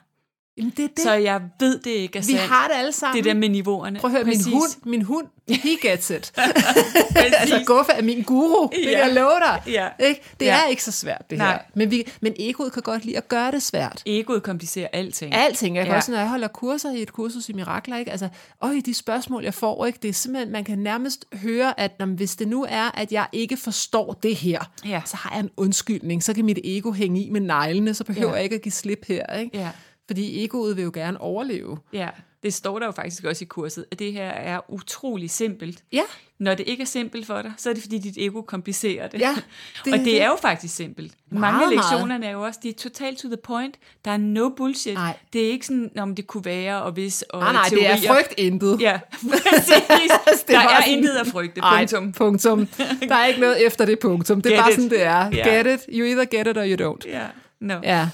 Jamen, 0.57 0.73
det 0.77 0.83
er 0.83 0.87
det. 0.87 0.99
Så 1.03 1.13
jeg 1.13 1.41
ved, 1.59 1.79
det 1.79 1.91
ikke 1.91 2.17
er 2.19 2.21
vi 2.23 2.27
sandt. 2.27 2.41
har 2.41 2.67
det 2.67 2.75
alle 2.75 2.91
sammen. 2.91 3.17
det 3.17 3.25
der 3.25 3.33
med 3.39 3.49
niveauerne. 3.49 3.99
Prøv 3.99 4.09
at 4.11 4.15
høre, 4.15 4.23
Præcis. 4.25 4.45
min 4.45 4.53
hund, 4.55 4.69
min 4.85 5.01
hund, 5.01 5.27
he 5.49 5.77
gets 5.81 6.09
it. 6.09 6.33
Altså, 7.15 7.63
Guffe 7.65 7.91
er 7.91 8.01
min 8.01 8.23
guru, 8.23 8.69
det 8.71 8.79
kan 8.83 8.91
Ja. 8.91 9.05
jeg 9.05 9.13
love 9.13 9.31
dig. 9.39 9.61
Ja. 9.67 9.87
Ikke? 10.07 10.21
Det 10.39 10.45
Ja. 10.45 10.57
er 10.63 10.67
ikke 10.67 10.83
så 10.83 10.91
svært, 10.91 11.21
det 11.29 11.37
Nej. 11.37 11.51
her. 11.51 11.59
Men, 11.75 11.91
vi, 11.91 12.03
men 12.21 12.33
egoet 12.39 12.73
kan 12.73 12.81
godt 12.83 13.05
lide 13.05 13.17
at 13.17 13.27
gøre 13.27 13.51
det 13.51 13.63
svært. 13.63 14.03
Egoet 14.05 14.43
komplicerer 14.43 14.87
alting. 14.93 15.33
Alting. 15.33 15.75
Jeg 15.75 15.85
kan 15.85 15.91
Ja. 15.91 15.97
også, 15.97 16.11
når 16.11 16.17
jeg 16.19 16.29
holder 16.29 16.47
kurser 16.47 16.91
i 16.91 17.01
et 17.01 17.13
kursus 17.13 17.49
i 17.49 17.53
mirakler, 17.53 17.97
ikke? 17.97 18.11
Altså, 18.11 18.29
øj, 18.61 18.73
de 18.85 18.93
spørgsmål, 18.93 19.43
jeg 19.43 19.53
får, 19.53 19.85
ikke? 19.85 19.99
det 20.01 20.09
er 20.09 20.13
simpelthen, 20.13 20.51
man 20.51 20.63
kan 20.63 20.77
nærmest 20.79 21.25
høre, 21.33 21.79
at 21.79 21.91
når, 21.99 22.05
hvis 22.05 22.35
det 22.35 22.47
nu 22.47 22.65
er, 22.69 22.91
at 22.99 23.11
jeg 23.11 23.25
ikke 23.31 23.57
forstår 23.57 24.19
det 24.23 24.35
her, 24.35 24.59
Ja. 24.85 25.01
så 25.05 25.17
har 25.17 25.29
jeg 25.35 25.39
en 25.39 25.49
undskyldning, 25.57 26.23
så 26.23 26.33
kan 26.33 26.45
mit 26.45 26.59
ego 26.63 26.91
hænge 26.91 27.21
i 27.23 27.29
med 27.29 27.41
neglene, 27.41 27.93
så 27.93 28.03
behøver 28.03 28.29
Ja. 28.29 28.35
jeg 28.35 28.43
ikke 28.43 28.55
at 28.55 28.61
give 28.61 28.71
slip 28.71 29.05
her. 29.07 29.25
Ikke? 29.39 29.57
Ja. 29.57 29.69
Fordi 30.11 30.43
egoet 30.43 30.77
vil 30.77 30.83
jo 30.83 30.91
gerne 30.93 31.21
overleve. 31.21 31.77
Ja, 31.93 32.07
det 32.43 32.53
står 32.53 32.79
der 32.79 32.85
jo 32.85 32.91
faktisk 32.91 33.23
også 33.23 33.43
i 33.43 33.47
kurset, 33.47 33.85
at 33.91 33.99
det 33.99 34.13
her 34.13 34.27
er 34.29 34.71
utrolig 34.71 35.29
simpelt. 35.29 35.83
Ja, 35.91 36.01
Når 36.39 36.53
det 36.55 36.67
ikke 36.67 36.81
er 36.81 36.85
simpelt 36.87 37.25
for 37.27 37.41
dig, 37.41 37.53
så 37.57 37.69
er 37.69 37.73
det 37.73 37.83
fordi 37.83 37.97
dit 37.97 38.17
ego 38.17 38.41
komplicerer 38.41 39.07
det. 39.07 39.19
Ja, 39.19 39.29
det 39.35 39.85
det 39.85 39.93
og 39.93 39.99
det 39.99 40.05
det. 40.05 40.21
er 40.21 40.25
jo 40.27 40.37
faktisk 40.41 40.75
simpelt. 40.75 41.13
Mange 41.29 41.57
meget. 41.59 41.75
lektionerne 41.75 42.25
er 42.25 42.31
jo 42.31 42.41
også, 42.41 42.59
de 42.63 42.69
er 42.69 42.73
totalt 42.73 43.17
to 43.19 43.27
the 43.27 43.37
point. 43.37 43.75
Der 44.05 44.11
er 44.11 44.17
no 44.17 44.49
bullshit. 44.49 44.93
Nej. 44.93 45.17
Det 45.33 45.45
er 45.45 45.49
ikke 45.49 45.65
sådan, 45.65 45.91
om 45.97 46.15
det 46.15 46.27
kunne 46.27 46.45
være 46.45 46.81
og 46.83 46.91
hvis 46.91 47.21
og 47.21 47.39
nej, 47.39 47.51
nej, 47.53 47.63
det 47.63 47.71
teorier. 47.79 48.11
er 48.11 48.15
frygt 48.15 48.33
intet. 48.37 48.81
Ja, 48.81 48.99
præcis. 49.31 50.11
Det 50.39 50.47
der 50.47 50.59
er 50.59 50.81
sådan- 50.81 50.97
intet 50.97 51.15
at 51.15 51.27
frygte, 51.27 51.61
Ej, 51.61 51.77
punktum. 51.79 52.11
punktum. 52.11 52.65
Der 53.09 53.15
er 53.15 53.25
ikke 53.25 53.39
noget 53.39 53.65
efter 53.65 53.85
det 53.85 53.99
punktum. 53.99 54.41
Det 54.41 54.51
er 54.51 54.55
Get 54.55 54.61
bare 54.61 54.69
it. 54.71 54.75
sådan, 54.75 54.89
det 54.89 55.01
er. 55.03 55.29
Ja. 55.33 55.57
Get 55.63 55.79
it. 55.79 55.85
You 55.95 56.05
either 56.05 56.25
get 56.25 56.47
it 56.47 56.57
or 56.57 56.63
you 56.65 56.91
don't. 56.93 57.09
Ja, 57.09 57.25
no. 57.59 57.79
Ja. 57.83 58.09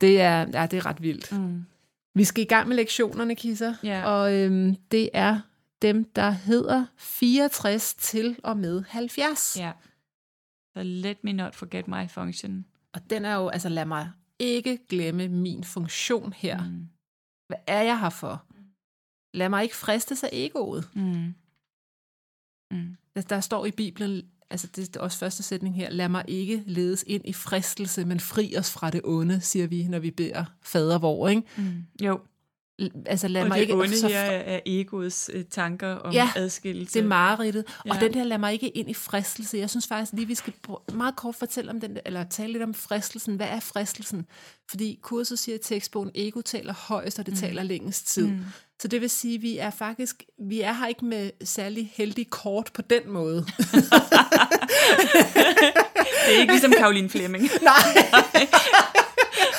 Det 0.00 0.20
er, 0.20 0.38
ja, 0.38 0.66
det 0.66 0.76
er 0.76 0.86
ret 0.86 1.02
vildt. 1.02 1.32
Mm. 1.32 1.66
Vi 2.14 2.24
skal 2.24 2.44
i 2.44 2.46
gang 2.46 2.68
med 2.68 2.76
lektionerne, 2.76 3.34
Kisser. 3.34 3.74
Ja. 3.82 4.04
Og 4.04 4.34
øhm, 4.34 4.76
det 4.90 5.10
er 5.12 5.40
dem, 5.82 6.04
der 6.04 6.30
hedder 6.30 6.86
64 6.96 7.94
til 7.94 8.36
og 8.42 8.56
med 8.56 8.84
70. 8.88 9.56
Ja. 9.58 9.72
Så 10.76 10.82
let 10.82 11.24
me 11.24 11.32
not 11.32 11.54
forget 11.54 11.88
my 11.88 12.08
function. 12.08 12.66
Og 12.92 13.10
den 13.10 13.24
er 13.24 13.34
jo, 13.34 13.48
altså 13.48 13.68
lad 13.68 13.84
mig 13.84 14.10
ikke 14.38 14.78
glemme 14.88 15.28
min 15.28 15.64
funktion 15.64 16.32
her. 16.32 16.64
Mm. 16.64 16.88
Hvad 17.46 17.58
er 17.66 17.82
jeg 17.82 18.00
her 18.00 18.10
for? 18.10 18.44
Lad 19.34 19.48
mig 19.48 19.62
ikke 19.62 19.76
friste 19.76 20.16
sig 20.16 20.28
egoet. 20.32 20.88
Mm. 20.94 21.34
Mm. 22.70 22.96
Der 23.28 23.40
står 23.40 23.66
i 23.66 23.70
Bibelen, 23.70 24.30
altså 24.50 24.66
det 24.76 24.96
er 24.96 25.00
også 25.00 25.18
første 25.18 25.42
sætning 25.42 25.74
her, 25.74 25.90
lad 25.90 26.08
mig 26.08 26.24
ikke 26.28 26.62
ledes 26.66 27.04
ind 27.06 27.22
i 27.24 27.32
fristelse, 27.32 28.04
men 28.04 28.20
fri 28.20 28.54
os 28.58 28.70
fra 28.70 28.90
det 28.90 29.00
onde, 29.04 29.40
siger 29.40 29.66
vi, 29.66 29.86
når 29.88 29.98
vi 29.98 30.10
beder 30.10 30.44
fader 30.62 30.98
vor, 30.98 31.28
ikke? 31.28 31.42
Mm. 31.56 31.84
Jo, 32.02 32.20
Altså 33.06 33.28
lad 33.28 33.42
og 33.42 33.48
mig 33.48 33.56
det 33.56 33.62
ikke... 33.62 33.74
onde 33.74 33.98
så 33.98 34.08
her 34.08 34.20
er, 34.20 34.60
egoets 34.66 35.30
øh, 35.32 35.44
tanker 35.44 35.88
om 35.88 36.12
Ja, 36.12 36.30
adskillelse. 36.36 36.94
Det 36.94 37.04
er 37.04 37.08
mareridtet. 37.08 37.64
Ja. 37.86 37.94
Og 37.94 38.00
den 38.00 38.14
der 38.14 38.24
lader 38.24 38.38
mig 38.38 38.52
ikke 38.52 38.68
ind 38.68 38.90
i 38.90 38.94
fristelse. 38.94 39.58
Jeg 39.58 39.70
synes 39.70 39.86
faktisk 39.86 40.12
lige, 40.12 40.26
vi 40.26 40.34
skal 40.34 40.52
meget 40.92 41.16
kort 41.16 41.34
fortælle 41.34 41.70
om 41.70 41.80
den, 41.80 41.98
eller 42.04 42.24
tale 42.24 42.52
lidt 42.52 42.62
om 42.62 42.74
fristelsen. 42.74 43.36
Hvad 43.36 43.46
er 43.46 43.60
fristelsen? 43.60 44.26
Fordi 44.70 44.98
kurset 45.02 45.38
siger 45.38 45.56
i 45.56 45.58
tekstbogen, 45.62 46.10
ego 46.14 46.40
taler 46.40 46.74
højst, 46.74 47.18
og 47.18 47.26
det 47.26 47.34
mm. 47.34 47.40
taler 47.40 47.62
længst 47.62 48.06
tid. 48.06 48.26
Mm. 48.26 48.44
Så 48.82 48.88
det 48.88 49.00
vil 49.00 49.10
sige, 49.10 49.34
at 49.34 49.42
vi 49.42 49.58
er 49.58 49.70
faktisk, 49.70 50.22
vi 50.48 50.60
er 50.60 50.72
her 50.72 50.86
ikke 50.86 51.04
med 51.04 51.30
særlig 51.44 51.92
heldig 51.94 52.30
kort 52.30 52.70
på 52.74 52.82
den 52.82 53.02
måde. 53.10 53.46
Det 56.26 56.34
er 56.36 56.40
ikke 56.40 56.52
ligesom 56.52 56.72
Karoline 56.78 57.10
Fleming. 57.10 57.42
Nej. 57.62 57.72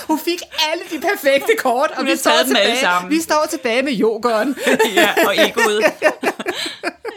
Hun 0.08 0.20
fik 0.20 0.42
alle 0.72 0.84
de 0.92 1.00
perfekte 1.08 1.52
kort, 1.60 1.92
og 1.98 2.06
vi 2.06 2.16
står, 2.16 2.32
tilbage, 2.46 2.80
sammen. 2.80 3.12
vi 3.12 3.20
står 3.22 3.46
tilbage 3.50 3.82
med 3.82 4.00
yoghurt. 4.00 4.48
ja, 4.96 5.14
og 5.28 5.36
egoet. 5.38 5.84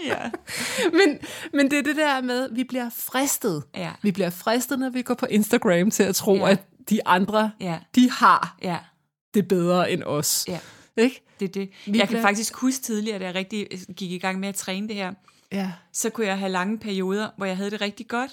ja. 0.07 0.17
men, 0.93 1.19
men 1.53 1.71
det 1.71 1.79
er 1.79 1.83
det 1.83 1.97
der 1.97 2.21
med, 2.23 2.45
at 2.45 2.51
vi 2.57 2.65
bliver 2.65 2.91
fristet. 2.99 3.63
Ja. 3.77 3.91
Vi 4.03 4.13
bliver 4.13 4.31
fristet, 4.31 4.79
når 4.79 4.91
vi 4.91 5.03
går 5.03 5.15
på 5.15 5.27
Instagram 5.27 5.91
til 5.91 6.03
at 6.03 6.15
tro, 6.15 6.35
ja. 6.37 6.51
at 6.51 6.59
de 6.91 7.07
andre, 7.07 7.51
Ja. 7.61 7.79
de 7.95 8.11
har 8.11 8.57
Ja. 8.63 8.77
det 9.35 9.49
bedre 9.49 9.91
end 9.91 10.03
os. 10.03 10.45
Ja. 10.49 10.59
Ikke? 10.97 11.27
Det 11.41 11.49
er 11.49 11.53
det. 11.53 11.71
Vi 11.87 11.99
Jeg 11.99 12.09
kan 12.09 12.23
faktisk 12.23 12.55
huske 12.57 12.83
tidligere, 12.83 13.19
da 13.19 13.25
jeg 13.25 13.35
rigtig 13.35 13.67
gik 13.97 14.11
i 14.13 14.19
gang 14.19 14.41
med 14.41 14.49
at 14.49 14.55
træne 14.55 14.89
det 14.89 14.97
her, 14.97 15.13
Ja. 15.53 15.73
så 15.93 16.11
kunne 16.11 16.27
jeg 16.27 16.39
have 16.39 16.53
lange 16.53 16.79
perioder, 16.79 17.29
hvor 17.37 17.47
jeg 17.47 17.57
havde 17.57 17.71
det 17.71 17.81
rigtig 17.81 18.09
godt, 18.09 18.31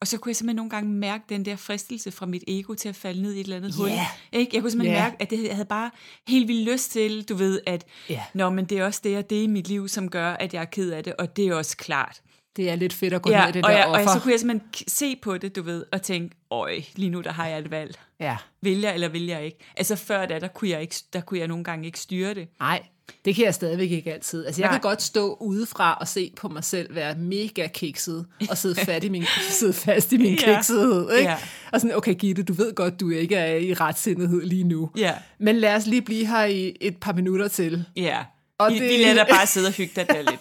og 0.00 0.06
så 0.08 0.18
kunne 0.18 0.30
jeg 0.30 0.36
simpelthen 0.36 0.56
nogle 0.56 0.70
gange 0.70 0.90
mærke 0.90 1.24
den 1.28 1.44
der 1.44 1.56
fristelse 1.56 2.10
fra 2.10 2.26
mit 2.26 2.44
ego 2.48 2.74
til 2.74 2.88
at 2.88 2.96
falde 2.96 3.22
ned 3.22 3.32
i 3.32 3.40
et 3.40 3.44
eller 3.44 3.56
andet 3.56 3.74
hul. 3.74 3.88
Ja. 3.88 4.06
Ikke? 4.32 4.50
Jeg 4.54 4.62
kunne 4.62 4.70
simpelthen 4.70 4.96
Ja. 4.96 5.02
mærke, 5.02 5.16
at 5.22 5.30
det, 5.30 5.42
jeg 5.44 5.54
havde 5.54 5.68
bare 5.68 5.90
helt 6.28 6.48
vildt 6.48 6.72
lyst 6.72 6.90
til, 6.90 7.22
du 7.28 7.34
ved, 7.34 7.60
at 7.66 7.84
Ja. 8.10 8.22
Nå, 8.34 8.50
men 8.50 8.64
det 8.64 8.78
er 8.78 8.84
også 8.84 9.00
det 9.04 9.16
og 9.18 9.30
det 9.30 9.42
i 9.42 9.46
mit 9.46 9.68
liv, 9.68 9.88
som 9.88 10.10
gør, 10.10 10.32
at 10.32 10.54
jeg 10.54 10.60
er 10.60 10.64
ked 10.64 10.90
af 10.90 11.04
det, 11.04 11.16
og 11.16 11.36
det 11.36 11.46
er 11.46 11.54
også 11.54 11.76
klart. 11.76 12.20
Det 12.56 12.70
er 12.70 12.76
lidt 12.76 12.92
fedt 12.92 13.14
at 13.14 13.22
gå 13.22 13.30
Ja, 13.30 13.40
ned 13.40 13.48
i 13.48 13.52
det 13.52 13.64
og, 13.64 13.70
der 13.70 13.76
jeg, 13.76 13.86
og 13.86 13.92
offer. 13.92 14.12
så 14.12 14.20
kunne 14.20 14.32
jeg 14.32 14.40
simpelthen 14.40 14.68
se 14.88 15.16
på 15.22 15.38
det, 15.38 15.56
du 15.56 15.62
ved, 15.62 15.84
og 15.92 16.02
tænke, 16.02 16.36
øj, 16.50 16.80
lige 16.96 17.10
nu 17.10 17.20
der 17.20 17.32
har 17.32 17.46
jeg 17.46 17.58
et 17.58 17.70
valg. 17.70 17.94
Ja. 18.20 18.36
Vil 18.62 18.80
jeg, 18.80 18.94
eller 18.94 19.08
vil 19.08 19.26
jeg 19.26 19.44
ikke? 19.44 19.58
Altså 19.76 19.96
før 19.96 20.26
da, 20.26 20.38
der 20.38 20.48
kunne 20.48 20.70
jeg, 20.70 20.80
ikke, 20.82 20.94
der 21.12 21.20
kunne 21.20 21.38
jeg 21.40 21.48
nogle 21.48 21.64
gange 21.64 21.86
ikke 21.86 22.00
styre 22.00 22.34
det. 22.34 22.48
Nej, 22.60 22.82
det 23.24 23.34
kan 23.34 23.44
jeg 23.44 23.54
stadigvæk 23.54 23.90
ikke 23.90 24.12
altid. 24.12 24.46
Altså, 24.46 24.62
jeg 24.62 24.68
Nej. 24.68 24.74
kan 24.74 24.80
godt 24.80 25.02
stå 25.02 25.36
udefra 25.40 25.94
og 26.00 26.08
se 26.08 26.32
på 26.36 26.48
mig 26.48 26.64
selv 26.64 26.94
være 26.94 27.14
mega 27.14 27.66
kikset 27.66 28.26
og 28.50 28.58
sidde, 28.58 28.74
fat 28.74 29.04
i 29.04 29.08
min, 29.08 29.24
sidde 29.60 29.72
fast 29.72 30.12
i 30.12 30.16
min 30.16 30.34
Ja. 30.46 30.54
kiksethed. 30.56 31.10
Ikke? 31.18 31.30
Ja. 31.30 31.36
Og 31.72 31.80
sådan, 31.80 31.96
okay 31.96 32.14
Gitte, 32.14 32.42
du 32.42 32.52
ved 32.52 32.74
godt, 32.74 33.00
du 33.00 33.10
ikke 33.10 33.36
er 33.36 33.54
i 33.56 33.74
retsindighed 33.74 34.42
lige 34.42 34.64
nu. 34.64 34.90
Ja. 34.96 35.12
Men 35.38 35.56
lad 35.56 35.74
os 35.74 35.86
lige 35.86 36.02
blive 36.02 36.26
her 36.26 36.44
i 36.44 36.76
et 36.80 36.96
par 36.96 37.12
minutter 37.12 37.48
til. 37.48 37.84
Ja, 37.96 38.18
Og 38.58 38.66
og 38.66 38.72
vi, 38.72 38.78
det- 38.78 38.90
det... 38.90 38.98
vi 38.98 39.04
lader 39.04 39.14
dig 39.14 39.26
bare 39.30 39.46
sidde 39.46 39.66
og 39.66 39.72
hygge 39.78 39.92
dig 39.96 40.06
der 40.08 40.22
lidt. 40.30 40.40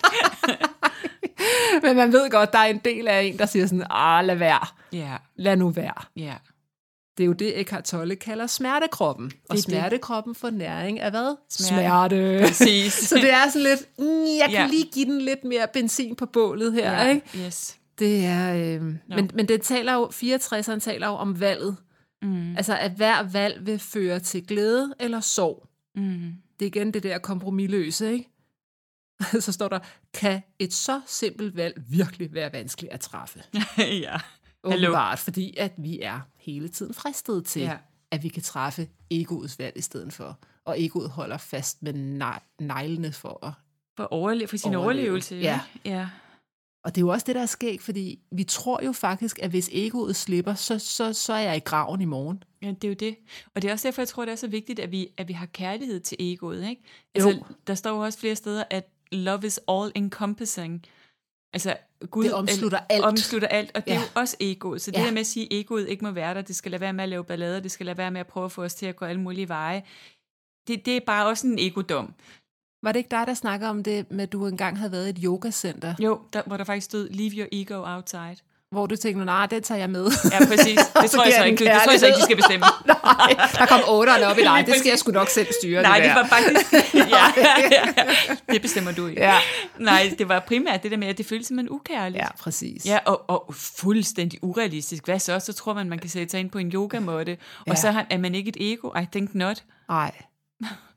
Men 1.83 1.95
man 1.95 2.11
ved 2.13 2.29
godt, 2.29 2.53
der 2.53 2.59
er 2.59 2.63
en 2.65 2.77
del 2.77 3.07
af 3.07 3.21
en, 3.23 3.37
der 3.37 3.45
siger 3.45 3.65
sådan, 3.67 3.85
ah, 3.89 4.25
lad 4.25 4.35
være. 4.35 4.67
Ja, 4.93 5.15
Lad 5.35 5.57
nu 5.57 5.69
være. 5.69 6.05
ja. 6.15 6.33
Det 7.17 7.23
er 7.23 7.27
jo 7.27 7.33
det, 7.33 7.59
Eckhart 7.59 7.83
Tolle 7.83 8.15
kalder 8.15 8.47
smertekroppen. 8.47 9.31
Og 9.49 9.55
det. 9.55 9.63
smertekroppen 9.63 10.35
får 10.35 10.49
næring 10.49 10.99
af 10.99 11.11
hvad? 11.11 11.35
Smerte. 11.49 11.73
Smerte. 11.75 12.39
Præcis. 12.47 12.93
Så 13.09 13.15
det 13.15 13.31
er 13.31 13.49
sådan 13.49 13.61
lidt, 13.67 13.87
mm, 13.99 14.05
jeg 14.39 14.45
kan 14.49 14.51
Ja. 14.51 14.67
lige 14.67 14.85
give 14.93 15.05
den 15.05 15.21
lidt 15.21 15.43
mere 15.43 15.67
benzin 15.73 16.15
på 16.15 16.25
bålet 16.25 16.73
her, 16.73 16.91
ja. 16.91 17.09
ikke? 17.09 17.45
Yes. 17.45 17.77
Det 17.99 18.25
er, 18.25 18.55
øh, 18.55 18.81
men, 19.09 19.29
men 19.33 19.47
det 19.47 19.61
taler 19.61 19.93
jo, 19.93 20.05
64'eren 20.05 20.79
taler 20.79 21.07
jo 21.07 21.13
om 21.13 21.39
valget. 21.39 21.75
Mm. 22.21 22.55
Altså, 22.57 22.77
at 22.77 22.91
hver 22.91 23.23
valg 23.31 23.65
vil 23.65 23.79
føre 23.79 24.19
til 24.19 24.47
glæde 24.47 24.93
eller 24.99 25.19
sorg. 25.19 25.67
Mm. 25.95 26.31
Det 26.59 26.65
er 26.65 26.67
igen 26.67 26.93
det 26.93 27.03
der 27.03 27.17
kompromilløse, 27.17 28.13
ikke? 28.13 28.29
Så 29.39 29.51
står 29.51 29.67
der, 29.67 29.79
kan 30.13 30.41
et 30.59 30.73
så 30.73 31.01
simpelt 31.05 31.55
valg 31.55 31.81
virkelig 31.89 32.33
være 32.33 32.53
vanskeligt 32.53 32.93
at 32.93 32.99
træffe? 32.99 33.43
ja. 33.77 34.17
Åbenbart, 34.63 35.19
fordi 35.19 35.55
at 35.57 35.73
vi 35.77 35.99
er 36.01 36.19
hele 36.37 36.67
tiden 36.69 36.93
fristet 36.93 37.45
til, 37.45 37.61
Ja. 37.61 37.77
at 38.11 38.23
vi 38.23 38.27
kan 38.27 38.43
træffe 38.43 38.87
egoets 39.11 39.59
valg 39.59 39.77
i 39.77 39.81
stedet 39.81 40.13
for. 40.13 40.39
Og 40.65 40.81
egoet 40.81 41.09
holder 41.09 41.37
fast 41.37 41.83
med 41.83 41.93
ne- 41.93 42.55
neglene 42.65 43.11
for 43.11 43.45
at... 43.45 43.53
For, 43.97 44.03
overle- 44.13 44.45
for 44.47 44.57
sin 44.57 44.75
Overleve. 44.75 44.83
overlevelse. 45.03 45.35
Ja. 45.35 45.59
ja. 45.85 46.09
Og 46.85 46.95
det 46.95 47.01
er 47.01 47.05
jo 47.05 47.09
også 47.09 47.23
det, 47.27 47.35
der 47.35 47.41
er 47.41 47.45
skægt, 47.45 47.81
fordi 47.81 48.19
vi 48.31 48.43
tror 48.43 48.83
jo 48.85 48.91
faktisk, 48.91 49.39
at 49.41 49.49
hvis 49.49 49.69
egoet 49.71 50.15
slipper, 50.15 50.53
så, 50.53 50.79
så, 50.79 51.13
så 51.13 51.33
er 51.33 51.39
jeg 51.39 51.57
i 51.57 51.59
graven 51.59 52.01
i 52.01 52.05
morgen. 52.05 52.43
Ja, 52.61 52.67
det 52.67 52.83
er 52.83 52.87
jo 52.87 52.93
det. 52.93 53.15
Og 53.55 53.61
det 53.61 53.67
er 53.67 53.71
også 53.71 53.87
derfor, 53.87 54.01
jeg 54.01 54.07
tror, 54.07 54.25
det 54.25 54.31
er 54.31 54.35
så 54.35 54.47
vigtigt, 54.47 54.79
at 54.79 54.91
vi, 54.91 55.07
at 55.17 55.27
vi 55.27 55.33
har 55.33 55.45
kærlighed 55.45 55.99
til 55.99 56.17
egoet. 56.19 56.69
Ikke? 56.69 56.83
Altså, 57.15 57.29
Jo. 57.29 57.43
Der 57.67 57.75
står 57.75 57.89
jo 57.89 57.99
også 57.99 58.19
flere 58.19 58.35
steder, 58.35 58.63
at 58.69 58.89
love 59.13 59.45
is 59.47 59.59
all 59.67 59.91
encompassing. 59.95 60.85
Altså, 61.53 61.75
Gud 62.11 62.23
Det 62.23 62.33
omslutter 62.33 62.79
alt. 62.89 63.03
omslutter 63.05 63.47
alt, 63.47 63.71
og 63.75 63.85
det 63.85 63.91
ja. 63.91 63.95
er 63.97 63.99
jo 64.01 64.05
også 64.15 64.37
egoet. 64.39 64.81
Så 64.81 64.91
det 64.91 64.97
Ja. 64.97 65.03
her 65.03 65.11
med 65.11 65.19
at 65.19 65.25
sige, 65.27 65.45
at 65.45 65.51
egoet 65.59 65.89
ikke 65.89 66.05
må 66.05 66.11
være 66.11 66.33
der, 66.33 66.41
det 66.41 66.55
skal 66.55 66.71
lade 66.71 66.81
være 66.81 66.93
med 66.93 67.03
at 67.03 67.09
lave 67.09 67.23
ballader, 67.23 67.59
det 67.59 67.71
skal 67.71 67.85
lade 67.85 67.97
være 67.97 68.11
med 68.11 68.19
at 68.19 68.27
prøve 68.27 68.45
at 68.45 68.51
få 68.51 68.63
os 68.63 68.73
til 68.75 68.85
at 68.85 68.95
gå 68.95 69.05
alle 69.05 69.21
mulige 69.21 69.47
veje, 69.49 69.83
det, 70.67 70.85
det 70.85 70.97
er 70.97 71.01
bare 71.05 71.27
også 71.27 71.47
en 71.47 71.59
egodom. 71.59 72.13
Var 72.83 72.91
det 72.91 72.99
ikke 72.99 73.09
dig, 73.11 73.27
der 73.27 73.33
snakker 73.33 73.67
om 73.67 73.83
det, 73.83 74.11
med 74.11 74.23
at 74.23 74.31
du 74.31 74.47
engang 74.47 74.77
havde 74.77 74.91
været 74.91 75.07
i 75.07 75.09
et 75.09 75.19
yogacenter, 75.23 75.95
Jo, 75.99 76.21
der, 76.33 76.41
hvor 76.45 76.57
der 76.57 76.63
faktisk 76.63 76.85
stod, 76.85 77.09
leave 77.09 77.31
your 77.31 77.47
ego 77.51 77.83
outside. 77.85 78.35
Hvor 78.73 78.85
du 78.85 78.95
tænkte, 78.95 79.25
nej, 79.25 79.45
den 79.45 79.63
tager 79.63 79.79
jeg 79.79 79.89
med. 79.89 80.11
Ja, 80.31 80.45
præcis. 80.45 80.79
Det 81.01 81.11
tror 81.11 81.23
jeg 81.23 81.33
så 81.37 81.43
ikke, 81.43 81.65
det 81.65 81.71
tror 81.83 81.91
jeg 81.91 81.99
så 81.99 82.05
ikke, 82.05 82.17
de 82.17 82.23
skal 82.23 82.35
bestemme. 82.35 82.65
nej, 83.03 83.47
der 83.59 83.65
kom 83.65 83.81
otteren 83.87 84.23
op 84.23 84.37
i 84.37 84.41
dig. 84.41 84.63
Det 84.67 84.75
skal 84.75 84.89
jeg 84.89 84.99
sgu 84.99 85.11
nok 85.11 85.29
selv 85.29 85.47
styre. 85.61 85.81
Nej, 85.81 85.99
det 85.99 86.09
der. 86.09 86.13
var 86.13 86.27
faktisk... 86.27 86.73
Ja. 86.93 88.53
Det 88.53 88.61
bestemmer 88.61 88.91
du 88.91 89.07
ikke. 89.07 89.21
Ja. 89.21 89.37
Nej, 89.79 90.15
det 90.19 90.29
var 90.29 90.39
primært 90.39 90.83
det 90.83 90.91
der 90.91 90.97
med, 90.97 91.07
at 91.07 91.17
det 91.17 91.25
føltes 91.25 91.47
simpelthen 91.47 91.75
ukærligt. 91.75 92.21
Ja, 92.21 92.27
præcis. 92.39 92.85
Ja, 92.85 92.99
og, 93.05 93.29
og 93.29 93.53
fuldstændig 93.55 94.39
urealistisk. 94.43 95.05
Hvad 95.05 95.19
så? 95.19 95.39
Så 95.39 95.53
tror 95.53 95.73
man, 95.73 95.89
man 95.89 95.99
kan 95.99 96.09
sætte 96.09 96.31
sig 96.31 96.39
ind 96.39 96.49
på 96.49 96.57
en 96.57 96.71
yogamåtte, 96.71 97.37
ja. 97.67 97.71
Og 97.71 97.77
så 97.77 97.87
er 97.87 98.03
er 98.09 98.17
man 98.17 98.35
ikke 98.35 98.49
et 98.49 98.57
ego. 98.59 98.99
I 98.99 99.05
think 99.11 99.35
not. 99.35 99.63
Nej. 99.89 100.11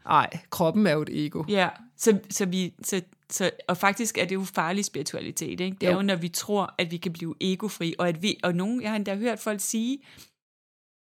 Nej, 0.08 0.30
kroppen 0.50 0.86
er 0.86 0.92
jo 0.92 1.02
et 1.02 1.26
ego. 1.26 1.44
Ja, 1.48 1.68
så, 1.98 2.18
så 2.30 2.46
vi... 2.46 2.72
Så, 2.84 3.00
så, 3.32 3.50
og 3.68 3.76
faktisk 3.76 4.18
er 4.18 4.24
det 4.24 4.34
jo 4.34 4.44
farlig 4.44 4.84
spiritualitet, 4.84 5.60
ikke? 5.60 5.76
Det 5.80 5.86
er 5.86 5.90
Jo. 5.90 5.96
jo, 5.96 6.02
når 6.02 6.16
vi 6.16 6.28
tror, 6.28 6.74
at 6.78 6.90
vi 6.90 6.96
kan 6.96 7.12
blive 7.12 7.34
egofri, 7.40 7.94
og 7.98 8.08
at 8.08 8.22
vi, 8.22 8.36
og 8.42 8.54
nogen, 8.54 8.82
jeg 8.82 8.90
har 8.90 8.96
endda 8.96 9.14
hørt 9.14 9.38
folk 9.40 9.60
sige, 9.60 9.98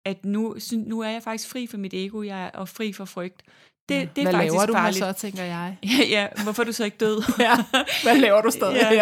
at 0.06 0.26
nu, 0.26 0.56
nu 0.78 1.00
er 1.02 1.10
jeg 1.10 1.24
faktisk 1.24 1.50
fri 1.50 1.68
for 1.68 1.78
mit 1.78 1.94
ego, 1.94 2.22
jeg 2.22 2.46
er 2.46 2.50
og 2.50 2.70
fri 2.70 2.94
for 2.94 3.06
frygt. 3.06 3.42
Det, 3.90 4.16
det 4.16 4.22
er 4.22 4.24
Hvad 4.24 4.34
faktisk 4.34 4.54
laver 4.54 4.66
du 4.66 4.74
farligt. 4.74 4.98
så, 4.98 5.12
tænker 5.14 5.44
jeg? 5.44 5.78
Ja, 5.84 6.06
ja, 6.10 6.28
hvorfor 6.44 6.64
er 6.64 6.66
du 6.66 6.72
så 6.72 6.86
ikke 6.86 6.98
død? 6.98 7.24
Ja, 7.40 7.56
hvad 8.04 8.18
laver 8.18 8.42
du 8.42 8.50
stadig 8.52 8.76
Ja. 8.76 8.90
her? 8.90 8.96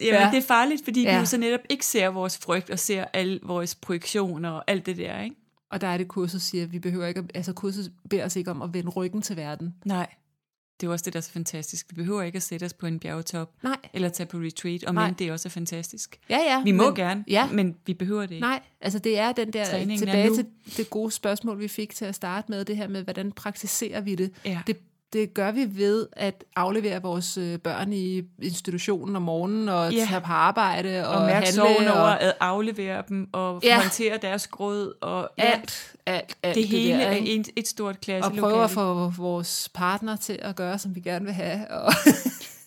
Jamen, 0.00 0.12
Ja. 0.14 0.24
ja. 0.24 0.30
det 0.30 0.38
er 0.38 0.46
farligt, 0.46 0.84
fordi 0.84 1.02
ja. 1.02 1.08
Ja. 1.10 1.14
vi 1.16 1.20
jo 1.20 1.26
så 1.26 1.36
netop 1.38 1.60
ikke 1.68 1.86
ser 1.86 2.08
vores 2.08 2.38
frygt 2.38 2.70
og 2.70 2.78
ser 2.78 3.04
alle 3.12 3.40
vores 3.42 3.74
projektioner 3.74 4.50
og 4.50 4.64
alt 4.66 4.86
det 4.86 4.96
der, 4.96 5.20
ikke? 5.20 5.36
Og 5.70 5.80
der 5.80 5.86
er 5.86 5.96
det, 5.98 6.08
kurset 6.08 6.42
siger, 6.42 6.64
at 6.64 6.72
vi 6.72 6.78
behøver 6.78 7.06
ikke, 7.06 7.18
at- 7.20 7.30
altså 7.34 7.52
kurset 7.52 7.92
beder 8.10 8.24
os 8.24 8.36
ikke 8.36 8.50
om 8.50 8.62
at 8.62 8.74
vende 8.74 8.90
ryggen 8.90 9.22
til 9.22 9.36
verden. 9.36 9.74
Nej. 9.84 10.06
Det 10.80 10.86
er 10.86 10.88
jo 10.88 10.92
også 10.92 11.04
det, 11.04 11.12
der 11.12 11.18
er 11.18 11.22
så 11.22 11.30
fantastisk. 11.30 11.86
Vi 11.90 11.94
behøver 11.94 12.22
ikke 12.22 12.36
at 12.36 12.42
sætte 12.42 12.64
os 12.64 12.72
på 12.72 12.86
en 12.86 12.98
bjergetop 12.98 13.52
Nej. 13.62 13.76
eller 13.92 14.08
tage 14.08 14.26
på 14.26 14.36
retreat, 14.36 14.84
og 14.84 14.94
men 14.94 15.14
det 15.14 15.28
er 15.28 15.32
også 15.32 15.48
fantastisk. 15.48 16.18
Ja, 16.30 16.38
ja. 16.38 16.62
Vi 16.62 16.72
må 16.72 16.84
men, 16.84 16.94
gerne, 16.94 17.24
Ja. 17.28 17.48
men 17.52 17.76
vi 17.86 17.94
behøver 17.94 18.22
det 18.22 18.30
ikke. 18.34 18.40
Nej, 18.46 18.60
altså 18.80 18.98
det 18.98 19.18
er 19.18 19.32
den 19.32 19.52
der, 19.52 19.64
Træningen 19.64 19.98
tilbage 19.98 20.34
til 20.34 20.46
det 20.76 20.90
gode 20.90 21.10
spørgsmål, 21.10 21.58
vi 21.60 21.68
fik 21.68 21.94
til 21.94 22.04
at 22.04 22.14
starte 22.14 22.50
med, 22.50 22.64
det 22.64 22.76
her 22.76 22.88
med, 22.88 23.02
hvordan 23.02 23.32
praktiserer 23.32 24.00
vi 24.00 24.14
det? 24.14 24.32
Ja. 24.44 24.60
Det, 24.66 24.76
det 25.12 25.34
gør 25.34 25.50
vi 25.50 25.66
ved 25.70 26.06
at 26.12 26.44
aflevere 26.56 27.02
vores 27.02 27.38
øh, 27.38 27.58
børn 27.58 27.92
i 27.92 28.22
institutionen 28.42 29.16
om 29.16 29.22
morgenen, 29.22 29.68
og 29.68 29.92
Ja. 29.92 30.06
tage 30.08 30.20
på 30.20 30.32
arbejde, 30.32 31.08
og, 31.08 31.14
Og 31.14 31.20
mærke 31.20 31.34
handle, 31.34 31.52
sorgen 31.52 31.88
over 31.88 31.98
og 32.00 32.22
at 32.22 32.34
aflevere 32.40 33.02
dem, 33.08 33.28
og 33.32 33.60
Ja. 33.62 33.80
håndtere 33.80 34.16
deres 34.22 34.46
gråd, 34.46 34.92
og 35.00 35.30
ja, 35.38 35.42
alt, 35.44 35.92
alt, 36.06 36.36
alt 36.42 36.54
det 36.54 36.68
hele 36.68 36.92
der, 36.98 37.06
er 37.06 37.18
et, 37.22 37.48
et 37.56 37.68
stort 37.68 37.94
og 37.94 38.00
klasselokale. 38.00 38.40
prøve 38.42 38.64
at 38.64 38.70
få 38.70 39.12
vores 39.18 39.70
partner 39.74 40.16
til 40.16 40.38
at 40.42 40.56
gøre, 40.56 40.78
som 40.78 40.94
vi 40.94 41.00
gerne 41.00 41.24
vil 41.24 41.34
have. 41.34 41.70
Og 41.70 41.92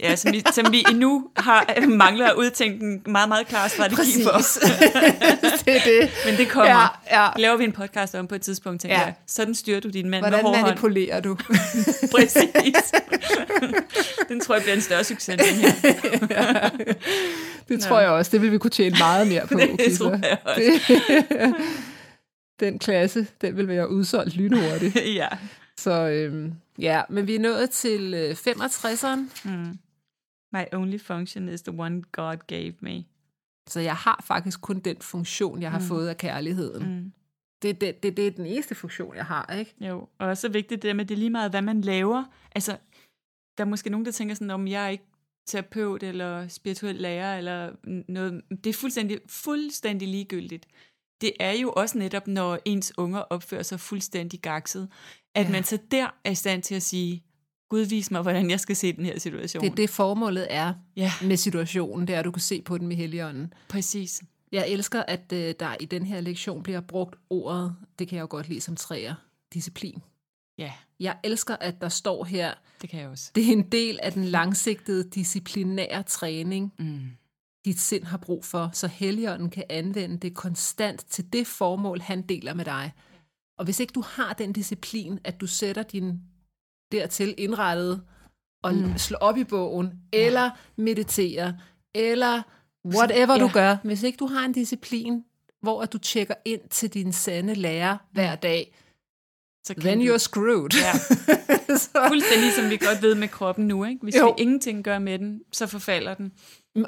Ja, 0.02 0.16
som 0.16 0.32
vi, 0.34 0.44
som 0.54 0.72
vi 0.72 0.84
endnu 0.92 1.28
har, 1.38 1.88
mangler 1.88 2.26
at 2.28 2.36
udtænke 2.36 2.86
en 2.86 3.02
meget, 3.06 3.30
meget 3.30 3.48
klar 3.48 3.68
strategi 3.68 4.24
for. 4.24 4.32
det 5.66 5.76
er 5.76 5.80
det. 5.86 6.10
Men 6.26 6.38
det 6.38 6.50
kommer. 6.50 6.72
Ja, 7.12 7.24
ja. 7.24 7.30
Laver 7.38 7.58
vi 7.58 7.64
en 7.64 7.72
podcast 7.72 8.16
om 8.16 8.28
på 8.28 8.36
et 8.36 8.42
tidspunkt, 8.42 8.82
tænker 8.82 8.96
Ja. 8.96 9.00
ja. 9.00 9.06
jeg. 9.06 9.16
Sådan 9.28 9.56
styrer 9.56 9.80
du 9.80 9.90
din 9.90 10.10
mand 10.10 10.22
Hvordan 10.24 10.44
med 10.44 10.50
hånd. 10.52 10.62
manipulerer 10.62 11.20
du? 11.20 11.36
Præcis. 12.16 12.92
den 14.30 14.40
tror 14.40 14.56
jeg 14.56 14.62
bliver 14.64 14.76
en 14.76 14.82
større 14.82 15.04
succes, 15.04 15.36
den 15.42 15.56
her. 15.56 16.70
Det 17.70 17.82
tror 17.82 18.00
jeg 18.00 18.10
også. 18.10 18.32
Det 18.32 18.42
vil 18.42 18.52
vi 18.52 18.58
kunne 18.58 18.72
tjene 18.72 18.96
meget 19.00 19.28
mere 19.28 19.48
på. 19.48 19.54
Det 19.60 19.80
Kisser. 19.80 20.06
tror 20.06 20.20
jeg 20.24 20.38
også. 20.46 21.54
Den 22.60 22.80
klasse, 22.80 23.28
den 23.42 23.58
vil 23.58 23.68
være 23.68 23.90
udsolgt 23.92 24.36
lynhurtigt. 24.36 24.96
ja. 24.96 25.28
Så 25.78 25.92
øhm, 26.08 26.54
ja, 26.80 27.02
men 27.10 27.28
vi 27.28 27.36
er 27.36 27.40
nået 27.40 27.70
til 27.70 28.14
øh, 28.14 28.36
65'eren, 28.48 29.50
My 30.54 30.64
only 30.74 30.98
function 30.98 31.50
is 31.50 31.62
the 31.62 31.80
one 31.80 32.04
God 32.12 32.38
gave 32.48 32.74
me. 32.80 33.04
så 33.68 33.80
jeg 33.80 33.96
har 33.96 34.24
faktisk 34.28 34.62
kun 34.62 34.80
den 34.80 34.98
funktion, 35.02 35.62
jeg 35.62 35.72
har 35.72 35.80
mm. 35.80 35.86
fået 35.86 36.08
af 36.08 36.18
kærligheden. 36.18 36.96
Mm. 36.96 37.12
Det, 37.62 37.82
det, 37.82 38.04
det, 38.04 38.18
det 38.18 38.28
er 38.28 38.32
den 38.32 38.46
eneste 38.46 38.76
funktion, 38.76 39.16
jeg 39.16 39.26
har, 39.26 39.54
ikke? 39.60 39.76
Jo, 39.80 40.08
og 40.20 40.28
også 40.28 40.50
vigtigt 40.50 40.82
det 40.82 40.90
der 40.90 40.94
med, 40.94 41.06
det 41.06 41.16
er 41.16 41.20
lige 41.20 41.30
meget, 41.30 41.52
hvad 41.52 41.62
man 41.62 41.82
laver. 41.82 42.24
Altså, 42.56 42.78
der 43.58 43.64
er 43.64 43.70
måske 43.70 43.90
nogen, 43.90 44.06
der 44.06 44.12
tænker 44.12 44.36
sådan, 44.36 44.52
om 44.52 44.68
jeg 44.68 44.86
er 44.86 44.90
ikke 44.90 45.04
terapeut 45.48 46.04
eller 46.04 46.48
spirituel 46.48 46.96
lærer 46.96 47.38
eller 47.38 47.72
noget. 48.08 48.42
Det 48.64 48.68
er 48.68 48.74
fuldstændig, 48.74 49.20
fuldstændig 49.28 50.08
ligegyldigt. 50.08 50.68
Det 51.22 51.34
er 51.40 51.52
jo 51.52 51.72
også 51.72 51.98
netop, 51.98 52.28
når 52.28 52.60
ens 52.66 52.94
unger 52.98 53.20
opfører 53.20 53.64
sig 53.64 53.80
fuldstændig 53.80 54.40
gakset, 54.40 54.90
at 55.36 55.46
ja. 55.46 55.52
man 55.52 55.64
så 55.64 55.80
der 55.92 56.10
er 56.24 56.32
i 56.32 56.36
stand 56.36 56.64
til 56.64 56.76
at 56.76 56.84
sige, 56.84 57.24
Gud 57.72 57.82
vis 57.86 58.12
mig, 58.12 58.22
hvordan 58.22 58.50
jeg 58.50 58.60
skal 58.60 58.76
se 58.76 58.94
den 58.94 59.06
her 59.06 59.20
situation. 59.20 59.64
Det 59.64 59.72
er 59.72 59.76
det, 59.76 59.90
formålet 59.90 60.48
er 60.50 60.74
Ja, 60.96 61.12
med 61.24 61.38
situationen, 61.38 62.08
det 62.08 62.16
er, 62.16 62.20
at 62.20 62.26
du 62.26 62.32
kan 62.32 62.42
se 62.42 62.62
på 62.62 62.78
den 62.78 62.88
med 62.88 62.96
helligånden. 62.96 63.54
præcis. 63.70 64.22
Jeg 64.52 64.70
elsker, 64.70 65.04
at 65.08 65.34
øh, 65.34 65.54
der 65.60 65.76
i 65.80 65.86
den 65.86 66.06
her 66.06 66.22
lektion 66.22 66.64
bliver 66.64 66.82
brugt 66.82 67.16
ordet, 67.30 67.76
det 68.00 68.08
kan 68.08 68.16
jeg 68.16 68.22
jo 68.22 68.28
godt 68.30 68.50
lide 68.50 68.62
som 68.62 68.76
træer, 68.76 69.16
disciplin. 69.54 70.02
Ja, 70.58 70.72
Jeg 71.00 71.18
elsker, 71.24 71.56
at 71.56 71.82
der 71.82 71.90
står 71.90 72.24
her, 72.24 72.54
det 72.82 72.90
kan 72.90 73.00
jeg 73.00 73.10
også. 73.10 73.32
det 73.36 73.48
er 73.48 73.52
en 73.52 73.70
del 73.72 74.00
af 74.04 74.12
den 74.14 74.24
langsigtede 74.26 75.10
disciplinære 75.10 76.04
træning, 76.04 76.74
Mm. 76.80 77.00
dit 77.66 77.80
sind 77.80 78.04
har 78.04 78.18
brug 78.18 78.46
for, 78.46 78.70
så 78.74 78.88
Helligånden 78.88 79.50
kan 79.50 79.64
anvende 79.70 80.18
det 80.18 80.34
konstant 80.34 81.06
til 81.10 81.34
det 81.34 81.48
formål, 81.48 82.02
han 82.02 82.22
deler 82.22 82.54
med 82.54 82.66
dig. 82.66 82.92
Og 83.58 83.66
hvis 83.66 83.80
ikke 83.80 83.92
du 83.92 84.02
har 84.08 84.34
den 84.34 84.54
disciplin, 84.54 85.20
at 85.24 85.42
du 85.42 85.48
sætter 85.48 85.84
din 85.84 86.20
dertil 86.92 87.36
indrettet 87.38 88.02
og 88.64 88.74
mm. 88.76 88.98
slår 88.98 89.18
op 89.20 89.38
i 89.38 89.44
bogen, 89.44 89.94
eller 90.14 90.50
mediterer, 90.78 91.54
eller 91.96 92.42
whatever 92.86 93.34
ja. 93.34 93.40
du 93.40 93.48
gør, 93.54 93.78
hvis 93.84 94.04
ikke 94.04 94.18
du 94.18 94.26
har 94.28 94.46
en 94.46 94.54
disciplin, 94.54 95.24
hvor 95.62 95.82
at 95.82 95.94
du 95.94 95.98
tjekker 95.98 96.34
ind 96.46 96.62
til 96.70 96.90
din 96.90 97.14
sande 97.14 97.54
lærer 97.56 97.98
hver 98.12 98.36
dag, 98.36 98.78
Så 99.68 99.74
kan 99.74 99.84
then 99.84 100.00
du- 100.00 100.14
you're 100.14 100.18
screwed. 100.18 100.70
Ja. 100.74 100.94
så, 101.78 101.90
Fuldstændig 102.08 102.52
som 102.54 102.70
vi 102.70 102.78
godt 102.78 103.02
ved 103.02 103.16
med 103.16 103.28
kroppen 103.28 103.68
nu, 103.68 103.84
ikke? 103.86 104.00
Hvis 104.04 104.16
Jo. 104.16 104.26
vi 104.38 104.42
ingenting 104.42 104.84
gør 104.84 105.00
med 105.00 105.20
den, 105.20 105.42
så 105.52 105.68
forfalder 105.68 106.14
den. 106.14 106.32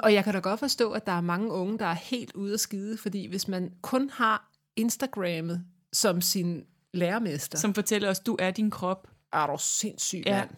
Og 0.02 0.14
jeg 0.14 0.24
kan 0.24 0.32
da 0.34 0.38
godt 0.40 0.60
forstå, 0.60 0.90
at 0.92 1.06
der 1.06 1.12
er 1.12 1.20
mange 1.20 1.50
unge, 1.52 1.78
der 1.78 1.86
er 1.86 1.94
helt 1.94 2.32
ude 2.34 2.54
at 2.54 2.60
skide, 2.60 2.98
fordi 2.98 3.26
hvis 3.26 3.48
man 3.48 3.70
kun 3.82 4.10
har 4.12 4.50
Instagrammet 4.76 5.64
som 5.92 6.20
sin 6.20 6.62
lærermester, 6.94 7.58
Som 7.58 7.74
fortæller 7.74 8.10
os, 8.10 8.20
du 8.20 8.36
er 8.38 8.50
din 8.50 8.70
krop. 8.70 9.08
Er 9.42 9.46
du 9.46 9.56
sindssyg, 9.60 10.22
Ja. 10.26 10.38
mand. 10.38 10.50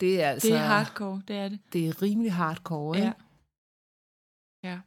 Det 0.00 0.22
er 0.22 0.28
altså 0.30 0.48
Det 0.48 0.56
er 0.56 0.60
hardcore, 0.60 1.22
det 1.28 1.36
er 1.36 1.48
det. 1.48 1.58
det 1.72 1.88
er 1.88 2.02
rimelig 2.02 2.32
hardcore. 2.32 2.96
Ikke? 2.96 3.06
Ja. 4.64 4.68
Ja. 4.70 4.78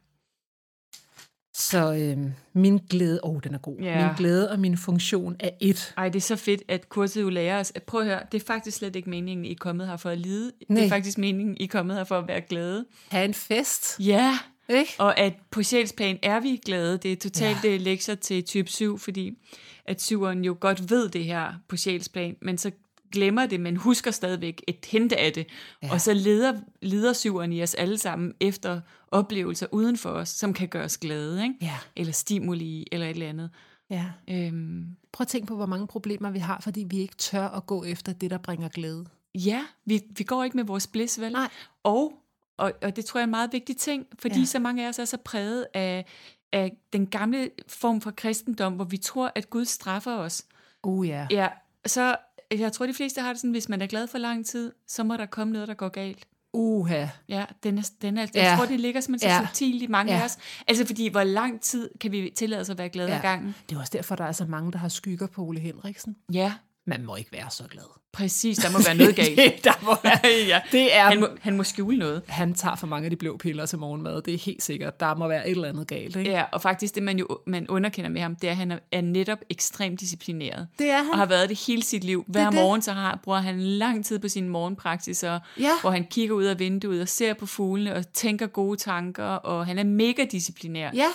Så 1.54 1.94
øhm, 1.94 2.32
min 2.52 2.78
glæde, 2.90 3.20
åh, 3.24 3.30
oh, 3.34 3.40
den 3.44 3.54
er 3.54 3.58
god. 3.58 3.76
Ja. 3.78 4.06
Min 4.06 4.16
glæde 4.16 4.50
og 4.50 4.58
min 4.60 4.76
funktion 4.76 5.36
er 5.40 5.50
et. 5.60 5.94
Ej, 5.96 6.08
det 6.08 6.16
er 6.16 6.20
så 6.20 6.36
fedt, 6.36 6.62
at 6.68 6.88
kurset 6.88 7.22
jo 7.22 7.28
lærer 7.28 7.60
os. 7.60 7.72
At 7.74 7.82
prøv 7.82 8.00
at 8.00 8.06
høre, 8.06 8.22
det 8.32 8.42
er 8.42 8.46
faktisk 8.46 8.76
slet 8.76 8.96
ikke 8.96 9.10
meningen, 9.10 9.44
I 9.44 9.50
er 9.52 9.56
kommet 9.60 9.86
her 9.86 9.96
for 9.96 10.10
at 10.10 10.18
lide. 10.18 10.44
Det 10.60 10.70
Nej. 10.70 10.84
er 10.84 10.88
faktisk 10.88 11.18
meningen, 11.18 11.56
I 11.60 11.64
er 11.64 11.68
kommet 11.68 11.96
her 11.96 12.04
for 12.04 12.18
at 12.18 12.28
være 12.28 12.40
glade. 12.40 12.86
Ha' 13.10 13.24
en 13.24 13.34
fest, 13.34 14.00
Ja, 14.00 14.38
ikke? 14.68 14.94
og 14.98 15.18
at 15.18 15.34
på 15.50 15.62
sjælsplan 15.62 16.18
er 16.22 16.40
vi 16.40 16.60
glade. 16.64 16.98
Det 16.98 17.12
er 17.12 17.16
totalt 17.16 17.64
ja. 17.64 17.76
lektier 17.76 18.14
til 18.14 18.44
type 18.44 18.68
7, 18.70 18.98
fordi 18.98 19.38
at 19.84 20.02
syveren 20.02 20.44
jo 20.44 20.56
godt 20.60 20.90
ved 20.90 21.08
det 21.08 21.24
her 21.24 21.52
på 21.68 21.76
sjælsplan, 21.76 22.36
men 22.42 22.58
så 22.58 22.70
glemmer 23.12 23.46
det, 23.46 23.60
men 23.60 23.76
husker 23.76 24.10
stadigvæk 24.10 24.62
et 24.68 24.86
hente 24.90 25.16
af 25.16 25.32
det. 25.32 25.46
Ja. 25.82 25.92
Og 25.92 26.00
så 26.00 26.14
leder, 26.14 26.60
leder 26.82 27.12
syveren 27.12 27.52
i 27.52 27.62
os 27.62 27.74
alle 27.74 27.98
sammen 27.98 28.34
efter 28.40 28.80
oplevelser 29.08 29.66
uden 29.72 29.96
for 29.98 30.10
os, 30.10 30.28
som 30.28 30.52
kan 30.54 30.68
gøre 30.68 30.84
os 30.84 30.98
glade, 30.98 31.42
ikke? 31.42 31.54
Ja. 31.62 31.76
eller 31.96 32.12
stimuli, 32.12 32.86
eller 32.92 33.06
et 33.06 33.10
eller 33.10 33.28
andet. 33.28 33.50
ja. 33.90 34.04
Øhm, 34.30 34.86
Prøv 35.12 35.22
at 35.24 35.28
tænke 35.28 35.46
på, 35.46 35.56
hvor 35.56 35.66
mange 35.66 35.86
problemer 35.86 36.30
vi 36.30 36.38
har, 36.38 36.60
fordi 36.60 36.84
vi 36.90 36.98
ikke 36.98 37.14
tør 37.16 37.48
at 37.48 37.66
gå 37.66 37.84
efter 37.84 38.12
det, 38.12 38.30
der 38.30 38.38
bringer 38.38 38.68
glæde. 38.68 39.06
ja, 39.34 39.62
vi, 39.84 40.02
vi 40.18 40.24
går 40.24 40.44
ikke 40.44 40.56
med 40.56 40.64
vores 40.64 40.86
bliss, 40.86 41.20
vel? 41.20 41.32
Nej. 41.32 41.48
Og, 41.82 42.12
og, 42.58 42.72
og 42.82 42.96
det 42.96 43.04
tror 43.04 43.18
jeg 43.20 43.22
er 43.22 43.26
en 43.26 43.30
meget 43.30 43.52
vigtig 43.52 43.76
ting, 43.76 44.06
fordi 44.18 44.38
Ja. 44.38 44.44
så 44.44 44.58
mange 44.58 44.84
af 44.84 44.88
os 44.88 44.98
er 44.98 45.04
så 45.04 45.16
præget 45.24 45.66
af, 45.74 46.04
af 46.52 46.72
den 46.92 47.06
gamle 47.06 47.50
form 47.68 48.00
for 48.00 48.10
kristendom, 48.10 48.72
hvor 48.72 48.84
vi 48.84 48.96
tror, 48.96 49.32
at 49.34 49.50
Gud 49.50 49.64
straffer 49.64 50.16
os. 50.16 50.42
Oh 50.82 51.08
ja. 51.08 51.26
Ja, 51.30 51.48
så 51.86 52.16
jeg 52.52 52.72
tror, 52.72 52.86
de 52.86 52.94
fleste 52.94 53.20
har 53.20 53.28
det 53.28 53.38
sådan, 53.40 53.50
hvis 53.50 53.68
man 53.68 53.82
er 53.82 53.86
glad 53.86 54.06
for 54.06 54.18
lang 54.18 54.46
tid, 54.46 54.72
så 54.88 55.04
må 55.04 55.16
der 55.16 55.26
komme 55.26 55.52
noget, 55.52 55.68
der 55.68 55.74
går 55.74 55.88
galt. 55.88 56.26
Uha. 56.52 57.06
Ja, 57.28 57.44
den 57.62 57.78
er, 57.78 57.90
den 58.02 58.18
er, 58.18 58.22
jeg 58.22 58.30
Ja. 58.34 58.54
tror, 58.58 58.66
det 58.66 58.80
ligger 58.80 59.00
som 59.00 59.18
så 59.18 59.26
Ja. 59.28 59.40
subtilt 59.46 59.82
i 59.82 59.86
mange 59.86 60.12
Ja. 60.12 60.18
af 60.20 60.24
os. 60.24 60.38
Altså, 60.68 60.86
fordi 60.86 61.08
hvor 61.08 61.24
lang 61.24 61.60
tid 61.60 61.90
kan 62.00 62.12
vi 62.12 62.32
tillade 62.36 62.60
os 62.60 62.70
at 62.70 62.78
være 62.78 62.88
glade 62.88 63.08
Ja. 63.10 63.16
ad 63.16 63.20
gangen? 63.22 63.54
Det 63.68 63.76
er 63.76 63.80
også 63.80 63.92
derfor, 63.96 64.16
der 64.16 64.24
er 64.24 64.32
så 64.32 64.44
mange, 64.44 64.72
der 64.72 64.78
har 64.78 64.88
skygger 64.88 65.26
på 65.26 65.42
Ole 65.42 65.60
Henriksen. 65.60 66.16
Ja, 66.32 66.52
Man 66.88 67.04
må 67.04 67.16
ikke 67.16 67.32
være 67.32 67.50
så 67.50 67.62
glad. 67.70 67.82
præcis. 68.12 68.56
Der 68.58 68.70
må 68.72 68.78
være 68.86 68.94
noget 68.94 69.16
galt. 69.16 69.64
der 69.64 69.72
må 69.84 69.94
være. 70.02 70.18
ja. 70.46 70.60
Det 70.72 70.96
er, 70.96 71.04
Han 71.04 71.20
må, 71.20 71.28
han 71.40 71.56
må 71.56 71.64
skjule 71.64 71.96
noget. 71.98 72.22
han 72.28 72.54
tager 72.54 72.76
for 72.76 72.86
mange 72.86 73.04
af 73.04 73.10
de 73.10 73.16
blå 73.16 73.36
piller 73.36 73.66
til 73.66 73.78
morgenmad. 73.78 74.22
Det 74.22 74.34
er 74.34 74.38
helt 74.38 74.62
sikkert. 74.62 75.00
Der 75.00 75.14
må 75.14 75.28
være 75.28 75.46
et 75.48 75.50
eller 75.50 75.68
andet 75.68 75.86
galt, 75.88 76.16
ikke? 76.16 76.30
Ja, 76.30 76.44
og 76.52 76.62
faktisk 76.62 76.94
det, 76.94 77.02
man 77.02 77.18
jo 77.18 77.28
man 77.46 77.68
underkender 77.68 78.10
med 78.10 78.20
ham, 78.20 78.36
det 78.36 78.46
er, 78.46 78.50
at 78.50 78.56
han 78.56 78.78
er, 78.92 79.00
netop 79.00 79.38
ekstremt 79.50 80.00
disciplineret. 80.00 80.68
Det 80.78 80.90
er 80.90 80.96
han. 81.02 81.10
Og 81.10 81.18
har 81.18 81.26
været 81.26 81.48
det 81.48 81.64
hele 81.66 81.82
sit 81.82 82.04
liv. 82.04 82.24
Hver 82.28 82.44
det. 82.44 82.54
morgen 82.54 82.82
så 82.82 82.92
har, 82.92 83.20
bruger 83.22 83.38
han 83.40 83.60
lang 83.60 84.04
tid 84.04 84.18
på 84.18 84.28
sin 84.28 84.48
morgenpraksis, 84.48 85.22
og, 85.22 85.40
Ja. 85.60 85.70
hvor 85.80 85.90
han 85.90 86.04
kigger 86.10 86.34
ud 86.34 86.44
af 86.44 86.58
vinduet 86.58 87.02
og 87.02 87.08
ser 87.08 87.34
på 87.34 87.46
fuglene 87.46 87.94
og 87.94 88.12
tænker 88.12 88.46
gode 88.46 88.76
tanker, 88.76 89.24
og 89.24 89.66
han 89.66 89.78
er 89.78 89.84
mega 89.84 90.24
disciplineret. 90.30 90.94
Ja, 90.96 91.08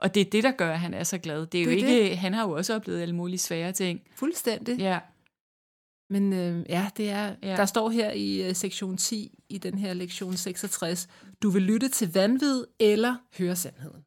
Og 0.00 0.14
det 0.14 0.20
er 0.20 0.24
det, 0.30 0.44
der 0.44 0.50
gør, 0.50 0.72
at 0.72 0.80
han 0.80 0.94
er 0.94 1.04
så 1.04 1.18
glad. 1.18 1.46
Det 1.46 1.60
er 1.60 1.64
jo 1.64 1.70
Det 1.70 1.82
er 1.98 2.02
ikke, 2.04 2.16
han 2.16 2.34
har 2.34 2.42
jo 2.42 2.50
også 2.52 2.74
oplevet 2.74 3.02
alle 3.02 3.14
mulige 3.14 3.38
svære 3.38 3.72
ting. 3.72 4.00
fuldstændig. 4.16 4.78
Ja. 4.78 4.98
Men 6.10 6.32
øh, 6.32 6.64
ja, 6.68 6.90
det 6.96 7.10
er, 7.10 7.34
ja. 7.42 7.56
Der 7.56 7.66
står 7.66 7.90
her 7.90 8.10
i 8.10 8.48
øh, 8.48 8.54
sektion 8.54 8.96
10, 8.96 9.38
i 9.48 9.58
den 9.58 9.78
her 9.78 9.94
lektion 9.94 10.36
66, 10.36 11.08
du 11.42 11.50
vil 11.50 11.62
lytte 11.62 11.88
til 11.88 12.12
vanvid 12.12 12.64
eller 12.80 13.16
høre 13.38 13.56
sandheden. 13.56 14.04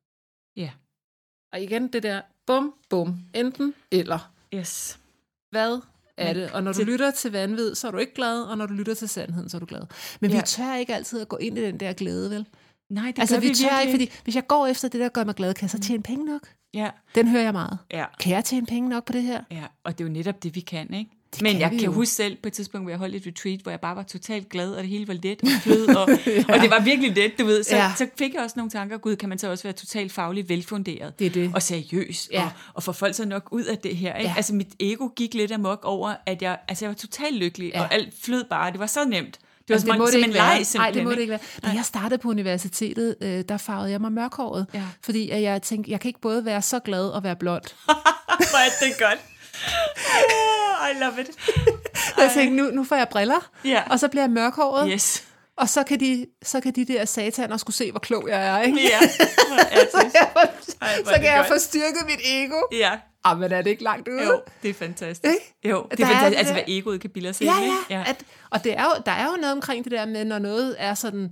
ja. 0.56 0.72
Og 1.54 1.62
igen 1.62 1.88
det 1.94 2.04
der, 2.04 2.22
bum, 2.48 2.74
bum, 2.90 3.20
enten 3.36 3.74
eller. 3.92 4.32
Yes. 4.54 5.00
Hvad 5.52 5.80
er 6.18 6.34
det? 6.34 6.52
Og 6.52 6.64
når 6.64 6.74
du 6.74 6.84
lytter 6.84 7.12
til 7.12 7.32
vanvid, 7.32 7.76
så 7.76 7.88
er 7.88 7.92
du 7.92 7.98
ikke 7.98 8.14
glad, 8.14 8.42
og 8.44 8.58
når 8.58 8.66
du 8.66 8.74
lytter 8.74 8.94
til 8.94 9.10
sandheden, 9.10 9.50
så 9.50 9.58
er 9.58 9.60
du 9.60 9.66
glad. 9.66 9.82
Men 10.20 10.32
ja. 10.32 10.38
vi 10.38 10.42
tør 10.46 10.76
ikke 10.76 10.96
altid 10.96 11.22
at 11.22 11.28
gå 11.30 11.38
ind 11.38 11.58
i 11.58 11.62
den 11.62 11.80
der 11.80 11.94
glæde, 11.94 12.30
vel? 12.30 12.46
Nej, 12.90 13.12
det 13.12 13.20
altså, 13.20 13.36
gør 13.36 13.40
vi 13.42 13.48
vi 13.48 13.54
tør 13.56 13.80
ikke, 13.80 13.94
fordi 13.94 14.12
hvis 14.24 14.36
jeg 14.36 14.48
går 14.48 14.68
efter 14.68 14.88
det, 14.88 15.02
der 15.02 15.10
gør 15.10 15.24
mig 15.24 15.36
glad, 15.36 15.54
kan 15.54 15.62
jeg 15.64 15.70
så 15.70 15.80
tjene 15.80 16.04
penge 16.04 16.26
nok? 16.26 16.42
Ja, 16.74 16.90
Den 17.16 17.28
hører 17.28 17.44
jeg 17.44 17.54
meget. 17.54 17.78
ja, 17.92 18.06
Kan 18.20 18.32
jeg 18.32 18.46
tjene 18.46 18.66
penge 18.66 18.90
nok 18.90 19.06
på 19.06 19.14
det 19.14 19.24
her? 19.24 19.44
ja. 19.52 19.64
Og 19.84 19.98
det 19.98 20.04
er 20.04 20.08
jo 20.08 20.14
netop 20.14 20.44
det, 20.44 20.56
vi 20.56 20.60
kan, 20.60 20.94
ikke? 20.94 21.12
Det 21.36 21.42
Men 21.44 21.52
kan 21.52 21.62
jeg 21.62 21.70
kan 21.70 21.80
jo. 21.80 21.92
huske 21.92 22.14
selv 22.16 22.36
på 22.44 22.48
et 22.48 22.54
tidspunkt, 22.54 22.86
hvor 22.86 22.92
jeg 22.92 23.00
holdt 23.00 23.16
et 23.16 23.24
retreat, 23.28 23.60
hvor 23.60 23.72
jeg 23.72 23.80
bare 23.80 23.96
var 23.96 24.04
totalt 24.04 24.50
glad, 24.50 24.72
og 24.72 24.82
det 24.82 24.90
hele 24.90 25.08
var 25.08 25.14
let 25.24 25.42
og 25.44 25.48
flød, 25.64 25.88
og, 25.96 26.10
ja. 26.28 26.44
og 26.50 26.60
det 26.62 26.70
var 26.70 26.80
virkelig 26.84 27.16
let, 27.16 27.32
du 27.40 27.46
ved. 27.46 27.64
Så, 27.64 27.76
Ja. 27.76 27.92
så 27.98 28.08
fik 28.18 28.34
jeg 28.34 28.42
også 28.42 28.54
nogle 28.58 28.70
tanker, 28.70 28.98
gud, 28.98 29.16
kan 29.16 29.30
man 29.30 29.38
så 29.40 29.50
også 29.52 29.64
være 29.64 29.74
totalt 29.74 30.12
fagligt 30.12 30.50
velfunderet? 30.50 31.20
Det 31.20 31.34
det. 31.34 31.52
Og 31.54 31.62
seriøs, 31.62 32.30
Ja. 32.32 32.44
og, 32.44 32.50
og 32.74 32.84
få 32.84 32.92
folk 32.92 33.16
så 33.16 33.26
nok 33.26 33.48
ud 33.52 33.64
af 33.64 33.78
det 33.78 33.96
her. 33.98 34.16
Ikke? 34.16 34.30
Ja. 34.30 34.34
Altså 34.38 34.54
mit 34.56 34.68
ego 34.80 35.08
gik 35.16 35.34
lidt 35.34 35.52
amok 35.52 35.80
over, 35.84 36.14
at 36.26 36.42
jeg, 36.42 36.58
altså, 36.68 36.86
jeg 36.86 36.90
var 36.90 36.96
totalt 36.96 37.36
lykkelig, 37.36 37.72
Ja. 37.74 37.82
og 37.82 37.94
alt 37.94 38.14
flød 38.24 38.44
bare. 38.50 38.72
Det 38.72 38.80
var 38.80 38.88
så 38.88 39.06
nemt. 39.06 39.40
Det 39.68 39.70
var 39.70 39.76
Altså, 39.76 39.86
som, 39.88 39.92
det 39.94 40.00
må 40.00 40.06
det 40.06 40.12
som 40.14 40.18
ikke 40.20 40.28
en 40.28 40.34
leg, 40.34 40.46
Nej, 40.56 40.64
simpelthen. 40.64 40.96
det 40.96 41.04
må 41.04 41.12
det 41.12 41.20
ikke 41.20 41.32
være. 41.32 41.40
Da 41.64 41.68
jeg 41.70 41.86
startede 41.86 42.18
på 42.18 42.30
universitetet, 42.30 43.16
øh, 43.22 43.44
der 43.50 43.58
farvede 43.58 43.92
jeg 43.92 44.02
mig 44.02 44.12
mørkhåret. 44.12 44.66
Ja. 44.74 44.84
Fordi 45.04 45.30
at 45.30 45.42
jeg 45.42 45.62
tænkte, 45.62 45.92
jeg 45.92 46.00
kan 46.00 46.10
ikke 46.10 46.22
både 46.22 46.46
være 46.46 46.62
så 46.62 46.80
glad 46.80 47.10
og 47.10 47.24
være 47.24 47.36
blond. 47.36 47.64
Hvor 48.52 48.58
er 48.58 48.86
det 48.86 48.94
godt. 49.00 49.20
I 50.92 51.00
love 51.04 51.22
it. 51.22 51.30
Og 52.18 52.22
jeg 52.24 52.32
tænkte, 52.34 52.56
nu, 52.64 52.70
nu 52.70 52.84
får 52.84 52.96
jeg 52.96 53.08
briller, 53.12 53.52
Ja. 53.66 53.84
og 53.90 54.00
så 54.00 54.08
bliver 54.08 54.24
jeg 54.24 54.30
mørkhåret, 54.32 54.90
Yes. 54.94 55.24
og 55.58 55.70
så 55.70 55.84
kan, 55.84 56.00
de, 56.00 56.26
så 56.44 56.60
kan 56.62 56.74
de 56.76 56.86
der 56.86 57.06
sataner 57.06 57.58
skulle 57.58 57.76
se, 57.76 57.92
hvor 57.92 58.00
klog 58.00 58.30
jeg 58.30 58.48
er. 58.48 58.62
Ikke? 58.62 58.80
Ja. 58.82 59.00
Er 59.72 59.86
så 59.92 60.10
jeg 60.14 60.32
Ej, 60.82 61.04
så 61.06 61.12
er 61.12 61.16
kan 61.18 61.26
jeg 61.26 61.46
få 61.48 61.58
styrket 61.60 62.02
mit 62.06 62.20
ego. 62.26 62.62
Ja. 62.72 62.92
Ah, 63.24 63.40
men 63.40 63.52
er 63.52 63.62
det 63.62 63.70
ikke 63.70 63.84
langt 63.84 64.08
ude? 64.08 64.24
Jo, 64.24 64.42
det 64.64 64.70
er 64.70 64.74
fantastisk. 64.74 65.24
Ikke? 65.34 65.56
Jo, 65.76 65.88
det 65.92 65.98
Der 65.98 66.06
er 66.06 66.10
er 66.10 66.14
fantastisk. 66.14 66.32
det 66.32 66.38
Altså, 66.38 66.54
der- 66.54 66.64
hvad 66.64 66.74
egoet 66.76 67.02
kan 67.02 67.10
bilde 67.10 67.30
os 67.30 67.42
Ja, 67.42 67.62
ikke? 67.62 67.76
ja. 67.90 68.04
At, 68.08 68.24
og 68.50 68.64
det 68.64 68.78
er 68.78 68.84
jo, 68.84 68.92
der 69.06 69.12
er 69.12 69.26
jo 69.26 69.36
noget 69.42 69.52
omkring 69.56 69.84
det 69.84 69.92
der 69.92 70.06
med, 70.06 70.26
når 70.26 70.40
noget 70.40 70.76
er 70.80 70.94
sådan 70.94 71.30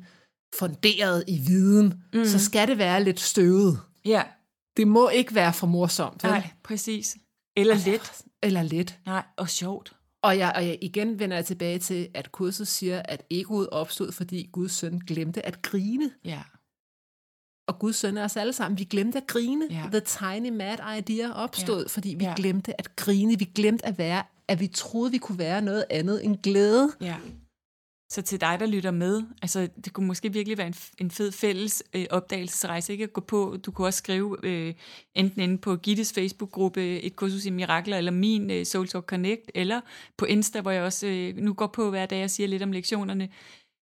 funderet 0.60 1.24
i 1.28 1.40
viden, 1.48 1.94
mm. 2.14 2.26
så 2.26 2.46
skal 2.46 2.68
det 2.68 2.78
være 2.78 3.04
lidt 3.04 3.20
støvet. 3.20 3.80
ja. 4.06 4.24
Det 4.78 4.88
må 4.88 5.10
ikke 5.10 5.36
være 5.36 5.54
for 5.54 5.68
morsomt, 5.68 6.24
vel? 6.24 6.32
Nej, 6.32 6.48
præcis. 6.64 7.16
Eller 7.58 7.76
let. 7.86 8.12
Eller 8.44 8.64
lidt. 8.64 9.00
Nej, 9.06 9.24
og 9.38 9.50
sjovt. 9.50 9.94
Og 10.22 10.38
jeg, 10.38 10.54
og 10.56 10.68
jeg 10.68 10.78
igen 10.82 11.20
vender 11.20 11.36
jeg 11.38 11.46
tilbage 11.46 11.80
til, 11.80 12.08
at 12.14 12.32
kurset 12.32 12.68
siger, 12.68 13.02
at 13.06 13.24
egoet 13.30 13.70
opstod, 13.70 14.12
fordi 14.12 14.50
Guds 14.52 14.72
søn 14.72 15.00
glemte 15.08 15.46
at 15.46 15.62
grine. 15.62 16.12
Ja. 16.26 16.42
Og 17.68 17.80
Guds 17.80 17.96
søn 17.96 18.18
er 18.18 18.24
os 18.24 18.38
alle 18.38 18.54
sammen. 18.54 18.80
Vi 18.80 18.84
glemte 18.84 19.18
at 19.18 19.28
grine. 19.28 19.68
Ja. 19.70 19.84
The 19.92 20.00
tiny 20.00 20.50
mad 20.50 20.78
idea 20.98 21.32
opstod, 21.32 21.82
Ja. 21.82 21.88
fordi 21.88 22.10
vi 22.20 22.24
Ja. 22.26 22.34
glemte 22.38 22.80
at 22.80 22.96
grine. 22.96 23.40
Vi 23.40 23.46
glemte 23.56 23.86
at 23.86 23.98
være, 23.98 24.24
at 24.48 24.60
vi 24.60 24.68
troede, 24.68 25.12
vi 25.12 25.18
kunne 25.18 25.38
være 25.38 25.62
noget 25.62 25.86
andet 25.90 26.26
end 26.26 26.38
glæde. 26.38 26.92
Ja. 27.02 27.16
Så 28.14 28.22
til 28.22 28.42
dig, 28.42 28.60
der 28.60 28.66
lytter 28.66 28.92
med, 28.92 29.24
altså 29.42 29.70
det 29.86 29.94
kunne 29.94 30.08
måske 30.08 30.34
virkelig 30.34 30.58
være 30.58 30.68
en, 30.68 30.76
en 30.98 31.12
fed 31.12 31.32
fælles 31.32 31.84
øh, 31.94 32.06
opdagelsesrejse, 32.10 32.92
ikke 32.92 33.04
at 33.04 33.14
gå 33.14 33.22
på. 33.22 33.58
Du 33.66 33.72
kunne 33.72 33.88
også 33.88 33.98
skrive 33.98 34.38
øh, 34.44 34.74
enten 35.16 35.42
inde 35.42 35.58
på 35.58 35.76
Gittes 35.76 36.14
Facebook-gruppe, 36.14 37.02
et 37.02 37.16
kursus 37.16 37.46
i 37.46 37.50
mirakler, 37.50 37.98
eller 37.98 38.12
min 38.12 38.52
øh, 38.52 38.66
Soul 38.66 38.88
Talk 38.88 39.06
Connect, 39.06 39.52
eller 39.56 39.82
på 40.18 40.26
Insta, 40.26 40.62
hvor 40.62 40.72
jeg 40.72 40.84
også 40.84 41.08
øh, 41.08 41.38
nu 41.38 41.54
går 41.54 41.68
på 41.68 41.90
hver 41.90 42.06
dag 42.06 42.24
og 42.24 42.30
siger 42.30 42.48
lidt 42.48 42.64
om 42.64 42.72
lektionerne. 42.72 43.30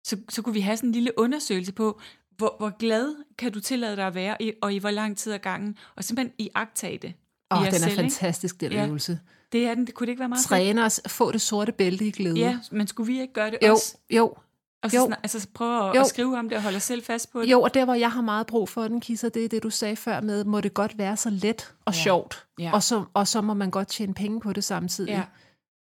Så, 0.04 0.18
så 0.30 0.42
kunne 0.42 0.54
vi 0.54 0.62
have 0.62 0.78
sådan 0.78 0.90
en 0.90 0.94
lille 0.94 1.12
undersøgelse 1.20 1.74
på, 1.74 2.02
hvor, 2.38 2.56
hvor 2.60 2.78
glad 2.78 3.16
kan 3.38 3.52
du 3.52 3.60
tillade 3.60 3.96
dig 3.96 4.08
at 4.08 4.16
være, 4.16 4.42
i, 4.42 4.52
og 4.62 4.74
i 4.74 4.78
hvor 4.78 4.92
lang 4.92 5.18
tid 5.18 5.34
ad 5.34 5.40
gangen, 5.40 5.78
og 5.96 6.04
simpelthen 6.04 6.34
i 6.38 6.50
agtage 6.56 6.98
det. 6.98 7.14
Åh, 7.52 7.58
oh, 7.60 7.66
den 7.66 7.74
er 7.76 7.80
selv, 7.80 7.96
fantastisk, 7.96 8.62
den 8.62 8.72
Ja. 8.72 8.88
øvelse. 8.88 9.20
Det 9.52 9.68
er 9.68 9.76
den, 9.76 9.86
det 9.88 9.94
kunne 9.94 10.06
det 10.06 10.12
ikke 10.12 10.20
være 10.20 10.30
meget? 10.30 10.44
Træne 10.46 10.84
os, 10.86 11.02
få 11.08 11.32
det 11.32 11.42
sorte 11.42 11.72
bælte 11.72 12.06
i 12.06 12.12
glæde. 12.12 12.40
Ja, 12.40 12.60
men 12.72 12.88
skulle 12.88 13.14
vi 13.14 13.22
ikke 13.22 13.34
gøre 13.34 13.52
det 13.52 13.58
Jo, 13.68 13.72
også? 13.72 13.96
jo, 14.10 14.34
Og 14.84 14.92
så 14.92 14.98
Jo. 14.98 15.06
snak, 15.06 15.20
altså 15.24 15.48
prøve 15.54 15.90
at, 15.90 15.96
Jo. 15.96 16.02
at 16.02 16.08
skrive 16.08 16.38
om 16.40 16.50
det 16.50 16.56
og 16.58 16.64
holde 16.64 16.76
os 16.76 16.84
selv 16.84 17.04
fast 17.04 17.32
på 17.32 17.42
det. 17.42 17.52
jo, 17.52 17.62
og 17.62 17.74
der, 17.74 17.86
hvor 17.86 17.94
jeg 17.94 18.12
har 18.12 18.22
meget 18.22 18.48
brug 18.48 18.70
for 18.70 18.88
den, 18.88 19.02
Kisser, 19.02 19.30
det 19.30 19.46
er 19.46 19.50
det, 19.50 19.64
du 19.64 19.70
sagde 19.70 19.96
før 19.96 20.22
med, 20.22 20.44
må 20.44 20.62
det 20.62 20.74
godt 20.74 20.98
være 20.98 21.18
så 21.18 21.30
let 21.30 21.74
og 21.86 21.94
Ja. 21.94 22.00
sjovt. 22.04 22.46
Ja. 22.60 22.72
Og, 22.74 22.84
så, 22.84 23.04
og 23.14 23.28
så 23.28 23.42
må 23.42 23.54
man 23.54 23.72
godt 23.72 23.88
tjene 23.88 24.14
penge 24.14 24.40
på 24.40 24.54
det 24.54 24.64
samtidig. 24.64 25.10
Ja. 25.12 25.22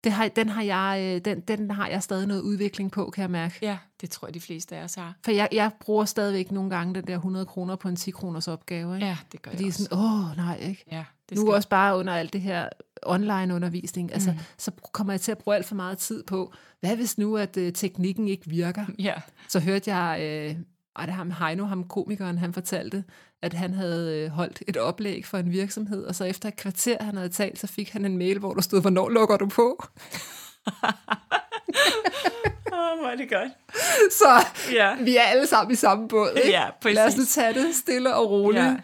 Det 0.05 0.13
har, 0.13 0.29
den, 0.29 0.49
har 0.49 0.63
jeg, 0.63 1.15
øh, 1.15 1.21
den, 1.25 1.41
den 1.41 1.71
har 1.71 1.89
jeg 1.89 2.03
stadig 2.03 2.27
noget 2.27 2.41
udvikling 2.41 2.91
på, 2.93 3.11
kan 3.11 3.23
jeg 3.23 3.31
mærke. 3.31 3.59
ja, 3.63 3.79
det 4.01 4.11
tror 4.11 4.29
jeg, 4.29 4.35
de 4.35 4.41
fleste 4.41 4.77
af 4.77 4.85
os 4.85 4.95
har. 4.95 5.15
For 5.25 5.31
jeg, 5.31 5.49
jeg 5.53 5.71
bruger 5.81 6.05
stadigvæk 6.05 6.51
nogle 6.53 6.71
gange 6.71 6.95
den 6.95 7.07
der 7.07 7.15
100 7.15 7.47
kroner 7.47 7.77
på 7.77 7.89
en 7.89 7.97
10 7.97 8.11
kroners 8.11 8.49
opgave. 8.49 8.95
Ikke? 8.95 9.07
Ja, 9.07 9.17
det 9.33 9.43
gør 9.43 9.51
Fordi 9.51 9.65
jeg 9.65 9.69
også. 9.69 9.85
sådan, 9.85 9.99
åh 9.99 10.37
nej, 10.37 10.59
ikke? 10.63 10.85
Ja, 10.93 11.05
det 11.29 11.39
Nu 11.39 11.43
skal, 11.45 11.55
også 11.55 11.69
bare 11.69 11.97
under 11.99 12.13
alt 12.15 12.33
det 12.33 12.41
her 12.41 12.69
online 13.07 13.55
undervisning, 13.55 14.13
altså, 14.13 14.31
Mm. 14.33 14.39
så 14.59 14.71
kommer 14.93 15.13
jeg 15.13 15.21
til 15.21 15.33
at 15.33 15.39
bruge 15.39 15.57
alt 15.57 15.67
for 15.67 15.75
meget 15.75 15.99
tid 15.99 16.23
på, 16.23 16.53
hvad 16.81 16.97
hvis 16.97 17.19
nu, 17.19 17.37
at 17.37 17.57
øh, 17.57 17.73
teknikken 17.73 18.29
ikke 18.29 18.51
virker? 18.51 18.85
Ja, 18.99 19.15
Så 19.49 19.61
hørte 19.61 19.95
jeg, 19.95 20.19
øh, 20.23 20.57
ej, 20.97 21.07
det 21.07 21.15
ham 21.15 21.31
Heino, 21.31 21.65
ham 21.65 21.85
komikeren, 21.89 22.39
han 22.39 22.53
fortalte, 22.53 23.05
at 23.45 23.53
han 23.53 23.75
havde 23.75 24.19
øh, 24.25 24.31
holdt 24.31 24.63
et 24.69 24.77
oplæg 24.77 25.27
for 25.27 25.39
en 25.39 25.53
virksomhed, 25.53 26.05
og 26.05 26.15
så 26.15 26.25
efter 26.25 26.49
et 26.49 26.57
kvarter, 26.57 26.97
han 27.05 27.17
havde 27.17 27.29
talt, 27.29 27.59
så 27.59 27.67
fik 27.67 27.91
han 27.91 28.05
en 28.05 28.19
mail, 28.19 28.39
hvor 28.39 28.55
der 28.55 28.61
stod, 28.63 28.81
hvornår 28.81 29.09
lukker 29.09 29.37
du 29.37 29.47
på? 29.49 29.85
Åh, 32.73 32.99
hvor 33.01 33.09
er 33.09 33.17
det 33.17 33.31
godt. 33.31 33.53
Så 34.13 34.47
Ja, 34.73 34.95
vi 35.03 35.17
er 35.17 35.21
alle 35.23 35.47
sammen 35.47 35.73
i 35.73 35.77
samme 35.77 36.09
båd, 36.09 36.31
ikke? 36.37 36.49
ja 36.51 36.69
Lad 36.85 37.07
os 37.07 37.17
nu 37.17 37.21
præcis. 37.23 37.35
tage 37.35 37.55
det 37.55 37.75
stille 37.75 38.15
og 38.15 38.31
roligt. 38.31 38.65
Ja. 38.65 38.77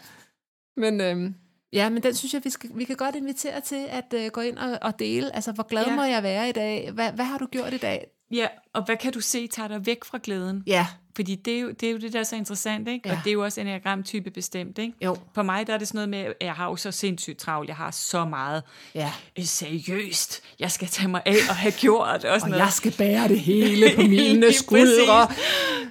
Men, 0.77 1.01
øhm, 1.01 1.35
ja, 1.73 1.89
men 1.89 2.03
den 2.03 2.15
synes 2.15 2.33
jeg, 2.33 2.41
vi, 2.43 2.49
skal, 2.49 2.69
vi 2.73 2.83
kan 2.83 2.95
godt 2.95 3.15
invitere 3.15 3.61
til 3.61 3.85
at 3.89 4.13
øh, 4.13 4.27
gå 4.31 4.41
ind 4.41 4.57
og, 4.57 4.79
og 4.81 4.99
dele. 4.99 5.35
Altså, 5.35 5.51
hvor 5.51 5.63
glad 5.67 5.85
Ja. 5.85 5.95
må 5.95 6.03
jeg 6.03 6.23
være 6.23 6.49
i 6.49 6.51
dag? 6.51 6.91
Hvad, 6.93 7.11
hvad 7.11 7.25
har 7.25 7.37
du 7.37 7.45
gjort 7.45 7.73
i 7.73 7.77
dag? 7.77 8.07
Ja, 8.31 8.47
og 8.73 8.85
hvad 8.85 8.97
kan 8.97 9.13
du 9.13 9.19
se 9.21 9.47
tager 9.47 9.67
dig 9.67 9.85
væk 9.85 10.03
fra 10.03 10.19
glæden? 10.23 10.63
Ja, 10.67 10.87
Fordi 11.15 11.35
det 11.35 11.55
er 11.55 11.59
jo 11.59 11.71
det, 11.71 11.83
er 11.87 11.91
jo 11.91 11.97
det 11.97 12.13
der 12.13 12.19
er 12.19 12.23
så 12.23 12.35
interessant, 12.35 12.87
ikke? 12.87 13.09
Ja. 13.09 13.15
Og 13.15 13.21
det 13.23 13.29
er 13.29 13.33
jo 13.33 13.43
også 13.43 13.61
en 13.61 13.67
enneagram-type 13.67 14.29
bestemt, 14.31 14.77
ikke? 14.77 14.93
jo. 15.05 15.17
For 15.35 15.41
mig 15.43 15.67
der 15.67 15.73
er 15.73 15.77
det 15.77 15.87
sådan 15.87 15.97
noget 15.97 16.09
med, 16.09 16.19
at 16.19 16.33
jeg 16.47 16.53
har 16.53 16.65
jo 16.69 16.75
så 16.75 16.91
sindssygt 16.91 17.37
travlt. 17.37 17.67
Jeg 17.69 17.75
har 17.75 17.91
så 17.91 18.25
meget 18.25 18.63
Ja. 18.95 19.11
øh, 19.39 19.45
seriøst. 19.45 20.41
Jeg 20.59 20.71
skal 20.71 20.87
tage 20.87 21.07
mig 21.07 21.21
af 21.25 21.35
og 21.49 21.55
have 21.55 21.71
gjort 21.71 22.07
og 22.07 22.21
sådan 22.21 22.41
Og 22.43 22.49
noget. 22.49 22.61
jeg 22.63 22.71
skal 22.73 22.93
bære 22.97 23.27
det 23.27 23.39
hele 23.39 23.91
på 23.95 24.01
mine 24.17 24.53
skuldre. 24.53 25.21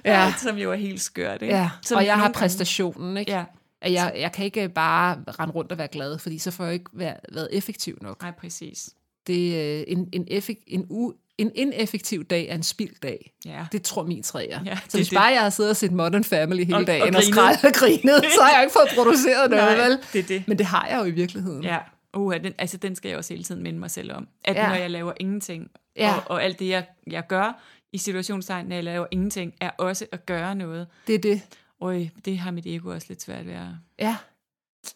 Ja, 0.05 0.25
Alt, 0.25 0.39
som 0.39 0.57
jo 0.57 0.71
er 0.71 0.75
helt 0.75 1.01
skørt, 1.01 1.41
ikke? 1.41 1.55
ja. 1.55 1.69
Som 1.81 1.97
og 1.97 2.05
jeg 2.05 2.19
har 2.19 2.31
præstationen, 2.31 3.17
ikke? 3.17 3.31
Ja, 3.31 3.43
At 3.81 3.91
jeg, 3.93 4.13
jeg 4.19 4.31
kan 4.31 4.45
ikke 4.45 4.69
bare 4.69 5.23
rende 5.39 5.53
rundt 5.53 5.71
og 5.71 5.77
være 5.77 5.87
glad, 5.87 6.17
fordi 6.19 6.37
så 6.37 6.51
får 6.51 6.63
jeg 6.63 6.73
ikke 6.73 6.85
været, 6.93 7.17
været 7.31 7.47
effektiv 7.51 7.97
nok. 8.01 8.21
nej, 8.21 8.31
præcis. 8.31 8.89
Det 9.27 9.61
er 9.61 9.77
øh, 9.79 9.83
en, 9.87 10.09
en, 10.13 10.27
effek, 10.31 10.57
en, 10.67 10.85
u, 10.89 11.11
en 11.41 11.51
ineffektiv 11.55 12.23
dag 12.25 12.47
er 12.49 12.55
en 12.55 12.63
spilddag. 12.63 13.33
Ja. 13.45 13.65
Det 13.71 13.83
tror 13.83 14.03
min 14.03 14.23
træer. 14.23 14.59
Ja, 14.65 14.77
så 14.89 14.97
hvis 14.97 15.07
det. 15.09 15.15
bare 15.17 15.25
jeg 15.25 15.41
har 15.41 15.49
siddet 15.49 15.69
og 15.69 15.75
set 15.77 15.91
Modern 15.91 16.23
Family 16.23 16.63
hele 16.63 16.75
Og- 16.75 16.81
og 16.81 16.87
dagen 16.87 17.01
og, 17.15 17.21
grinet. 17.21 17.23
skrevet 17.33 17.63
og 17.65 17.71
grinet, 17.73 18.23
så 18.35 18.41
har 18.41 18.51
jeg 18.55 18.63
ikke 18.63 18.73
fået 18.73 18.87
produceret 18.95 19.49
noget, 19.51 19.77
Nej, 19.77 19.87
vel? 19.87 19.97
det 20.13 20.19
er 20.19 20.23
det. 20.23 20.43
Men 20.47 20.57
det 20.57 20.65
har 20.65 20.87
jeg 20.91 20.99
jo 20.99 21.03
i 21.03 21.11
virkeligheden. 21.11 21.63
Ja, 21.63 21.77
uh, 22.13 22.33
den, 22.43 22.53
altså 22.57 22.77
den 22.77 22.95
skal 22.95 23.09
jeg 23.09 23.17
også 23.17 23.33
hele 23.33 23.43
tiden 23.43 23.63
minde 23.63 23.79
mig 23.79 23.91
selv 23.91 24.11
om. 24.13 24.27
At 24.45 24.55
Ja. 24.55 24.67
når 24.67 24.75
jeg 24.75 24.89
laver 24.91 25.13
ingenting, 25.19 25.71
ja. 25.97 26.13
og, 26.15 26.21
og 26.31 26.43
alt 26.43 26.59
det, 26.59 26.67
jeg, 26.69 26.85
jeg 27.07 27.27
gør 27.27 27.61
i 27.93 27.97
situationstegn, 27.97 28.65
når 28.65 28.75
jeg 28.75 28.83
laver 28.83 29.05
ingenting, 29.11 29.53
er 29.61 29.69
også 29.77 30.05
at 30.11 30.25
gøre 30.25 30.55
noget. 30.55 30.87
Det 31.07 31.15
er 31.15 31.19
det. 31.19 31.41
Øj, 31.81 32.05
det 32.25 32.37
har 32.37 32.51
mit 32.51 32.65
ego 32.67 32.89
også 32.89 33.07
lidt 33.09 33.21
svært 33.21 33.45
ved 33.47 33.53
at... 33.53 33.67
Ja. 33.99 34.15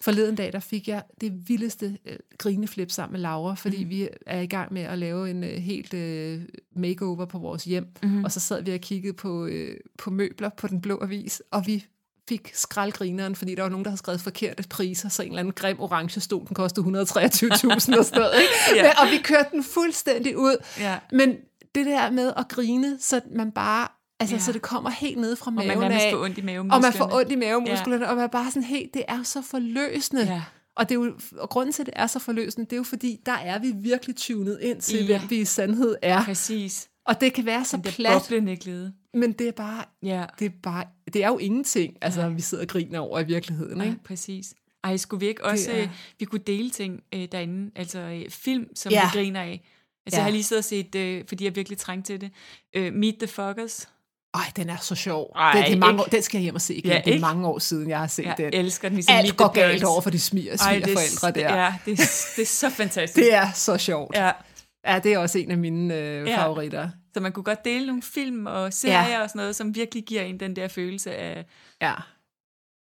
Forleden 0.01 0.36
dag, 0.36 0.53
der 0.53 0.59
fik 0.59 0.88
jeg 0.88 1.03
det 1.21 1.49
vildeste 1.49 1.97
øh, 2.05 2.17
grineflip 2.38 2.91
sammen 2.91 3.11
med 3.11 3.19
Laura, 3.19 3.53
fordi 3.53 3.83
mm. 3.83 3.89
vi 3.89 4.07
er 4.25 4.39
i 4.39 4.45
gang 4.45 4.73
med 4.73 4.81
at 4.81 4.97
lave 4.97 5.29
en 5.29 5.43
øh, 5.43 5.49
helt 5.49 5.93
øh, 5.93 6.41
makeover 6.75 7.25
på 7.25 7.39
vores 7.39 7.63
hjem. 7.63 7.88
Mm. 8.03 8.23
Og 8.23 8.31
så 8.31 8.39
sad 8.39 8.63
vi 8.63 8.73
og 8.73 8.79
kiggede 8.79 9.13
på, 9.13 9.45
øh, 9.45 9.77
på 9.97 10.11
møbler 10.11 10.49
på 10.49 10.67
den 10.67 10.81
blå 10.81 10.99
avis, 11.01 11.41
og 11.51 11.67
vi 11.67 11.86
fik 12.29 12.51
skraldgrineren, 12.53 13.36
fordi 13.36 13.55
der 13.55 13.61
var 13.61 13.69
nogen, 13.69 13.86
der 13.86 13.89
havde 13.89 13.97
skrevet 13.97 14.21
forkerte 14.21 14.63
priser, 14.69 15.09
så 15.09 15.23
en 15.23 15.29
eller 15.29 15.39
anden 15.39 15.53
grim 15.53 15.79
orange 15.79 16.21
stol, 16.21 16.47
den 16.47 16.55
kostede 16.55 16.86
123.000 16.86 16.93
og 16.93 17.81
sådan 17.81 18.05
noget. 18.15 18.33
Ikke? 18.41 18.53
Ja. 18.75 18.81
Men, 18.81 18.91
og 18.97 19.07
vi 19.11 19.17
kørte 19.23 19.49
den 19.51 19.63
fuldstændig 19.63 20.38
ud. 20.38 20.57
Ja. 20.79 20.99
Men 21.11 21.36
det 21.75 21.86
der 21.86 22.11
med 22.11 22.33
at 22.38 22.47
grine, 22.47 22.97
så 22.99 23.21
man 23.31 23.51
bare, 23.51 23.88
altså 24.20 24.36
Ja. 24.36 24.39
så 24.41 24.51
det 24.51 24.61
kommer 24.61 24.89
helt 24.89 25.18
ned 25.18 25.36
fra 25.36 25.49
Og 25.49 25.53
man 25.53 25.68
maven 25.68 25.82
nærmest 25.82 26.05
af. 26.05 26.11
får 26.11 26.24
ondt 26.24 26.38
i 26.38 26.41
maven. 26.41 26.72
Og 26.72 26.82
man 26.82 26.93
får 26.93 27.13
ondt 27.16 27.32
i 27.32 27.36
mavemusklerne, 27.36 28.05
ja. 28.05 28.09
og 28.11 28.16
man 28.16 28.24
er 28.24 28.28
bare 28.28 28.51
sådan 28.51 28.63
helt, 28.63 28.93
det 28.93 29.03
er 29.07 29.24
så 29.24 29.41
forløsende. 29.41 30.24
Ja. 30.24 30.43
Og, 30.76 30.89
det 30.89 30.95
er 30.95 30.99
jo, 30.99 31.20
og 31.38 31.49
grunden 31.49 31.74
til, 31.74 31.82
at 31.84 31.86
det 31.86 31.93
er 31.97 32.07
så 32.07 32.20
forløsende, 32.20 32.66
det 32.66 32.74
er 32.74 32.78
jo 32.78 32.84
fordi, 32.84 33.20
der 33.26 33.32
er 33.32 33.59
vi 33.59 33.72
virkelig 33.76 34.16
tunet 34.16 34.59
ind 34.61 34.82
til, 34.82 35.05
Ja. 35.07 35.18
hvem 35.20 35.30
vi 35.30 35.36
i 35.36 35.45
sandhed 35.45 35.95
er. 36.01 36.24
Præcis. 36.24 36.88
Og 37.05 37.22
det 37.22 37.34
kan 37.34 37.45
være 37.45 37.66
så 37.66 37.78
der 37.78 37.84
plat, 37.91 38.22
glæde. 38.59 38.93
men 39.13 39.32
det 39.32 39.47
er 39.47 39.51
bare, 39.51 39.84
Ja. 40.03 40.26
det 40.39 40.45
er 40.45 40.49
bare, 40.63 40.84
det 41.13 41.24
er 41.24 41.28
jo 41.28 41.38
ingenting, 41.38 41.93
altså 42.01 42.30
vi 42.30 42.41
sidder 42.41 42.63
og 42.63 42.68
griner 42.68 42.99
over 42.99 43.20
i 43.20 43.24
virkeligheden, 43.26 43.78
Ja, 43.82 43.84
ikke? 43.86 44.03
præcis. 44.03 44.53
Ej, 44.84 44.97
skulle 44.97 45.20
vi 45.20 45.28
ikke 45.28 45.45
også, 45.45 45.72
er- 45.72 45.82
øh, 45.82 45.89
vi 46.20 46.26
kunne 46.26 46.41
dele 46.47 46.70
ting 46.70 47.03
øh, 47.13 47.28
derinde, 47.32 47.72
altså 47.76 47.99
øh, 47.99 48.30
film, 48.30 48.76
som 48.76 48.91
Ja. 48.91 49.01
vi 49.03 49.20
griner 49.20 49.41
af. 49.41 49.63
Altså, 50.05 50.18
Ja. 50.18 50.18
jeg 50.18 50.24
har 50.24 50.32
lige 50.32 50.43
siddet 50.43 50.59
og 50.61 50.63
set, 50.66 50.95
øh, 50.95 51.24
fordi 51.28 51.45
jeg 51.45 51.55
virkelig 51.55 51.78
trængte 51.78 52.13
til 52.13 52.22
det, 52.22 52.32
øh, 52.76 52.93
Meet 52.93 53.16
the 53.20 53.28
Fuckers. 53.28 53.89
Ej, 54.36 54.51
den 54.55 54.69
er 54.69 54.77
så 54.77 54.95
sjov. 54.95 55.31
Ej, 55.36 55.51
den, 55.53 55.63
det 55.63 55.73
er 55.73 55.77
mange 55.77 55.93
ikke? 55.93 56.01
år, 56.03 56.05
den 56.05 56.21
skal 56.21 56.38
jeg 56.38 56.43
hjem 56.43 56.55
og 56.55 56.61
se 56.61 56.75
igen. 56.75 56.91
Ja, 56.91 56.97
det 56.97 57.07
er 57.07 57.11
ikke? 57.13 57.21
mange 57.21 57.47
år 57.47 57.59
siden, 57.59 57.89
jeg 57.89 57.99
har 57.99 58.07
set 58.07 58.25
Jeg 58.25 58.36
den. 58.38 58.53
elsker 58.53 58.89
den. 58.89 58.95
Ligesom 58.95 59.15
Alt 59.15 59.38
går 59.38 59.47
galt 59.47 59.83
over 59.83 60.01
for 60.01 60.09
de 60.09 60.19
smir, 60.19 60.41
Ej, 60.41 60.49
det, 60.51 60.57
er- 60.57 60.86
svigerforældre 60.86 61.31
der. 61.41 61.55
Ja, 61.63 61.73
det, 61.86 61.91
er- 61.99 62.33
det 62.36 62.41
er 62.41 62.45
så 62.45 62.69
fantastisk. 62.69 63.15
Det 63.15 63.33
er 63.33 63.51
så 63.51 63.77
sjovt. 63.77 64.15
Ja, 64.15 64.31
Ja, 64.88 64.99
det 64.99 65.13
er 65.13 65.17
også 65.17 65.38
en 65.39 65.51
af 65.51 65.57
mine 65.57 65.95
øh, 65.95 66.27
Ja. 66.27 66.38
favoritter. 66.43 66.89
så 67.13 67.19
man 67.19 67.31
kunne 67.31 67.43
godt 67.43 67.65
dele 67.65 67.86
nogle 67.88 68.01
film 68.01 68.45
og 68.45 68.73
serier 68.73 69.09
ja. 69.09 69.21
og 69.23 69.29
sådan 69.29 69.39
noget, 69.39 69.55
som 69.55 69.75
virkelig 69.75 70.03
giver 70.05 70.21
en 70.21 70.39
den 70.39 70.55
der 70.55 70.67
følelse 70.67 71.15
af 71.15 71.45
Ja, 71.81 71.93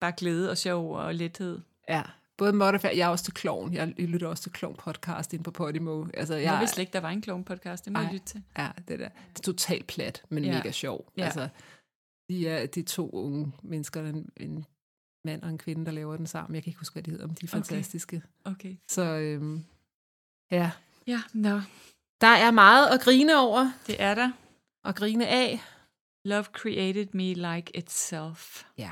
bare 0.01 0.13
glæde 0.17 0.51
og 0.51 0.59
sjov 0.59 0.93
og 0.97 1.15
lethed. 1.15 1.59
ja. 1.89 2.03
Både 2.41 2.53
Modify, 2.53 2.85
jeg 2.85 2.99
er 2.99 3.09
også 3.09 3.25
til 3.25 3.35
Klovn. 3.35 3.75
Jeg 3.75 3.89
lytter 3.99 4.29
også 4.29 4.43
til 4.43 4.53
Klovn 4.53 4.77
podcast 4.77 5.33
inde 5.33 5.45
på 5.45 5.51
Podimo. 5.51 6.07
Altså, 6.15 6.35
jeg, 6.35 6.45
Jeg 6.45 6.61
vidste 6.61 6.75
slet 6.75 6.83
ikke, 6.83 6.93
der 6.93 7.01
var 7.01 7.11
en 7.11 7.23
Clone 7.23 7.45
podcast. 7.45 7.85
Det 7.85 7.93
må 7.93 7.99
jeg 7.99 8.13
lytte 8.13 8.27
til. 8.27 8.43
Ja, 8.59 8.71
det 8.89 8.99
der. 8.99 9.09
Det 9.09 9.39
er 9.39 9.43
totalt 9.43 9.87
plat, 9.87 10.23
men 10.29 10.45
Ja. 10.45 10.53
mega 10.57 10.71
sjov. 10.71 11.13
Ja. 11.17 11.25
Altså, 11.25 11.49
de 12.29 12.49
er 12.49 12.67
de 12.67 12.83
to 12.83 13.11
unge 13.11 13.53
mennesker, 13.63 14.03
en, 14.07 14.29
en 14.37 14.67
mand 15.25 15.43
og 15.43 15.49
en 15.51 15.59
kvinde, 15.59 15.87
der 15.87 15.93
laver 15.93 16.17
den 16.17 16.27
sammen. 16.27 16.55
Jeg 16.55 16.63
kan 16.63 16.71
ikke 16.71 16.79
huske, 16.79 16.93
hvad 16.93 17.03
de 17.03 17.11
hedder, 17.11 17.27
men 17.27 17.35
de 17.41 17.45
er 17.45 17.49
Okay. 17.49 17.57
fantastiske. 17.57 18.23
Okay. 18.45 18.77
Så 18.89 19.03
øhm, 19.03 19.65
ja, 20.51 20.71
Ja, 21.07 21.23
nå. 21.35 21.61
der 22.21 22.27
er 22.27 22.51
meget 22.51 22.87
at 22.89 23.01
grine 23.01 23.37
over 23.39 23.73
Det 23.87 24.03
er 24.03 24.15
der. 24.15 24.31
og 24.85 24.95
grine 24.95 25.27
af. 25.27 25.61
Love 26.25 26.45
created 26.45 27.07
me 27.13 27.35
like 27.35 27.77
itself. 27.77 28.63
Ja. 28.79 28.91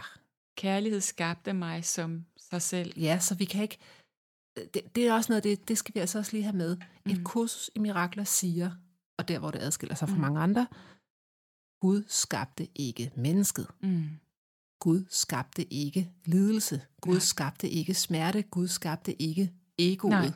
Kærlighed 0.56 1.00
skabte 1.00 1.52
mig 1.52 1.84
som 1.84 2.24
sig 2.50 2.62
selv. 2.62 2.92
Ja, 3.00 3.18
så 3.18 3.34
vi 3.34 3.44
kan 3.44 3.62
ikke... 3.62 3.78
Det, 4.74 4.94
det 4.94 5.06
er 5.08 5.12
også 5.12 5.32
noget, 5.32 5.44
det, 5.44 5.68
det 5.68 5.78
skal 5.78 5.94
vi 5.94 6.00
altså 6.00 6.18
også 6.18 6.32
lige 6.32 6.42
have 6.42 6.56
med. 6.56 6.76
Mm. 7.06 7.12
Et 7.12 7.20
kursus 7.24 7.70
i 7.74 7.78
mirakler 7.78 8.24
siger, 8.24 8.70
og 9.18 9.28
der 9.28 9.38
hvor 9.38 9.50
det 9.50 9.58
adskiller 9.58 9.94
sig 9.94 10.08
fra 10.08 10.14
Mm. 10.14 10.20
mange 10.20 10.40
andre, 10.40 10.66
Gud 11.80 12.02
skabte 12.08 12.68
ikke 12.74 13.12
mennesket. 13.16 13.66
Mm. 13.82 14.08
Gud 14.80 15.04
skabte 15.10 15.72
ikke 15.74 16.10
lidelse. 16.24 16.82
Gud 17.00 17.12
Nej. 17.12 17.20
skabte 17.20 17.68
ikke 17.70 17.94
smerte. 17.94 18.42
Gud 18.42 18.68
skabte 18.68 19.22
ikke 19.22 19.52
egoet. 19.78 20.10
Nej. 20.10 20.30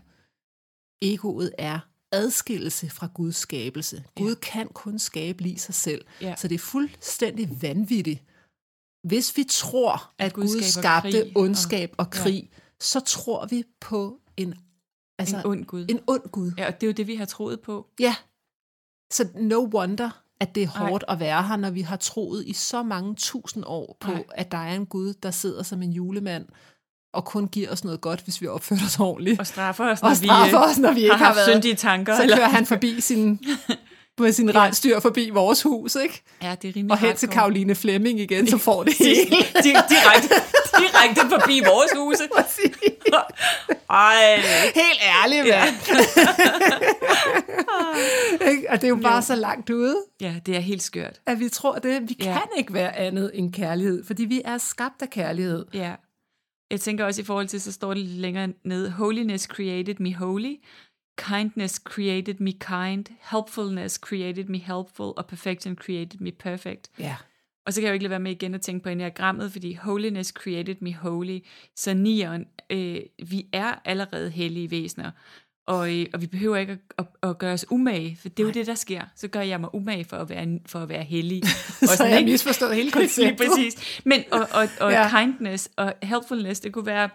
Egoet 1.03 1.53
er 1.59 1.81
adskillelse 2.13 2.91
fra 2.91 3.09
Guds 3.15 3.37
skabelse. 3.37 3.97
Ja. 3.97 4.23
Gud 4.23 4.35
kan 4.35 4.69
kun 4.69 4.99
skabe 4.99 5.43
lige 5.43 5.59
sig 5.59 5.75
selv. 5.75 6.05
Ja. 6.21 6.37
Så 6.37 6.49
det 6.49 6.55
er 6.55 6.59
fuldstændig 6.59 7.63
vanvittigt. 7.63 8.23
Hvis 9.05 9.37
vi 9.37 9.45
tror, 9.51 10.11
at, 10.19 10.33
Gud 10.33 10.43
Gud, 10.43 10.63
skabte 10.63 11.11
krig 11.11 11.33
og- 11.37 11.43
ondskab 11.43 11.95
og, 11.99 12.07
ja. 12.15 12.23
krig, 12.23 12.51
så 12.81 13.01
tror 13.01 13.47
vi 13.47 13.65
på 13.81 14.19
en, 14.37 14.55
altså, 15.19 15.37
en 15.37 15.43
ond 15.47 15.65
Gud. 15.65 15.87
en 15.89 16.01
ond 16.07 16.23
Gud. 16.33 16.53
Ja, 16.59 16.67
og 16.67 16.75
det 16.81 16.87
er 16.87 16.89
jo 16.89 16.93
det, 16.93 17.07
vi 17.07 17.15
har 17.15 17.25
troet 17.25 17.61
på. 17.61 17.87
Ja. 18.01 18.15
Så 19.13 19.29
no 19.35 19.69
wonder, 19.75 20.11
at 20.41 20.55
det 20.55 20.63
er 20.63 20.67
hårdt 20.67 21.05
at 21.09 21.21
være 21.21 21.43
her, 21.43 21.57
når 21.57 21.71
vi 21.71 21.81
har 21.81 21.97
troet 21.97 22.45
i 22.47 22.53
så 22.53 22.83
mange 22.83 23.15
tusind 23.15 23.65
år 23.67 23.97
på, 24.01 24.11
Nej. 24.11 24.25
at 24.35 24.53
der 24.53 24.59
er 24.59 24.75
en 24.75 24.87
Gud, 24.87 25.15
der 25.15 25.31
sidder 25.31 25.63
som 25.63 25.83
en 25.83 25.93
julemand, 25.93 26.47
og 27.15 27.25
kun 27.25 27.49
giver 27.49 27.71
os 27.71 27.85
noget 27.85 28.01
godt, 28.01 28.21
hvis 28.21 28.41
vi 28.41 28.47
opfører 28.47 28.81
os 28.87 29.01
ordentligt. 29.01 29.41
Og 29.41 29.47
straffer 29.47 29.85
os, 29.91 30.03
når 30.03 30.09
Og 30.11 30.17
straffer 30.17 30.59
vi 30.59 30.71
os, 30.71 30.79
når 30.79 30.93
vi 30.93 31.01
har 31.01 31.07
ikke 31.07 31.17
har 31.17 31.25
haft 31.25 31.37
været. 31.37 31.49
syndige 31.51 31.75
tanker. 31.75 32.17
Så 32.17 32.23
eller? 32.23 32.37
kører 32.37 32.49
han 32.49 32.67
forbi 32.67 33.01
sin, 33.01 33.41
med 34.21 34.33
sin 34.33 34.55
rensdyr 34.55 35.01
forbi 35.01 35.31
vores 35.31 35.63
hus, 35.63 35.95
ikke? 35.95 36.23
Ja, 36.43 36.55
det 36.63 36.69
er 36.69 36.77
rimelig 36.77 36.93
Og 36.93 36.99
hen 36.99 37.17
til. 37.17 37.29
Karoline 37.29 37.75
Flemming 37.75 38.21
igen, 38.21 38.47
så 38.47 38.59
får 38.69 38.83
det 38.83 38.95
hele. 38.99 39.37
Di- 39.37 39.89
direkte, 39.89 40.35
direkte 40.79 41.21
forbi 41.31 41.61
vores 41.65 41.91
huse. 41.99 42.23
Ej. 43.91 44.37
Helt 44.75 45.01
ærligt, 45.23 45.47
Ja. 45.47 45.65
mand. 45.65 45.77
Ikke? 48.51 48.71
og 48.71 48.77
det 48.81 48.85
er 48.85 48.89
jo 48.89 48.97
bare 49.03 49.23
så 49.23 49.35
langt 49.35 49.71
ude, 49.71 49.97
ja, 50.21 50.35
det 50.47 50.57
er 50.57 50.61
helt 50.61 50.83
skørt. 50.83 51.21
at 51.27 51.41
vi 51.41 51.49
tror 51.49 51.75
det. 51.79 52.09
Vi 52.09 52.17
Ja. 52.21 52.25
kan 52.25 52.43
ikke 52.59 52.73
være 52.75 52.97
andet 52.99 53.31
end 53.35 53.53
kærlighed, 53.53 54.05
fordi 54.05 54.25
vi 54.25 54.43
er 54.45 54.59
skabt 54.59 55.03
af 55.03 55.11
kærlighed. 55.11 55.67
Ja. 55.75 55.95
Jeg 56.71 56.81
tænker 56.81 57.05
også 57.05 57.21
i 57.21 57.25
forhold 57.25 57.49
til, 57.49 57.61
så 57.61 57.73
står 57.73 57.95
det 57.95 58.03
lidt 58.03 58.21
længere 58.21 58.49
nede, 58.65 58.91
Holiness 58.91 59.45
created 59.45 59.95
me 60.01 60.15
holy, 60.15 60.55
kindness 61.17 61.77
created 61.77 62.41
me 62.41 62.53
kind, 62.53 63.05
helpfulness 63.21 63.95
created 63.95 64.45
me 64.45 64.59
helpful, 64.59 65.13
og 65.17 65.27
perfection 65.27 65.77
created 65.77 66.21
me 66.21 66.33
perfect. 66.33 66.91
Ja. 66.99 67.17
Og 67.67 67.73
så 67.73 67.81
kan 67.81 67.87
jeg 67.87 67.91
jo 67.91 67.95
ikke 67.95 68.03
lade 68.03 68.11
være 68.11 68.21
med 68.21 68.33
igen 68.33 68.55
at 68.55 68.61
tænke 68.61 68.83
på 68.83 68.89
enagrammet, 68.89 69.53
fordi 69.53 69.75
holiness 69.75 70.31
created 70.31 70.77
me 70.81 70.95
holy. 70.95 71.39
Så 71.77 71.95
nieren, 71.95 72.47
øh, 72.71 73.01
vi 73.29 73.47
er 73.53 73.75
allerede 73.85 74.31
hellige 74.31 74.71
væsener, 74.71 75.11
og, 75.67 75.99
øh, 76.01 76.07
og 76.15 76.21
vi 76.21 76.27
behøver 76.27 76.57
ikke 76.57 76.73
at, 76.73 77.07
at, 77.23 77.31
at 77.31 77.39
gøre 77.39 77.53
os 77.53 77.67
umage, 77.71 78.17
for 78.21 78.29
det 78.29 78.39
er 78.41 78.43
jo 78.45 78.49
Nej. 78.49 78.53
det, 78.53 78.67
der 78.67 78.75
sker. 78.75 79.03
Så 79.17 79.29
gør 79.29 79.41
jeg 79.41 79.61
mig 79.61 79.75
umage 79.75 80.05
for 80.05 80.17
at 80.17 80.29
være, 80.29 80.59
for 80.67 80.79
at 80.79 80.89
være 80.89 81.03
hellig. 81.03 81.43
Så 81.97 82.05
jeg 82.05 82.17
har 82.17 82.25
misforstået 82.25 82.75
hele 82.77 82.91
konceptet. 82.91 83.37
præcis. 83.49 84.01
Men, 84.05 84.23
og, 84.33 84.49
og, 84.53 84.69
og 84.81 84.93
ja. 84.93 85.09
kindness 85.23 85.71
og 85.77 85.95
helpfulness, 86.03 86.61
det 86.61 86.73
kunne 86.73 86.87
være 86.87 87.09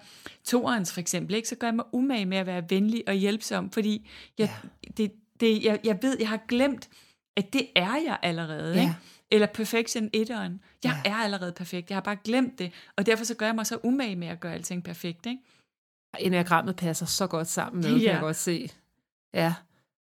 toerens 0.43 0.93
for 0.93 0.99
eksempel, 0.99 1.35
ikke? 1.35 1.47
så 1.47 1.55
gør 1.55 1.67
jeg 1.67 1.75
mig 1.75 1.85
umage 1.93 2.25
med 2.25 2.37
at 2.37 2.45
være 2.45 2.63
venlig 2.69 3.03
og 3.07 3.13
hjælpsom, 3.13 3.71
fordi 3.71 4.09
jeg, 4.37 4.49
ja. 4.63 4.89
det, 4.97 5.11
det, 5.39 5.63
jeg, 5.63 5.79
jeg 5.83 5.97
ved, 6.01 6.17
jeg 6.19 6.29
har 6.29 6.39
glemt, 6.47 6.89
at 7.37 7.53
det 7.53 7.67
er 7.75 7.95
jeg 8.05 8.17
allerede. 8.23 8.75
Ja. 8.75 8.81
Ikke? 8.81 8.95
Eller 9.31 9.47
perfection 9.47 10.09
etteren. 10.13 10.61
Jeg 10.83 11.01
Ja. 11.05 11.11
er 11.11 11.15
allerede 11.15 11.51
perfekt. 11.51 11.89
Jeg 11.89 11.95
har 11.95 12.01
bare 12.01 12.17
glemt 12.23 12.59
det. 12.59 12.71
Og 12.95 13.05
derfor 13.05 13.23
så 13.25 13.33
gør 13.35 13.45
jeg 13.45 13.55
mig 13.55 13.65
så 13.65 13.77
umage 13.83 14.15
med 14.15 14.27
at 14.27 14.39
gøre 14.39 14.53
alting 14.53 14.83
perfekt. 14.83 15.25
Ikke? 15.25 15.39
Enagrammet 16.19 16.75
passer 16.75 17.05
så 17.05 17.27
godt 17.27 17.47
sammen 17.47 17.81
med, 17.81 17.91
ja. 17.91 17.97
kan 18.05 18.13
jeg 18.13 18.19
godt 18.21 18.35
se. 18.35 18.69
Ja, 19.33 19.53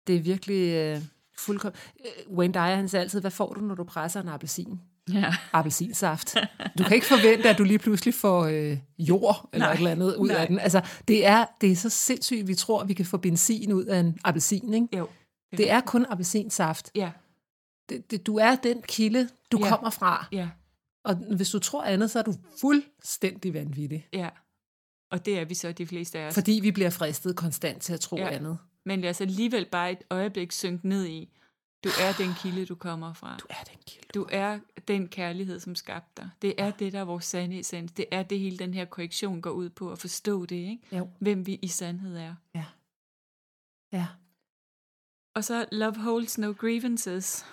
det 0.08 0.16
er 0.16 0.20
virkelig 0.22 0.74
øh, 0.74 1.02
fuldkommen. 1.38 1.78
Øh, 2.06 2.36
Wayne 2.38 2.54
Dyer, 2.54 2.62
han 2.76 2.90
siger 2.90 3.02
altid, 3.02 3.22
hvad 3.22 3.32
får 3.32 3.54
du, 3.54 3.62
når 3.62 3.76
du 3.76 3.84
presser 3.84 4.22
en 4.22 4.28
appelsin? 4.28 4.80
Ja. 5.14 5.34
Appelsinsaft. 5.54 6.36
Du 6.78 6.84
kan 6.84 6.96
ikke 6.96 7.08
forvente, 7.08 7.50
at 7.50 7.58
du 7.58 7.64
lige 7.64 7.80
pludselig 7.80 8.14
får 8.14 8.44
øh, 8.46 8.78
jord 9.00 9.50
eller 9.54 9.66
Nej. 9.66 9.74
et 9.74 9.78
eller 9.78 9.92
andet 9.92 10.16
ud 10.16 10.28
Nej. 10.28 10.38
af 10.38 10.48
den. 10.48 10.60
Altså, 10.60 10.82
det 11.08 11.26
er, 11.26 11.46
det 11.62 11.72
er 11.72 11.76
så 11.76 11.90
sindssygt, 11.90 12.48
vi 12.48 12.56
tror, 12.56 12.82
at 12.82 12.88
vi 12.88 12.94
kan 12.94 13.06
få 13.06 13.18
benzin 13.18 13.72
ud 13.74 13.86
af 13.86 14.00
en 14.00 14.18
appelsin. 14.24 14.74
Ikke? 14.74 14.88
Jo. 14.98 15.08
Det 15.58 15.72
er 15.72 15.82
kun 15.82 16.06
appelsinsaft. 16.10 16.92
Ja. 16.96 17.12
Det, 17.90 18.12
det, 18.12 18.28
du 18.28 18.38
er 18.38 18.56
den 18.56 18.82
kilde, 18.82 19.30
du 19.52 19.60
Ja. 19.64 19.70
kommer 19.70 19.90
fra. 19.90 20.28
Ja. 20.32 20.50
Og 21.06 21.16
hvis 21.16 21.50
du 21.50 21.60
tror 21.60 21.84
andet, 21.84 22.12
så 22.12 22.20
er 22.20 22.24
du 22.24 22.34
fuldstændig 22.62 23.54
vanvittig. 23.54 24.08
Ja. 24.14 24.30
Og 25.14 25.26
det 25.26 25.40
er 25.40 25.46
vi 25.46 25.54
så, 25.54 25.72
de 25.72 25.88
fleste 25.88 26.20
af 26.20 26.28
os. 26.28 26.34
Fordi 26.34 26.60
vi 26.62 26.72
bliver 26.72 26.90
fristet 26.90 27.36
konstant 27.36 27.82
til 27.82 27.94
at 27.94 28.00
tro 28.00 28.18
Ja. 28.18 28.30
andet. 28.30 28.58
Men 28.86 29.02
lad 29.02 29.10
os 29.10 29.22
alligevel 29.22 29.66
bare 29.72 29.92
et 29.92 30.04
øjeblik 30.10 30.52
synke 30.52 30.88
ned 30.88 31.06
i, 31.06 31.30
du 31.84 31.90
er 31.90 32.14
den 32.18 32.34
kilde, 32.42 32.66
du 32.66 32.76
kommer 32.76 33.14
fra. 33.14 33.38
Du 33.40 33.46
er 33.50 33.64
den 33.64 33.78
kilde. 33.88 34.08
Du 34.14 34.28
er 34.32 34.60
den 34.88 35.08
kærlighed, 35.08 35.60
som 35.60 35.76
skabte 35.76 36.22
dig. 36.22 36.30
Det 36.42 36.54
er 36.58 36.72
det, 36.72 36.94
der 36.94 37.00
er 37.00 37.04
vores 37.04 37.26
sande 37.26 37.60
essens. 37.60 37.92
Det 37.92 38.06
er 38.12 38.24
det, 38.24 38.40
hele 38.40 38.58
den 38.58 38.74
her 38.74 38.86
korrektion 38.86 39.42
går 39.42 39.50
ud 39.50 39.70
på, 39.70 39.92
at 39.92 40.00
forstå 40.00 40.46
det, 40.46 40.56
ikke? 40.56 40.98
Jo. 40.98 41.10
Hvem 41.20 41.46
vi 41.46 41.60
i 41.62 41.68
sandhed 41.68 42.18
er. 42.18 42.36
Ja. 42.56 42.66
Ja. 43.94 44.08
Og 45.36 45.44
så 45.44 45.66
Love 45.72 45.96
Holds 45.98 46.38
No 46.38 46.54
Grievances. 46.58 47.46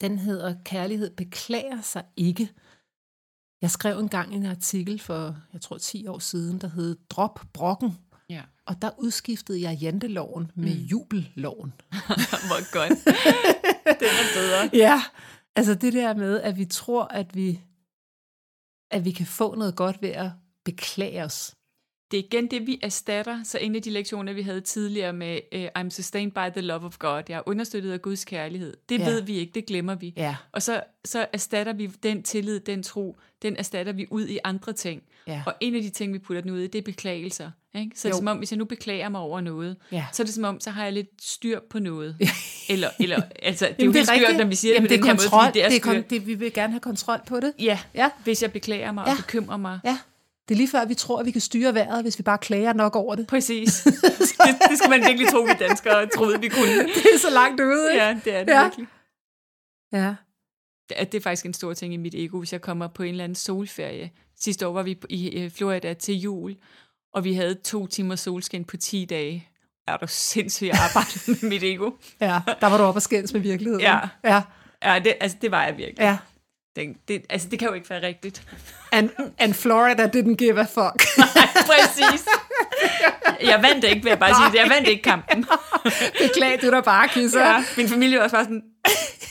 Den 0.00 0.18
hedder 0.18 0.56
Kærlighed 0.64 1.10
beklager 1.16 1.80
sig 1.80 2.04
ikke. 2.16 2.52
Jeg 3.62 3.70
skrev 3.70 3.98
engang 3.98 4.34
en 4.34 4.46
artikel 4.46 5.00
for, 5.00 5.36
jeg 5.52 5.60
tror 5.60 5.78
10 5.78 6.06
år 6.06 6.18
siden, 6.18 6.58
der 6.60 6.68
hed 6.68 6.96
Drop 7.10 7.40
brokken. 7.52 7.98
Ja. 8.28 8.42
Og 8.66 8.82
der 8.82 8.90
udskiftede 8.98 9.60
jeg 9.62 9.78
janteloven 9.82 10.50
med 10.54 10.74
Mm. 10.74 10.80
jubelloven. 10.84 11.72
Hvor 12.48 12.72
godt. 12.72 13.04
den 14.00 14.08
er 14.08 14.34
bedre. 14.34 14.70
Ja, 14.72 15.02
altså 15.56 15.74
det 15.74 15.92
der 15.92 16.14
med, 16.14 16.40
at 16.40 16.56
vi 16.56 16.64
tror, 16.64 17.04
at 17.04 17.34
vi, 17.34 17.60
at 18.90 19.04
vi 19.04 19.10
kan 19.10 19.26
få 19.26 19.54
noget 19.54 19.76
godt 19.76 20.02
ved 20.02 20.08
at 20.08 20.30
beklage 20.64 21.24
os. 21.24 21.54
Det 22.10 22.18
er 22.18 22.22
igen 22.22 22.46
det, 22.46 22.66
vi 22.66 22.78
erstatter. 22.82 23.40
Så 23.44 23.58
en 23.58 23.76
af 23.76 23.82
de 23.82 23.90
lektioner, 23.90 24.32
vi 24.32 24.42
havde 24.42 24.60
tidligere 24.60 25.12
med 25.12 25.38
uh, 25.54 25.64
I'm 25.82 25.90
sustained 25.90 26.32
by 26.32 26.52
the 26.52 26.60
love 26.60 26.86
of 26.86 26.98
God. 26.98 27.22
Jeg 27.28 27.36
er 27.36 27.42
understøttet 27.46 27.92
af 27.92 28.02
Guds 28.02 28.24
kærlighed. 28.24 28.76
Det 28.88 28.98
Ja. 29.00 29.08
ved 29.10 29.20
vi 29.22 29.34
ikke, 29.38 29.52
det 29.54 29.66
glemmer 29.66 29.94
vi. 29.94 30.12
Ja, 30.16 30.36
Og 30.52 30.62
så, 30.62 30.82
så 31.04 31.26
erstatter 31.32 31.72
vi 31.72 31.86
den 31.86 32.22
tillid, 32.22 32.60
den 32.60 32.82
tro, 32.82 33.16
den 33.42 33.56
erstatter 33.56 33.92
vi 33.92 34.06
ud 34.10 34.26
i 34.28 34.38
andre 34.44 34.72
ting. 34.72 35.02
ja, 35.26 35.42
Og 35.46 35.54
en 35.60 35.74
af 35.74 35.82
de 35.82 35.90
ting, 35.90 36.12
vi 36.12 36.18
putter 36.18 36.40
den 36.42 36.50
ud 36.50 36.60
i, 36.60 36.66
det 36.66 36.78
er 36.78 36.82
beklagelser. 36.82 37.50
Ikke? 37.74 37.90
Så 37.94 38.08
er 38.08 38.12
det 38.12 38.16
Jo. 38.16 38.20
som 38.20 38.26
om, 38.26 38.36
hvis 38.38 38.50
jeg 38.52 38.58
nu 38.58 38.64
beklager 38.64 39.08
mig 39.08 39.20
over 39.20 39.40
noget, 39.40 39.76
ja. 39.92 40.04
så 40.12 40.22
er 40.22 40.24
det 40.24 40.34
som 40.34 40.44
om, 40.44 40.60
så 40.60 40.70
har 40.70 40.84
jeg 40.84 40.92
lidt 40.92 41.08
styr 41.22 41.60
på 41.70 41.78
noget. 41.78 42.16
eller, 42.68 42.88
eller, 43.00 43.22
altså, 43.42 43.64
det 43.64 43.70
er 43.72 43.76
Jamen, 43.78 43.94
jo 43.94 43.98
helt 43.98 44.08
skørt, 44.08 44.36
når 44.38 44.44
vi 44.44 44.54
siger 44.54 44.74
Jamen, 44.74 44.90
det 44.90 44.90
på 44.90 44.92
det 44.92 45.02
den 45.02 45.10
er 45.10 45.12
her 45.12 45.18
kontrol. 45.30 45.42
måde, 45.44 45.52
det 45.54 45.64
er, 45.64 45.68
det 45.68 45.86
er 45.86 45.92
kon- 46.02 46.08
det, 46.10 46.26
vi 46.26 46.34
vil 46.34 46.52
gerne 46.52 46.72
have 46.72 46.80
kontrol 46.80 47.18
på 47.26 47.40
det. 47.40 47.52
Ja, 47.58 47.78
Ja, 47.94 48.10
hvis 48.24 48.42
jeg 48.42 48.52
beklager 48.52 48.92
mig 48.92 49.04
Ja. 49.06 49.10
og 49.12 49.16
bekymrer 49.16 49.56
mig. 49.56 49.78
ja. 49.84 49.98
Det 50.48 50.54
er 50.54 50.56
lige 50.56 50.68
før, 50.68 50.84
vi 50.84 50.94
tror, 50.94 51.20
at 51.20 51.26
vi 51.26 51.30
kan 51.30 51.40
styre 51.40 51.74
vejret, 51.74 52.02
hvis 52.02 52.18
vi 52.18 52.22
bare 52.22 52.38
klager 52.38 52.72
nok 52.72 52.96
over 52.96 53.14
det. 53.14 53.26
Præcis. 53.26 53.82
det, 54.46 54.56
det 54.70 54.78
skal 54.78 54.90
man 54.90 55.00
virkelig 55.06 55.28
tro, 55.28 55.40
vi 55.42 55.52
danskere 55.58 56.06
troede, 56.06 56.40
vi 56.40 56.48
kunne. 56.48 56.78
Det 56.94 57.06
er 57.14 57.18
så 57.18 57.30
langt 57.30 57.60
ude, 57.60 57.92
ikke? 57.92 58.04
Ja, 58.04 58.20
det 58.24 58.34
er 58.34 58.44
det 58.44 58.52
Ja. 58.52 58.62
virkelig. 58.62 58.86
Ja. 59.92 60.14
Det 61.04 61.14
er 61.14 61.20
faktisk 61.20 61.46
en 61.46 61.54
stor 61.54 61.74
ting 61.74 61.94
i 61.94 61.96
mit 61.96 62.14
ego, 62.14 62.38
hvis 62.38 62.52
jeg 62.52 62.60
kommer 62.60 62.88
på 62.88 63.02
en 63.02 63.08
eller 63.10 63.24
anden 63.24 63.36
solferie. 63.36 64.10
Sidste 64.40 64.66
år 64.66 64.72
var 64.72 64.82
vi 64.82 64.98
i 65.08 65.50
Florida 65.56 65.94
til 65.94 66.14
jul, 66.20 66.56
og 67.14 67.24
vi 67.24 67.34
havde 67.34 67.54
to 67.54 67.86
timer 67.86 68.16
solskin 68.16 68.64
på 68.64 68.76
10 68.76 69.04
dage. 69.04 69.48
Er 69.88 69.96
du 69.96 70.06
sindssygt 70.08 70.68
jeg 70.68 70.78
arbejdede 70.88 71.30
med 71.42 71.50
mit 71.50 71.62
ego? 71.62 71.90
ja, 72.20 72.40
der 72.60 72.66
var 72.66 72.78
du 72.78 72.84
oppe 72.84 72.98
og 72.98 73.02
skændes 73.02 73.32
med 73.32 73.40
virkeligheden. 73.40 73.80
Ja. 73.80 73.98
ja. 74.24 74.42
Ja, 74.84 74.98
det, 75.04 75.14
altså, 75.20 75.36
det 75.42 75.50
var 75.50 75.64
jeg 75.64 75.76
virkelig. 75.76 75.98
ja. 75.98 76.16
Det, 76.76 76.96
det, 77.08 77.22
altså, 77.30 77.48
det 77.48 77.58
kan 77.58 77.68
jo 77.68 77.74
ikke 77.74 77.90
være 77.90 78.02
rigtigt. 78.06 78.48
And, 78.92 79.10
and 79.38 79.54
Florida 79.54 80.06
didn't 80.16 80.34
give 80.34 80.60
a 80.60 80.64
fuck. 80.64 81.02
Præcis. 81.70 82.26
Jeg 83.42 83.62
vandt 83.62 83.84
ikke, 83.84 84.02
vil 84.02 84.10
jeg 84.10 84.18
bare 84.18 84.34
sige. 84.34 84.52
det. 84.52 84.58
Jeg 84.58 84.70
vandt 84.70 84.88
ikke 84.88 85.02
kampen. 85.02 85.44
Beklag, 86.22 86.58
du 86.62 86.70
der 86.70 86.80
bare 86.80 87.08
kisser. 87.08 87.40
Ja, 87.40 87.64
min 87.76 87.88
familie 87.88 88.18
var 88.18 88.24
også 88.24 88.36
bare 88.36 88.44
sådan, 88.44 88.62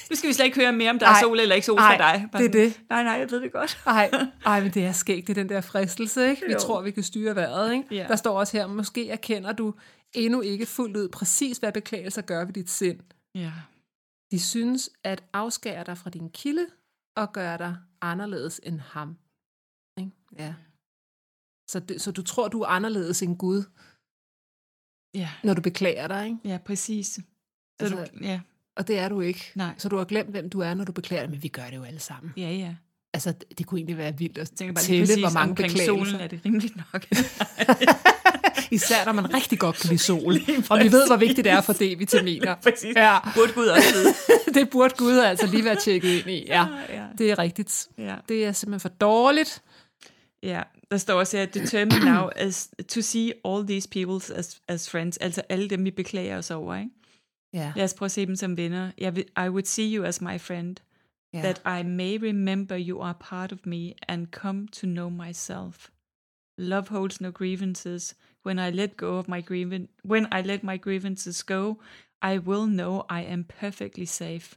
Nu 0.10 0.16
skal 0.16 0.28
vi 0.30 0.34
slet 0.34 0.46
ikke 0.46 0.60
høre 0.60 0.72
mere, 0.74 0.90
om 0.90 1.00
der 1.00 1.06
er 1.06 1.10
Ej. 1.12 1.22
sol 1.22 1.40
eller 1.40 1.56
ikke 1.56 1.66
sol 1.66 1.80
Ej, 1.80 1.92
for 1.94 1.98
dig. 1.98 2.28
Bare 2.32 2.44
det 2.44 2.56
er 2.56 2.70
sådan, 2.70 2.86
Nej, 2.90 3.04
nej, 3.04 3.14
jeg 3.14 3.32
ved 3.32 3.42
det 3.42 3.52
godt. 3.52 3.78
Ej, 3.88 4.12
ej, 4.46 4.62
men 4.62 4.72
det 4.72 4.86
er 4.86 4.92
skægt, 4.92 5.28
det 5.28 5.38
er 5.38 5.42
den 5.42 5.50
der 5.50 5.62
fristelse, 5.62 6.30
ikke? 6.30 6.44
Vi 6.48 6.54
Jo. 6.54 6.60
tror, 6.60 6.82
vi 6.82 6.92
kan 6.92 7.04
styre 7.04 7.36
vejret, 7.36 7.74
ikke? 7.74 7.86
Ja. 7.92 8.06
Der 8.08 8.16
står 8.16 8.40
også 8.40 8.58
her, 8.58 8.68
måske 8.68 9.10
erkender 9.10 9.52
du 9.52 9.74
endnu 10.14 10.42
ikke 10.42 10.66
fuldt 10.66 10.98
ud 10.98 11.10
præcis, 11.10 11.58
hvad 11.58 11.72
beklagelser 11.72 12.22
gør 12.22 12.46
ved 12.46 12.54
dit 12.54 12.70
sind. 12.70 13.00
Ja. 13.36 13.52
De 14.32 14.40
synes 14.40 14.90
at 15.04 15.24
afskære 15.34 15.84
dig 15.86 15.98
fra 15.98 16.10
din 16.10 16.30
kilde 16.30 16.66
og 17.16 17.34
gøre 17.34 17.58
dig 17.58 17.76
anderledes 18.02 18.62
end 18.64 18.80
ham. 18.80 19.18
Ikke? 20.00 20.12
Ja. 20.38 20.54
Så, 21.70 21.80
det, 21.80 22.02
så 22.02 22.12
du 22.12 22.22
tror, 22.22 22.48
du 22.48 22.62
er 22.62 22.68
anderledes 22.68 23.22
end 23.24 23.38
Gud, 23.38 23.64
Ja, 25.14 25.30
når 25.44 25.54
du 25.54 25.62
beklager 25.62 26.08
dig, 26.08 26.26
ikke? 26.26 26.38
ja 26.46 26.58
præcis. 26.66 27.08
Så 27.08 27.22
Altså, 27.80 27.96
du, 28.14 28.20
ja, 28.26 28.42
Og 28.76 28.88
det 28.88 29.00
er 29.00 29.10
du 29.10 29.22
ikke. 29.22 29.52
Nej. 29.56 29.76
Så 29.78 29.90
du 29.90 29.98
har 29.98 30.06
glemt, 30.06 30.30
hvem 30.30 30.50
du 30.50 30.60
er, 30.60 30.74
når 30.74 30.84
du 30.86 30.92
beklager 30.92 31.24
dig, 31.24 31.32
men 31.32 31.44
vi 31.44 31.48
gør 31.48 31.66
det 31.70 31.76
jo 31.76 31.84
alle 31.84 32.00
sammen. 32.00 32.34
ja, 32.38 32.52
ja. 32.52 32.76
Altså, 33.14 33.32
det, 33.32 33.58
det 33.58 33.66
kunne 33.66 33.80
egentlig 33.80 33.98
være 33.98 34.18
vildt 34.18 34.38
at 34.38 34.50
Jeg 34.52 34.58
tænker 34.58 34.74
bare 34.74 34.84
lige 34.86 34.92
tælle, 34.92 35.02
præcis 35.08 35.24
hvor 35.24 35.40
mange 35.40 35.56
beklagelser. 35.56 35.86
solen 35.86 36.16
er 36.16 36.28
det 36.28 36.46
rimeligt 36.46 36.76
nok. 36.76 37.06
Især 38.72 39.06
når 39.06 39.12
man 39.12 39.34
rigtig 39.34 39.60
godt 39.60 39.76
kan 39.76 39.90
lide 39.90 40.00
sol. 40.12 40.34
og 40.70 40.80
vi 40.80 40.92
ved, 40.92 41.08
hvor 41.08 41.16
vigtigt 41.18 41.46
det 41.46 41.52
er 41.52 41.62
for 41.62 41.74
D-vitaminer. 41.74 42.56
præcis. 42.64 42.96
Ja, 42.96 43.18
Burde 43.36 43.54
Gud 43.54 43.68
også 43.68 43.94
vide. 43.94 44.14
det 44.60 44.70
burde 44.70 44.94
Gud 44.98 45.18
altså 45.18 45.48
lige 45.48 45.66
være 45.66 45.76
tjekket 45.76 46.10
ind 46.10 46.30
i. 46.30 46.46
Ja, 46.48 46.68
ja. 46.90 47.06
det 47.18 47.32
er 47.32 47.40
rigtigt. 47.40 47.88
ja. 47.98 48.16
Det 48.30 48.46
er 48.46 48.52
simpelthen 48.52 48.80
for 48.80 48.90
dårligt. 48.90 49.62
Ja, 50.44 50.62
der 50.92 50.98
står 50.98 51.20
også 51.20 51.38
her, 51.38 51.46
determine 51.46 52.06
now 52.06 52.30
as, 52.36 52.70
to 52.88 53.02
see 53.02 53.34
all 53.46 53.68
these 53.68 53.90
people 53.90 54.36
as, 54.36 54.62
as 54.68 54.90
friends, 54.90 55.18
altså 55.18 55.42
alle 55.50 55.70
dem, 55.70 55.86
vi 55.86 55.92
beklager 55.92 56.38
os 56.38 56.52
over, 56.52 56.76
ikke? 56.76 56.90
Ja, 57.54 57.74
Lad 57.76 57.84
os 57.84 57.94
prøve 57.94 58.08
at 58.08 58.12
se 58.12 58.26
dem 58.26 58.36
som 58.36 58.58
venner. 58.58 58.92
Jeg 58.98 59.16
vil, 59.16 59.26
I 59.46 59.50
would 59.50 59.66
see 59.66 59.96
you 59.96 60.04
as 60.06 60.22
my 60.22 60.40
friend, 60.40 60.76
ja. 61.34 61.40
that 61.42 61.62
I 61.82 61.84
may 61.88 62.18
remember 62.18 62.78
you 62.88 63.02
are 63.04 63.14
part 63.20 63.52
of 63.52 63.58
me 63.66 63.92
and 64.08 64.28
come 64.32 64.68
to 64.68 64.88
know 64.88 65.10
myself. 65.10 65.90
Love 66.58 66.88
holds 66.90 67.22
no 67.22 67.32
grievances. 67.32 68.16
When 68.46 68.60
I 68.60 68.70
let 68.72 68.98
go 68.98 69.20
of 69.20 69.28
my 69.28 69.42
grievan 69.42 69.88
when 70.12 70.26
I 70.34 70.42
let 70.42 70.64
my 70.64 70.78
grievances 70.78 71.44
go, 71.44 71.82
I 72.24 72.38
will 72.38 72.66
know 72.68 73.02
I 73.10 73.22
am 73.34 73.44
perfectly 73.44 74.06
safe. 74.06 74.56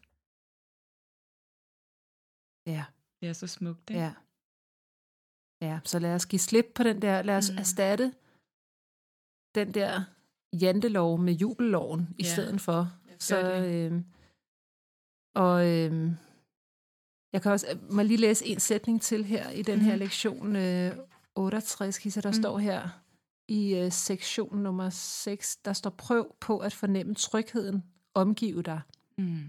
ja. 2.67 2.85
Det 3.21 3.29
er 3.29 3.33
så 3.33 3.47
smukt, 3.47 3.91
ikke? 3.91 4.01
Ja. 4.03 4.13
Ja, 5.63 5.81
så 5.85 5.99
lad 5.99 6.15
os 6.15 6.27
give 6.27 6.39
slip 6.39 6.67
på 6.75 6.83
den 6.83 7.03
der, 7.03 7.23
lad 7.23 7.37
os 7.37 7.51
Mm. 7.51 7.55
mm. 7.55 7.59
erstatte 7.59 8.15
den 9.55 9.75
der 9.75 10.05
jantelov 10.61 11.19
med 11.19 11.33
jubelloven 11.33 12.15
i 12.19 12.23
Ja. 12.23 12.33
stedet 12.33 12.61
for. 12.61 12.93
Så, 13.19 13.37
øhm, 13.65 14.05
og 15.35 15.67
øhm, 15.69 16.11
jeg 17.33 17.43
kan 17.43 17.53
også, 17.53 17.79
må 17.91 18.03
lige 18.03 18.17
læse 18.17 18.47
en 18.47 18.61
sætning 18.61 19.03
til 19.03 19.25
her 19.25 19.51
i 19.51 19.63
den 19.63 19.81
her 19.81 19.93
Mhm. 19.93 19.99
lektion 19.99 20.57
øh, 20.57 20.97
68, 21.39 21.99
Kisa, 21.99 22.21
der 22.21 22.29
Mm. 22.29 22.33
står 22.43 22.59
her 22.59 22.89
i 23.49 23.75
øh, 23.75 23.93
sektion 23.93 24.59
nummer 24.59 24.91
6, 24.91 25.57
der 25.57 25.73
står 25.73 25.91
prøv 25.91 26.37
på 26.41 26.59
at 26.59 26.73
fornemme 26.75 27.15
trygheden, 27.15 27.85
omgive 28.15 28.63
dig 28.63 28.81
Mm. 29.19 29.45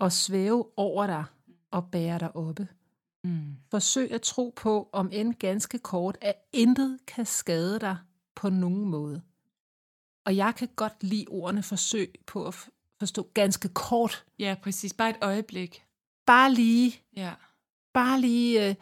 og 0.00 0.12
svæve 0.12 0.78
over 0.78 1.06
dig 1.06 1.24
og 1.70 1.90
bære 1.90 2.18
dig 2.18 2.36
oppe. 2.36 2.68
Mm. 3.24 3.56
Forsøg 3.70 4.12
at 4.12 4.22
tro 4.22 4.52
på, 4.56 4.88
om 4.92 5.08
end 5.12 5.34
ganske 5.34 5.78
kort, 5.78 6.18
at 6.20 6.34
intet 6.52 6.98
kan 7.06 7.26
skade 7.26 7.78
dig 7.80 7.96
på 8.34 8.48
nogen 8.50 8.84
måde. 8.88 9.22
Og 10.26 10.36
jeg 10.36 10.54
kan 10.56 10.68
godt 10.76 11.02
lide 11.02 11.24
ordene 11.28 11.62
forsøg 11.62 12.14
på 12.26 12.46
at 12.46 12.54
forstå 12.98 13.30
ganske 13.34 13.68
kort. 13.68 14.24
Ja, 14.38 14.56
præcis. 14.62 14.92
Bare 14.94 15.10
et 15.10 15.16
øjeblik. 15.22 15.84
Bare 16.26 16.52
lige, 16.54 17.00
Ja. 17.16 17.34
bare 17.94 18.20
lige, 18.20 18.68
øh, 18.68 18.74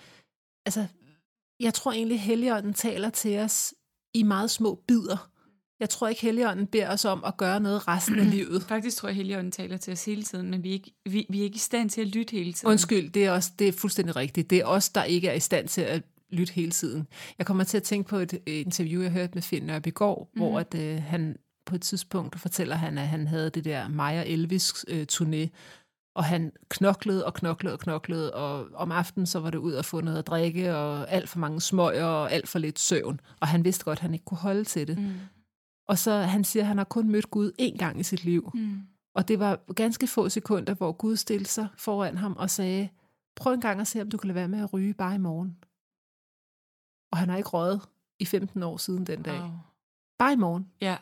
altså, 0.67 0.87
jeg 1.61 1.75
tror 1.75 1.93
egentlig, 1.93 2.21
Helligånden 2.21 2.75
taler 2.75 3.11
til 3.11 3.39
os 3.39 3.75
i 4.15 4.23
meget 4.23 4.51
små 4.51 4.83
bidder. 4.89 5.31
Jeg 5.81 5.91
tror 5.91 6.09
ikke, 6.09 6.23
Helligånden 6.23 6.67
beder 6.67 6.91
os 6.93 7.05
om 7.05 7.25
at 7.25 7.37
gøre 7.37 7.61
noget 7.61 7.89
resten 7.89 8.19
af 8.19 8.31
livet. 8.37 8.63
Faktisk 8.63 8.97
tror 8.97 9.09
jeg, 9.09 9.17
Helligånden 9.17 9.53
taler 9.53 9.77
til 9.77 9.93
os 9.93 10.05
hele 10.05 10.23
tiden, 10.23 10.51
men 10.51 10.63
vi 10.63 10.69
er, 10.69 10.73
ikke, 10.73 10.93
vi, 11.05 11.27
vi 11.31 11.41
er 11.41 11.45
ikke 11.45 11.57
i 11.57 11.59
stand 11.59 11.91
til 11.91 12.01
at 12.01 12.07
lytte 12.07 12.33
hele 12.33 12.53
tiden. 12.53 12.71
Undskyld, 12.71 13.11
det 13.11 13.25
er, 13.25 13.31
også, 13.31 13.51
det 13.59 13.69
er 13.69 13.73
fuldstændig 13.73 14.17
rigtigt. 14.17 14.51
Det 14.51 14.59
er 14.59 14.65
os, 14.65 14.89
der 14.89 15.05
ikke 15.05 15.29
er 15.29 15.35
i 15.35 15.41
stand 15.41 15.69
til 15.69 15.81
at 15.81 16.03
lytte 16.31 16.53
hele 16.53 16.71
tiden. 16.71 17.07
Jeg 17.39 17.47
kommer 17.47 17.65
til 17.65 17.77
at 17.77 17.83
tænke 17.83 18.09
på 18.09 18.17
et 18.17 18.39
interview, 18.47 19.03
jeg 19.03 19.11
hørte 19.11 19.35
med 19.35 19.43
Finn 19.43 19.71
går, 19.95 20.31
mm. 20.35 20.41
hvor 20.41 20.61
at, 20.61 20.75
øh, 20.75 21.03
han 21.03 21.37
på 21.67 21.75
et 21.75 21.83
tidspunkt 21.83 22.41
fortæller 22.41 22.77
han, 22.77 22.99
at 22.99 23.09
han 23.09 23.27
havde 23.27 23.51
det 23.51 23.65
der 23.65 23.89
Maja 23.89 24.25
Elvis 24.27 24.85
øh, 24.89 25.07
turné, 25.13 25.49
og 26.15 26.25
han 26.25 26.53
knoklede 26.69 27.27
og 27.27 27.35
knoklede 27.35 27.75
og 27.75 27.81
knoklede, 27.81 28.35
og 28.35 28.69
om 28.75 28.93
aftenen 28.93 29.27
så 29.27 29.41
var 29.41 29.51
det 29.51 29.59
ud 29.59 29.73
at 29.73 29.85
få 29.85 30.01
noget 30.01 30.19
at 30.19 30.27
drikke, 30.27 30.77
og 30.77 31.11
alt 31.11 31.29
for 31.29 31.39
mange 31.39 31.61
smøger, 31.61 32.05
og 32.05 32.33
alt 32.33 32.49
for 32.49 32.59
lidt 32.59 32.79
søvn. 32.79 33.21
Og 33.41 33.49
han 33.49 33.65
vidste 33.65 33.85
godt, 33.85 33.99
at 33.99 34.03
han 34.03 34.15
ikke 34.15 34.25
kunne 34.25 34.39
holde 34.39 34.65
til 34.65 34.89
det. 34.89 34.99
Mm. 34.99 35.15
Og 35.89 35.99
så 35.99 36.13
han 36.13 36.45
siger, 36.45 36.63
at 36.63 36.67
han 36.67 36.77
har 36.77 36.85
kun 36.85 37.09
mødt 37.11 37.31
Gud 37.31 37.53
én 37.61 37.77
gang 37.77 38.01
i 38.01 38.03
sit 38.03 38.25
liv. 38.25 38.51
Mm. 38.55 38.81
Og 39.15 39.29
det 39.29 39.39
var 39.39 39.73
ganske 39.75 40.07
få 40.07 40.29
sekunder, 40.29 40.75
hvor 40.75 40.93
Gud 40.93 41.17
stillede 41.17 41.49
sig 41.49 41.69
foran 41.77 42.17
ham 42.17 42.37
og 42.37 42.51
sagde, 42.51 42.89
prøv 43.37 43.53
en 43.53 43.61
gang 43.61 43.81
at 43.81 43.87
se, 43.87 44.01
om 44.01 44.11
du 44.11 44.17
kan 44.17 44.29
lade 44.29 44.35
være 44.35 44.49
med 44.49 44.63
at 44.63 44.73
ryge 44.73 44.95
bare 44.95 45.15
i 45.15 45.19
morgen. 45.19 45.57
Og 47.13 47.19
han 47.19 47.29
har 47.29 47.37
ikke 47.37 47.49
røget 47.49 47.89
i 48.19 48.25
15 48.25 48.63
år 48.63 48.77
siden 48.77 49.07
den 49.07 49.23
dag. 49.23 49.41
Wow. 49.41 49.51
Bare 50.19 50.33
i 50.33 50.37
morgen. 50.37 50.73
Ja. 50.81 50.97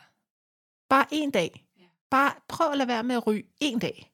Bare 0.88 1.06
en 1.10 1.30
dag. 1.30 1.64
Bare 2.10 2.32
prøv 2.48 2.70
at 2.70 2.78
lade 2.78 2.88
være 2.88 3.02
med 3.02 3.16
at 3.16 3.26
ryge 3.26 3.44
en 3.60 3.78
dag. 3.78 4.12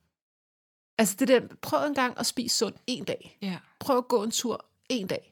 Altså 0.98 1.16
det 1.18 1.28
der, 1.28 1.40
prøv 1.62 1.86
en 1.86 1.94
gang 1.94 2.18
at 2.18 2.26
spise 2.26 2.56
sundt 2.56 2.76
en 2.86 3.04
dag. 3.04 3.38
ja. 3.42 3.58
Prøv 3.80 3.98
at 3.98 4.08
gå 4.08 4.22
en 4.22 4.30
tur 4.30 4.66
en 4.88 5.06
dag. 5.06 5.30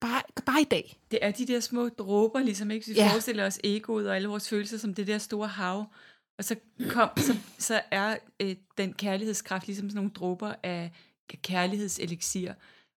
Bare, 0.00 0.22
bare 0.46 0.60
i 0.60 0.64
dag. 0.64 1.00
Det 1.10 1.18
er 1.22 1.30
de 1.30 1.46
der 1.46 1.60
små 1.60 1.88
dråber, 1.88 2.40
ligesom 2.40 2.70
ikke? 2.70 2.86
Hvis 2.86 2.96
vi 2.96 3.00
Ja. 3.00 3.10
forestiller 3.12 3.46
os 3.46 3.58
egoet 3.64 4.08
og 4.08 4.16
alle 4.16 4.28
vores 4.28 4.48
følelser 4.48 4.78
som 4.78 4.94
det 4.94 5.06
der 5.06 5.18
store 5.18 5.48
hav, 5.48 5.84
og 6.38 6.44
så, 6.44 6.56
kom, 6.88 7.08
så, 7.16 7.36
så 7.58 7.80
er 7.90 8.16
øh, 8.40 8.56
den 8.78 8.92
kærlighedskraft 8.92 9.66
ligesom 9.66 9.88
sådan 9.90 9.96
nogle 9.96 10.10
dråber 10.10 10.54
af 10.62 10.90
kærlighedseliksir. 11.42 12.52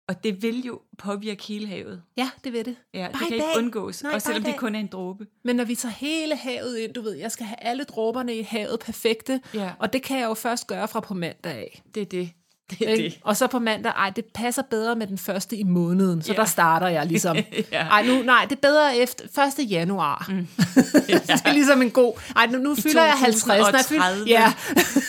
Og 0.08 0.24
det 0.24 0.42
vil 0.42 0.66
jo 0.66 0.82
påvirke 0.98 1.44
hele 1.44 1.68
havet. 1.68 2.02
Ja, 2.18 2.30
det 2.44 2.54
ved 2.54 2.64
det. 2.64 2.76
Ja, 2.94 3.00
Bare 3.00 3.12
det 3.12 3.18
kan 3.28 3.34
ikke 3.34 3.46
dag. 3.46 3.58
undgås, 3.58 4.04
Nej, 4.04 4.14
også 4.14 4.26
selvom 4.26 4.44
det 4.44 4.58
kun 4.58 4.76
er 4.76 4.80
en 4.80 4.88
dråbe. 4.88 5.28
Men 5.44 5.56
når 5.56 5.64
vi 5.64 5.76
tager 5.76 5.94
hele 5.94 6.36
havet 6.36 6.78
ind, 6.78 6.94
du 6.94 7.02
ved, 7.02 7.14
jeg 7.14 7.32
skal 7.32 7.46
have 7.46 7.60
alle 7.64 7.84
dråberne 7.84 8.36
i 8.36 8.42
havet 8.42 8.80
perfekte, 8.80 9.42
Ja, 9.54 9.72
og 9.80 9.94
det 9.94 10.04
kan 10.04 10.20
jeg 10.20 10.26
jo 10.26 10.34
først 10.34 10.68
gøre 10.68 10.88
fra 10.88 11.00
på 11.00 11.14
mandag 11.14 11.52
af. 11.52 11.82
det 11.96 12.02
er 12.02 12.06
det. 12.06 12.30
Det 12.70 12.82
Ikke? 12.82 13.04
det. 13.04 13.20
Og 13.24 13.38
så 13.38 13.48
på 13.48 13.60
mandag, 13.60 13.92
ej, 13.92 14.10
det 14.10 14.26
passer 14.34 14.62
bedre 14.70 14.96
med 14.96 15.08
den 15.08 15.18
første 15.18 15.58
i 15.58 15.64
måneden, 15.64 16.22
så 16.22 16.32
Ja. 16.34 16.38
der 16.40 16.46
starter 16.46 16.88
jeg 16.88 17.06
ligesom. 17.06 17.38
Ja. 17.72 17.84
Ej, 17.88 18.06
nu, 18.08 18.22
nej, 18.22 18.46
det 18.50 18.56
er 18.56 18.62
bedre 18.62 18.98
efter 18.98 19.42
1. 19.60 19.72
januar. 19.72 20.26
Mm. 20.30 20.48
det 21.08 21.42
er 21.46 21.54
ligesom 21.54 21.82
en 21.82 21.92
god... 21.92 22.14
Ej, 22.36 22.46
nu, 22.46 22.58
nu 22.58 22.76
fylder 22.76 23.04
jeg 23.06 23.14
50. 23.14 23.48
når 23.48 23.54
jeg 23.54 23.66
fylder- 23.66 23.82
2030. 23.82 24.26
Ja. 24.28 24.54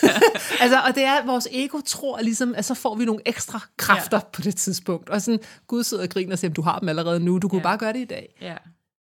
altså, 0.63 0.81
og 0.89 0.95
det 0.95 1.05
er, 1.05 1.13
at 1.13 1.27
vores 1.27 1.49
ego 1.53 1.81
tror 1.87 2.21
ligesom, 2.21 2.55
at 2.55 2.65
så 2.65 2.75
får 2.75 2.95
vi 2.95 3.05
nogle 3.05 3.21
ekstra 3.27 3.61
kræfter 3.77 4.17
ja. 4.17 4.23
på 4.33 4.43
det 4.43 4.57
tidspunkt. 4.57 5.11
Og 5.11 5.23
sådan, 5.23 5.41
Gud 5.67 5.85
sidder 5.85 6.03
og 6.03 6.09
griner 6.09 6.33
og 6.33 6.39
siger, 6.39 6.53
du 6.53 6.63
har 6.63 6.79
dem 6.79 6.89
allerede 6.89 7.21
nu, 7.21 7.39
du 7.39 7.49
kunne 7.49 7.59
Ja. 7.59 7.63
bare 7.63 7.79
gøre 7.79 7.93
det 7.93 7.99
i 8.01 8.05
dag. 8.05 8.35
Ja, 8.41 8.55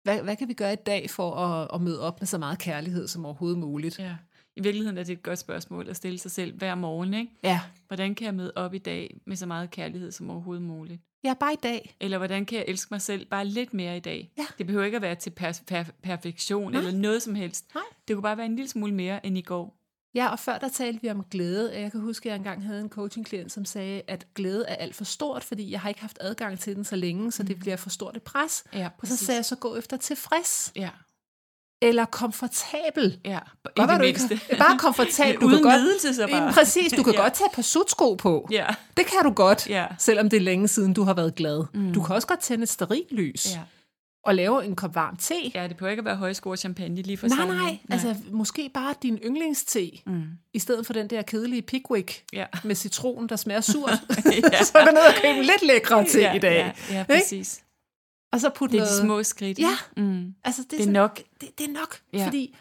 Hvad, 0.04 0.18
hvad 0.18 0.36
kan 0.36 0.48
vi 0.48 0.52
gøre 0.54 0.72
i 0.72 0.76
dag 0.86 1.10
for 1.10 1.34
at, 1.36 1.68
at 1.74 1.80
møde 1.80 2.00
op 2.00 2.20
med 2.20 2.26
så 2.26 2.38
meget 2.38 2.58
kærlighed 2.58 3.08
som 3.08 3.24
overhovedet 3.24 3.58
muligt? 3.58 3.98
ja. 3.98 4.10
I 4.58 4.62
virkeligheden 4.62 4.98
er 4.98 5.02
det 5.04 5.12
et 5.12 5.22
godt 5.22 5.38
spørgsmål 5.38 5.88
at 5.88 5.96
stille 5.96 6.18
sig 6.18 6.30
selv 6.30 6.54
hver 6.58 6.74
morgen, 6.74 7.14
ikke? 7.14 7.32
Ja, 7.42 7.60
Hvordan 7.86 8.14
kan 8.14 8.24
jeg 8.24 8.34
møde 8.34 8.52
op 8.56 8.74
i 8.74 8.78
dag 8.78 9.20
med 9.26 9.36
så 9.36 9.46
meget 9.46 9.70
kærlighed 9.70 10.12
som 10.12 10.30
overhovedet 10.30 10.62
muligt? 10.64 11.00
ja 11.24 11.34
bare 11.40 11.52
i 11.52 11.56
dag. 11.62 11.96
Eller 12.00 12.18
hvordan 12.18 12.44
kan 12.46 12.58
jeg 12.58 12.64
elske 12.68 12.88
mig 12.90 13.02
selv 13.02 13.26
bare 13.26 13.44
lidt 13.44 13.74
mere 13.74 13.96
i 13.96 14.00
dag? 14.00 14.32
Ja. 14.38 14.46
Det 14.58 14.66
behøver 14.66 14.84
ikke 14.84 14.96
at 14.96 15.02
være 15.02 15.14
til 15.14 15.30
per- 15.30 15.60
per- 15.66 15.92
perfektion 16.02 16.72
Nej. 16.72 16.78
eller 16.80 16.92
noget 16.92 17.22
som 17.22 17.34
helst. 17.34 17.74
Nej. 17.74 17.82
Det 18.08 18.16
kunne 18.16 18.22
bare 18.22 18.36
være 18.36 18.46
en 18.46 18.56
lille 18.56 18.68
smule 18.68 18.94
mere 18.94 19.26
end 19.26 19.38
i 19.38 19.42
går. 19.42 19.74
Ja, 20.14 20.28
og 20.28 20.38
før 20.38 20.58
der 20.58 20.68
talte 20.68 21.02
vi 21.02 21.10
om 21.10 21.24
glæde. 21.30 21.80
Jeg 21.80 21.90
kan 21.92 22.00
huske, 22.00 22.26
at 22.28 22.30
jeg 22.30 22.36
engang 22.36 22.62
havde 22.66 22.80
en 22.80 22.88
coachingklient, 22.88 23.52
som 23.52 23.64
sagde, 23.64 24.02
at 24.06 24.26
glæde 24.34 24.64
er 24.68 24.74
alt 24.74 24.94
for 24.94 25.04
stort, 25.04 25.44
fordi 25.44 25.70
jeg 25.70 25.80
har 25.80 25.88
ikke 25.88 26.00
haft 26.00 26.18
adgang 26.20 26.58
til 26.58 26.76
den 26.76 26.84
så 26.84 26.96
længe, 26.96 27.32
så 27.32 27.42
det 27.42 27.58
bliver 27.58 27.76
for 27.76 27.90
stort 27.90 28.16
et 28.16 28.22
pres. 28.22 28.64
Ja, 28.74 28.88
Og 28.98 29.06
så 29.06 29.16
sagde 29.16 29.36
jeg 29.38 29.44
så, 29.44 29.56
gå 29.56 29.76
efter 29.76 29.96
tilfreds 29.96 30.72
Ja, 30.76 30.90
eller 31.82 32.04
komfortabel. 32.04 33.18
ja. 33.24 33.38
I 33.38 33.68
Godt, 33.76 33.90
det 33.90 33.98
du 33.98 34.04
mindste. 34.04 34.34
Ikke, 34.34 34.56
bare 34.58 34.78
komfortabel. 34.78 35.40
Du 35.40 35.46
Uden 35.46 35.62
kan 35.62 35.72
godt, 35.72 36.14
så 36.16 36.28
bare. 36.32 36.52
Præcis, 36.52 36.92
du 36.92 37.02
kan 37.02 37.12
Ja. 37.18 37.20
godt 37.22 37.32
tage 37.32 37.46
et 37.46 37.54
par 37.54 37.62
sutsko 37.62 38.14
på. 38.14 38.48
Ja, 38.50 38.66
Det 38.96 39.06
kan 39.06 39.18
du 39.24 39.30
godt, 39.30 39.68
ja. 39.68 39.86
selvom 39.98 40.30
det 40.30 40.36
er 40.36 40.40
længe 40.40 40.68
siden, 40.68 40.94
du 40.94 41.02
har 41.02 41.14
været 41.14 41.34
glad. 41.34 41.64
Mm. 41.74 41.92
Du 41.94 42.02
kan 42.02 42.14
også 42.14 42.28
godt 42.28 42.40
tænde 42.40 42.62
et 42.62 42.68
sterillys 42.68 43.46
Ja. 43.54 43.60
og 44.24 44.34
lave 44.34 44.64
en 44.64 44.76
kop 44.76 44.94
varm 44.94 45.16
te. 45.16 45.34
ja, 45.54 45.68
det 45.68 45.76
behøver 45.76 45.90
ikke 45.90 46.00
at 46.00 46.04
være 46.04 46.16
højscore 46.16 46.56
champagne 46.56 47.02
lige 47.02 47.16
for 47.16 47.28
Nej, 47.28 47.36
sådan. 47.38 47.54
nej, 47.54 47.78
altså 47.90 48.14
måske 48.30 48.70
bare 48.74 48.94
din 49.02 49.18
yndlingste, 49.24 49.90
Mm. 50.06 50.22
i 50.54 50.58
stedet 50.58 50.86
for 50.86 50.92
den 50.92 51.10
der 51.10 51.22
kedelige 51.22 51.62
Pickwick 51.62 52.22
Ja. 52.32 52.44
med 52.64 52.74
citron, 52.74 53.26
der 53.28 53.36
smager 53.36 53.60
surt. 53.60 53.90
ja. 54.52 54.64
så 54.64 54.72
gå 54.72 54.90
ned 54.90 54.98
og 55.08 55.14
køb 55.22 55.36
en 55.36 55.42
lidt 55.44 55.62
lækre 55.62 56.04
te 56.04 56.20
ja, 56.20 56.32
i 56.34 56.38
dag. 56.38 56.74
Ja, 56.90 56.94
ja 56.98 57.04
præcis. 57.04 57.60
Og 58.32 58.40
så 58.40 58.50
putte 58.54 58.72
Det 58.72 58.78
er 58.80 58.84
noget... 58.84 59.00
de 59.02 59.06
små 59.06 59.22
skridt. 59.22 59.58
Ja. 59.58 59.76
Mm. 59.96 60.34
Altså, 60.44 60.62
det, 60.62 60.66
er 60.72 60.76
Det 60.76 60.78
er 60.78 60.82
sådan- 60.82 60.92
nok. 60.92 61.20
Det, 61.40 61.58
det 61.58 61.68
er 61.68 61.72
nok, 61.72 61.98
Ja. 62.12 62.26
fordi 62.26 62.56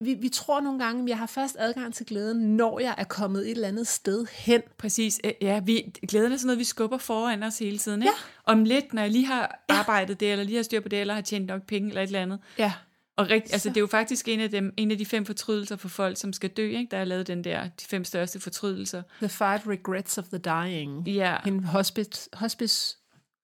vi, 0.00 0.14
vi 0.14 0.28
tror 0.28 0.60
nogle 0.60 0.84
gange, 0.84 1.02
at 1.02 1.08
jeg 1.08 1.18
har 1.18 1.26
først 1.26 1.56
adgang 1.58 1.94
til 1.94 2.06
glæden, 2.06 2.56
når 2.56 2.78
jeg 2.80 2.94
er 2.98 3.04
kommet 3.04 3.42
et 3.42 3.50
eller 3.50 3.68
andet 3.68 3.86
sted 3.86 4.26
hen. 4.32 4.62
Præcis. 4.78 5.20
Øh, 5.24 5.32
Ja, 5.40 5.60
vi, 5.60 5.92
glæden 6.08 6.32
er 6.32 6.36
sådan 6.36 6.46
noget, 6.46 6.58
vi 6.58 6.64
skubber 6.64 6.98
foran 6.98 7.42
os 7.42 7.58
hele 7.58 7.78
tiden. 7.78 8.02
Ikke? 8.02 8.12
Om 8.44 8.64
lidt, 8.64 8.94
når 8.94 9.02
jeg 9.02 9.10
lige 9.10 9.26
har 9.26 9.64
arbejdet 9.68 10.20
det, 10.20 10.32
eller 10.32 10.44
lige 10.44 10.56
har 10.56 10.62
styr 10.62 10.80
på 10.80 10.88
det, 10.88 11.00
eller 11.00 11.14
har 11.14 11.20
tjent 11.20 11.46
nok 11.46 11.62
penge, 11.66 11.88
eller 11.88 12.02
et 12.02 12.06
eller 12.06 12.22
andet. 12.22 12.38
Ja. 12.58 12.72
Og 13.16 13.30
rigt, 13.30 13.52
altså, 13.52 13.68
det 13.68 13.76
er 13.76 13.80
jo 13.80 13.86
faktisk 13.86 14.28
en 14.28 14.40
af, 14.40 14.50
dem, 14.50 14.74
en 14.76 14.90
af 14.90 14.98
de 14.98 15.06
fem 15.06 15.26
fortrydelser 15.26 15.76
for 15.76 15.88
folk, 15.88 16.16
som 16.16 16.32
skal 16.32 16.50
dø. 16.50 16.62
Ikke? 16.68 16.86
Der 16.90 16.96
er 16.96 17.04
lavet 17.04 17.26
den 17.26 17.44
der, 17.44 17.62
de 17.62 17.84
fem 17.84 18.04
største 18.04 18.40
fortrydelser. 18.40 19.02
The 19.18 19.28
Five 19.28 19.60
Regrets 19.66 20.18
of 20.18 20.24
the 20.24 20.38
Dying. 20.38 21.08
Ja, 21.08 21.36
En 21.46 21.64
hospice, 21.64 22.28
hospice 22.32 22.96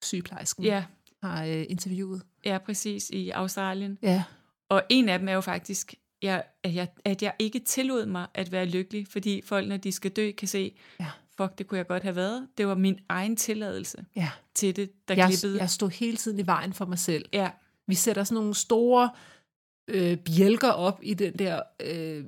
sygeplejersken 0.02 0.64
ja, 0.64 0.84
har 1.22 1.44
øh, 1.44 1.64
interviewet. 1.68 2.22
ja, 2.44 2.58
præcis, 2.58 3.10
i 3.10 3.30
Australien. 3.30 3.98
Ja. 4.02 4.22
Og 4.68 4.82
en 4.88 5.08
af 5.08 5.18
dem 5.18 5.28
er 5.28 5.32
jo 5.32 5.40
faktisk, 5.40 5.94
jeg, 6.22 6.42
at, 6.64 6.74
jeg, 6.74 6.88
at 7.04 7.22
jeg 7.22 7.32
ikke 7.38 7.58
tillod 7.58 8.06
mig 8.06 8.26
at 8.34 8.52
være 8.52 8.66
lykkelig, 8.66 9.06
fordi 9.08 9.42
folk, 9.44 9.68
når 9.68 9.76
de 9.76 9.92
skal 9.92 10.10
dø, 10.10 10.30
kan 10.30 10.48
se, 10.48 10.74
Ja. 11.00 11.06
fuck, 11.36 11.58
det 11.58 11.66
kunne 11.66 11.78
jeg 11.78 11.86
godt 11.86 12.02
have 12.02 12.16
været. 12.16 12.48
Det 12.58 12.66
var 12.66 12.74
min 12.74 12.98
egen 13.08 13.36
tilladelse 13.36 14.04
ja. 14.16 14.30
til 14.54 14.76
det, 14.76 14.90
der 15.08 15.14
Jeg, 15.14 15.28
klippede. 15.28 15.58
jeg 15.60 15.70
stod 15.70 15.90
hele 15.90 16.16
tiden 16.16 16.38
i 16.38 16.46
vejen 16.46 16.72
for 16.72 16.84
mig 16.84 16.98
selv. 16.98 17.24
Ja, 17.32 17.50
Vi 17.86 17.94
sætter 17.94 18.24
sådan 18.24 18.34
nogle 18.40 18.54
store 18.54 19.10
øh, 19.88 20.16
bjælker 20.16 20.70
op 20.70 21.00
i 21.02 21.14
den 21.14 21.32
der, 21.38 21.62
øh, 21.82 22.24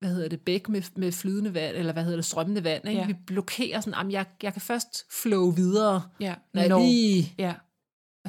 hvad 0.00 0.10
hedder 0.14 0.28
det, 0.28 0.40
bæk 0.40 0.68
med, 0.68 0.82
med 0.96 1.12
flydende 1.12 1.54
vand, 1.54 1.76
eller 1.76 1.92
hvad 1.92 2.02
hedder 2.04 2.16
det, 2.16 2.24
strømmende 2.24 2.64
vand. 2.64 2.88
Ikke? 2.88 3.00
Ja. 3.00 3.06
Vi 3.06 3.14
blokerer 3.26 3.80
sådan, 3.80 4.06
at 4.06 4.12
jeg, 4.12 4.26
jeg 4.42 4.52
kan 4.52 4.62
først 4.62 5.04
flow 5.22 5.50
videre, 5.50 6.02
ja, 6.20 6.34
når 6.54 6.60
jeg 6.60 6.68
når- 6.68 6.78
lige... 6.80 7.34
ja. 7.38 7.54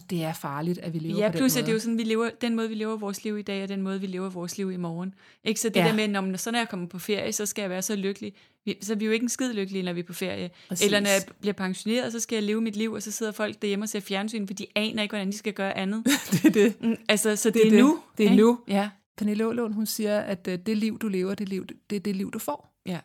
Det 0.09 0.23
er 0.23 0.33
farligt, 0.33 0.79
at 0.79 0.93
vi 0.93 0.99
lever 0.99 1.17
Ja, 1.19 1.27
på 1.27 1.31
den 1.31 1.39
plus 1.39 1.53
måde. 1.53 1.59
at 1.59 1.65
det 1.65 1.71
er 1.71 1.73
jo 1.73 1.79
sådan, 1.79 1.97
vi 1.97 2.03
lever, 2.03 2.29
den 2.41 2.55
måde, 2.55 2.69
vi 2.69 2.75
lever 2.75 2.97
vores 2.97 3.23
liv 3.23 3.37
i 3.37 3.41
dag, 3.41 3.63
og 3.63 3.69
den 3.69 3.81
måde, 3.81 4.01
vi 4.01 4.07
lever 4.07 4.29
vores 4.29 4.57
liv 4.57 4.71
i 4.71 4.77
morgen. 4.77 5.13
Ikke 5.43 5.59
så 5.59 5.69
det 5.69 5.75
Ja. 5.75 5.85
der 5.87 5.95
med, 5.95 6.07
når, 6.07 6.37
så 6.37 6.51
når 6.51 6.59
jeg 6.59 6.69
kommer 6.69 6.87
på 6.87 6.99
ferie, 6.99 7.31
så 7.33 7.45
skal 7.45 7.61
jeg 7.61 7.69
være 7.69 7.81
så 7.81 7.95
lykkelig. 7.95 8.33
Vi, 8.65 8.77
så 8.81 8.93
er 8.93 8.97
vi 8.97 9.05
jo 9.05 9.11
ikke 9.11 9.23
en 9.23 9.29
skid 9.29 9.53
lykkelige, 9.53 9.83
når 9.83 9.93
vi 9.93 9.99
er 9.99 10.03
på 10.03 10.13
ferie. 10.13 10.49
Præcis. 10.67 10.85
Eller 10.85 10.99
når 10.99 11.09
jeg 11.09 11.21
bliver 11.41 11.53
pensioneret, 11.53 12.11
så 12.11 12.19
skal 12.19 12.35
jeg 12.35 12.43
leve 12.43 12.61
mit 12.61 12.75
liv, 12.75 12.91
og 12.93 13.03
så 13.03 13.11
sidder 13.11 13.31
folk 13.31 13.61
derhjemme 13.61 13.83
og 13.85 13.89
ser 13.89 13.99
fjernsyn, 13.99 14.47
for 14.47 14.53
de 14.53 14.65
aner 14.75 15.03
ikke, 15.03 15.11
hvordan 15.13 15.27
de 15.31 15.37
skal 15.37 15.53
gøre 15.53 15.77
andet. 15.77 16.05
det 16.31 16.45
er 16.45 16.49
det. 16.49 16.81
Mm, 16.83 16.95
altså, 17.09 17.35
så 17.35 17.49
det, 17.49 17.53
Det 17.53 17.61
er 17.61 17.65
er 17.67 17.71
det. 17.71 17.79
nu. 17.79 17.99
Det 18.17 18.25
er 18.25 18.31
ikke? 18.31 18.43
nu. 18.43 18.59
Ja, 18.67 18.89
Pernille 19.17 19.45
Ålund, 19.47 19.73
hun 19.73 19.85
siger, 19.85 20.19
at 20.19 20.47
øh, 20.47 20.59
det 20.65 20.77
liv, 20.77 20.99
du 20.99 21.07
lever, 21.07 21.35
det, 21.35 21.49
liv, 21.49 21.65
det 21.89 21.95
er 21.95 21.99
det 21.99 22.15
liv, 22.15 22.31
du 22.31 22.39
får. 22.39 22.73
ja, 22.85 22.91
Det, 22.91 22.99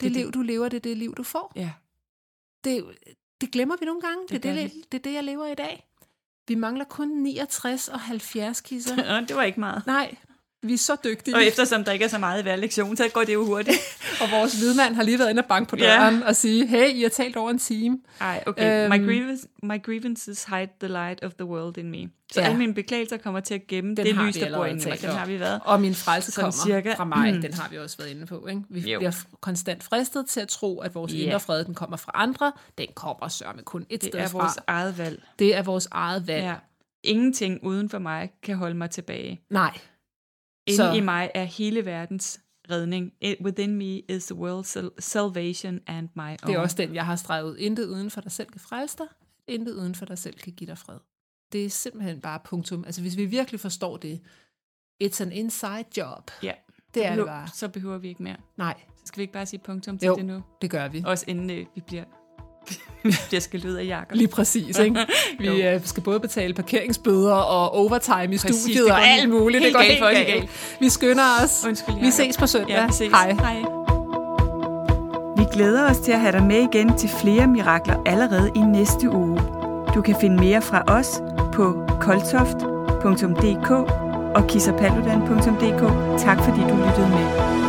det 0.00 0.12
liv, 0.12 0.32
du 0.32 0.42
lever, 0.42 0.68
det 0.68 0.76
er 0.76 0.80
det 0.80 0.96
liv, 0.96 1.14
du 1.14 1.22
får. 1.22 1.52
ja. 1.56 1.70
Det, 2.64 2.84
det 3.40 3.50
glemmer 3.50 3.76
vi 3.80 3.86
nogle 3.86 4.00
gange. 4.00 4.22
Det, 4.22 4.42
Det 4.42 4.54
det, 4.54 4.72
det, 4.72 4.92
det 4.92 4.98
er 4.98 5.02
det, 5.02 5.12
jeg 5.14 5.24
lever 5.24 5.46
i 5.46 5.54
dag. 5.54 5.87
Vi 6.48 6.54
mangler 6.54 6.84
kun 6.84 7.08
69 7.08 7.88
og 7.88 8.00
70 8.00 8.60
kisser. 8.60 9.20
Det 9.28 9.36
var 9.36 9.42
ikke 9.42 9.60
meget. 9.60 9.82
Nej, 9.86 10.14
vi 10.62 10.74
er 10.74 10.78
så 10.78 10.96
dygtige. 11.04 11.34
Og 11.36 11.44
eftersom 11.44 11.84
der 11.84 11.92
ikke 11.92 12.04
er 12.04 12.08
så 12.08 12.18
meget 12.18 12.40
i 12.40 12.42
hver 12.42 12.56
lektion, 12.56 12.96
så 12.96 13.08
går 13.14 13.20
det 13.24 13.34
jo 13.34 13.44
hurtigt. 13.44 13.76
Og 14.22 14.30
vores 14.30 14.60
lydmand 14.62 14.94
har 14.94 15.02
lige 15.02 15.18
været 15.18 15.30
inde 15.30 15.40
og 15.42 15.46
banke 15.48 15.70
på 15.70 15.76
døren 15.76 16.22
og 16.22 16.36
sige, 16.36 16.66
hey, 16.66 16.88
I 16.94 17.02
har 17.02 17.08
talt 17.08 17.36
over 17.36 17.50
en 17.50 17.58
time. 17.58 17.98
Ej, 18.20 18.42
okay. 18.46 18.84
Øhm, 18.84 19.00
my, 19.00 19.06
grievance, 19.06 19.46
my 19.62 19.82
grievances 19.82 20.44
hide 20.44 20.68
the 20.80 20.88
light 20.88 21.24
of 21.24 21.32
the 21.34 21.44
world 21.44 21.78
in 21.78 21.90
me. 21.90 22.08
Så 22.32 22.40
Ja. 22.40 22.46
alle 22.46 22.58
mine 22.58 22.74
beklagelser 22.74 23.16
kommer 23.16 23.40
til 23.40 23.54
at 23.54 23.66
gemme 23.66 23.94
Den 23.94 24.06
det 24.06 24.14
lys, 24.14 24.34
der 24.36 24.56
bor 24.56 24.64
inde 24.64 24.82
i 24.82 24.84
mig. 24.88 24.98
talt 24.98 25.02
Den 25.02 25.10
har 25.18 25.26
vi 25.26 25.40
været. 25.40 25.60
Og 25.64 25.80
min 25.80 25.94
frelse 25.94 26.32
kommer 26.40 26.52
cirka. 26.52 26.94
fra 26.94 27.04
mig. 27.04 27.34
Mm. 27.34 27.40
Den 27.42 27.54
har 27.54 27.68
vi 27.68 27.78
også 27.78 27.96
været 27.98 28.10
inde 28.10 28.26
på. 28.26 28.46
Ikke? 28.46 28.62
Vi 28.70 28.80
Jo. 28.92 28.98
bliver 28.98 29.12
konstant 29.40 29.82
fristet 29.84 30.26
til 30.28 30.40
at 30.40 30.48
tro, 30.48 30.78
at 30.80 30.94
vores 30.94 31.12
Ja. 31.14 31.18
indre 31.18 31.40
fred, 31.40 31.64
den 31.64 31.74
kommer 31.74 31.96
fra 31.96 32.12
andre. 32.14 32.52
Den 32.78 32.86
kommer 32.94 33.28
sørme 33.28 33.62
kun 33.62 33.86
et 33.90 34.00
Det 34.02 34.08
sted 34.10 34.20
er 34.20 34.26
fra. 34.28 34.38
vores 34.38 34.58
eget 34.66 34.98
valg. 34.98 35.22
Det 35.38 35.56
er 35.56 35.62
vores 35.62 35.88
eget 35.90 36.26
valg. 36.26 36.44
Ja. 36.44 36.54
Ingenting 37.02 37.58
uden 37.64 37.90
for 37.90 37.98
mig 37.98 38.30
kan 38.42 38.56
holde 38.56 38.74
mig 38.74 38.90
tilbage. 38.90 39.40
Nej. 39.50 39.78
Inde 40.68 40.76
Så- 40.76 40.92
i 40.92 41.00
mig 41.00 41.30
er 41.34 41.44
hele 41.44 41.84
verdens 41.84 42.40
redning. 42.70 43.12
It, 43.20 43.36
within 43.44 43.76
me 43.76 43.84
is 43.98 44.26
the 44.26 44.34
world's 44.36 44.62
sal- 44.64 44.90
salvation 44.98 45.80
and 45.86 46.08
my 46.16 46.20
own. 46.20 46.36
Det 46.46 46.54
er 46.54 46.58
også 46.58 46.76
den, 46.76 46.94
jeg 46.94 47.06
har 47.06 47.16
streget. 47.16 47.58
Intet 47.58 47.86
uden 47.86 48.10
for 48.10 48.20
dig 48.20 48.32
selv 48.32 48.48
kan 48.50 48.60
frelse 48.60 48.96
dig. 48.98 49.06
Intet 49.48 49.72
uden 49.74 49.94
for 49.94 50.04
dig 50.06 50.18
selv 50.18 50.38
kan 50.38 50.52
give 50.52 50.68
dig 50.68 50.78
fred. 50.78 50.98
Det 51.52 51.64
er 51.64 51.70
simpelthen 51.70 52.20
bare 52.20 52.40
punktum. 52.44 52.84
Altså 52.84 53.00
hvis 53.00 53.16
vi 53.16 53.24
virkelig 53.26 53.60
forstår 53.60 53.96
det. 53.96 54.20
It's 55.04 55.22
an 55.22 55.32
inside 55.32 55.84
job. 55.96 56.30
Ja. 56.42 56.52
Det 56.94 57.04
er 57.04 57.08
det 57.08 57.16
Behøver- 57.16 57.26
bare. 57.26 57.48
Så 57.54 57.68
behøver 57.68 57.98
vi 57.98 58.08
ikke 58.08 58.22
mere. 58.22 58.36
Nej, 58.56 58.80
Så 58.96 59.02
skal 59.04 59.18
vi 59.18 59.22
ikke 59.22 59.32
bare 59.32 59.46
sige 59.46 59.60
punktum 59.64 59.98
til 59.98 60.06
Jo. 60.06 60.16
det 60.16 60.24
nu? 60.24 60.42
det 60.62 60.70
gør 60.70 60.88
vi. 60.88 61.02
Også 61.06 61.24
inden 61.28 61.50
øh, 61.50 61.66
vi 61.74 61.80
bliver, 61.86 62.04
bliver 63.28 63.40
skældt 63.40 63.64
ud 63.64 63.72
af 63.74 63.86
jakker. 63.86 64.16
Lige 64.16 64.28
præcis, 64.28 64.78
ikke? 64.78 65.06
Vi 65.40 65.62
øh, 65.62 65.80
skal 65.84 66.02
både 66.02 66.20
betale 66.20 66.54
parkeringsbøder 66.54 67.34
og 67.34 67.74
overtime 67.74 68.34
i 68.34 68.38
Præcis, 68.38 68.60
studiet 68.60 68.84
det 68.84 68.92
og 68.92 69.00
alt 69.06 69.20
helt- 69.20 69.30
muligt. 69.32 69.62
helt 69.64 69.64
det 69.64 69.72
går 69.74 69.80
galt 69.80 69.90
helt 69.90 70.00
for 70.00 70.06
os 70.06 70.12
galt. 70.14 70.26
galt. 70.26 70.76
Vi 70.80 70.88
skynder 70.88 71.24
os. 71.44 71.64
Undskyld, 71.66 71.94
Vi 72.00 72.10
ses 72.10 72.36
på 72.36 72.46
søndag. 72.46 72.74
Ja, 72.76 72.86
vi 72.86 72.92
ses. 72.92 73.08
Hej. 73.12 73.32
Hej. 73.32 73.56
Vi 75.36 75.44
glæder 75.52 75.90
os 75.90 75.98
til 75.98 76.12
at 76.12 76.20
have 76.20 76.32
dig 76.32 76.42
med 76.42 76.68
igen 76.72 76.96
til 76.98 77.08
flere 77.22 77.46
mirakler 77.46 77.96
allerede 78.06 78.50
i 78.56 78.58
næste 78.58 79.10
uge. 79.10 79.40
Du 79.94 80.02
kan 80.02 80.16
finde 80.20 80.36
mere 80.36 80.62
fra 80.62 80.82
os 80.88 81.20
på 81.54 81.82
koltoft.dk 82.00 83.70
og 84.36 84.46
kissapaludan.dk. 84.48 85.82
Tak 86.24 86.38
fordi 86.44 86.60
du 86.60 86.76
lyttede 86.76 87.08
med. 87.08 87.67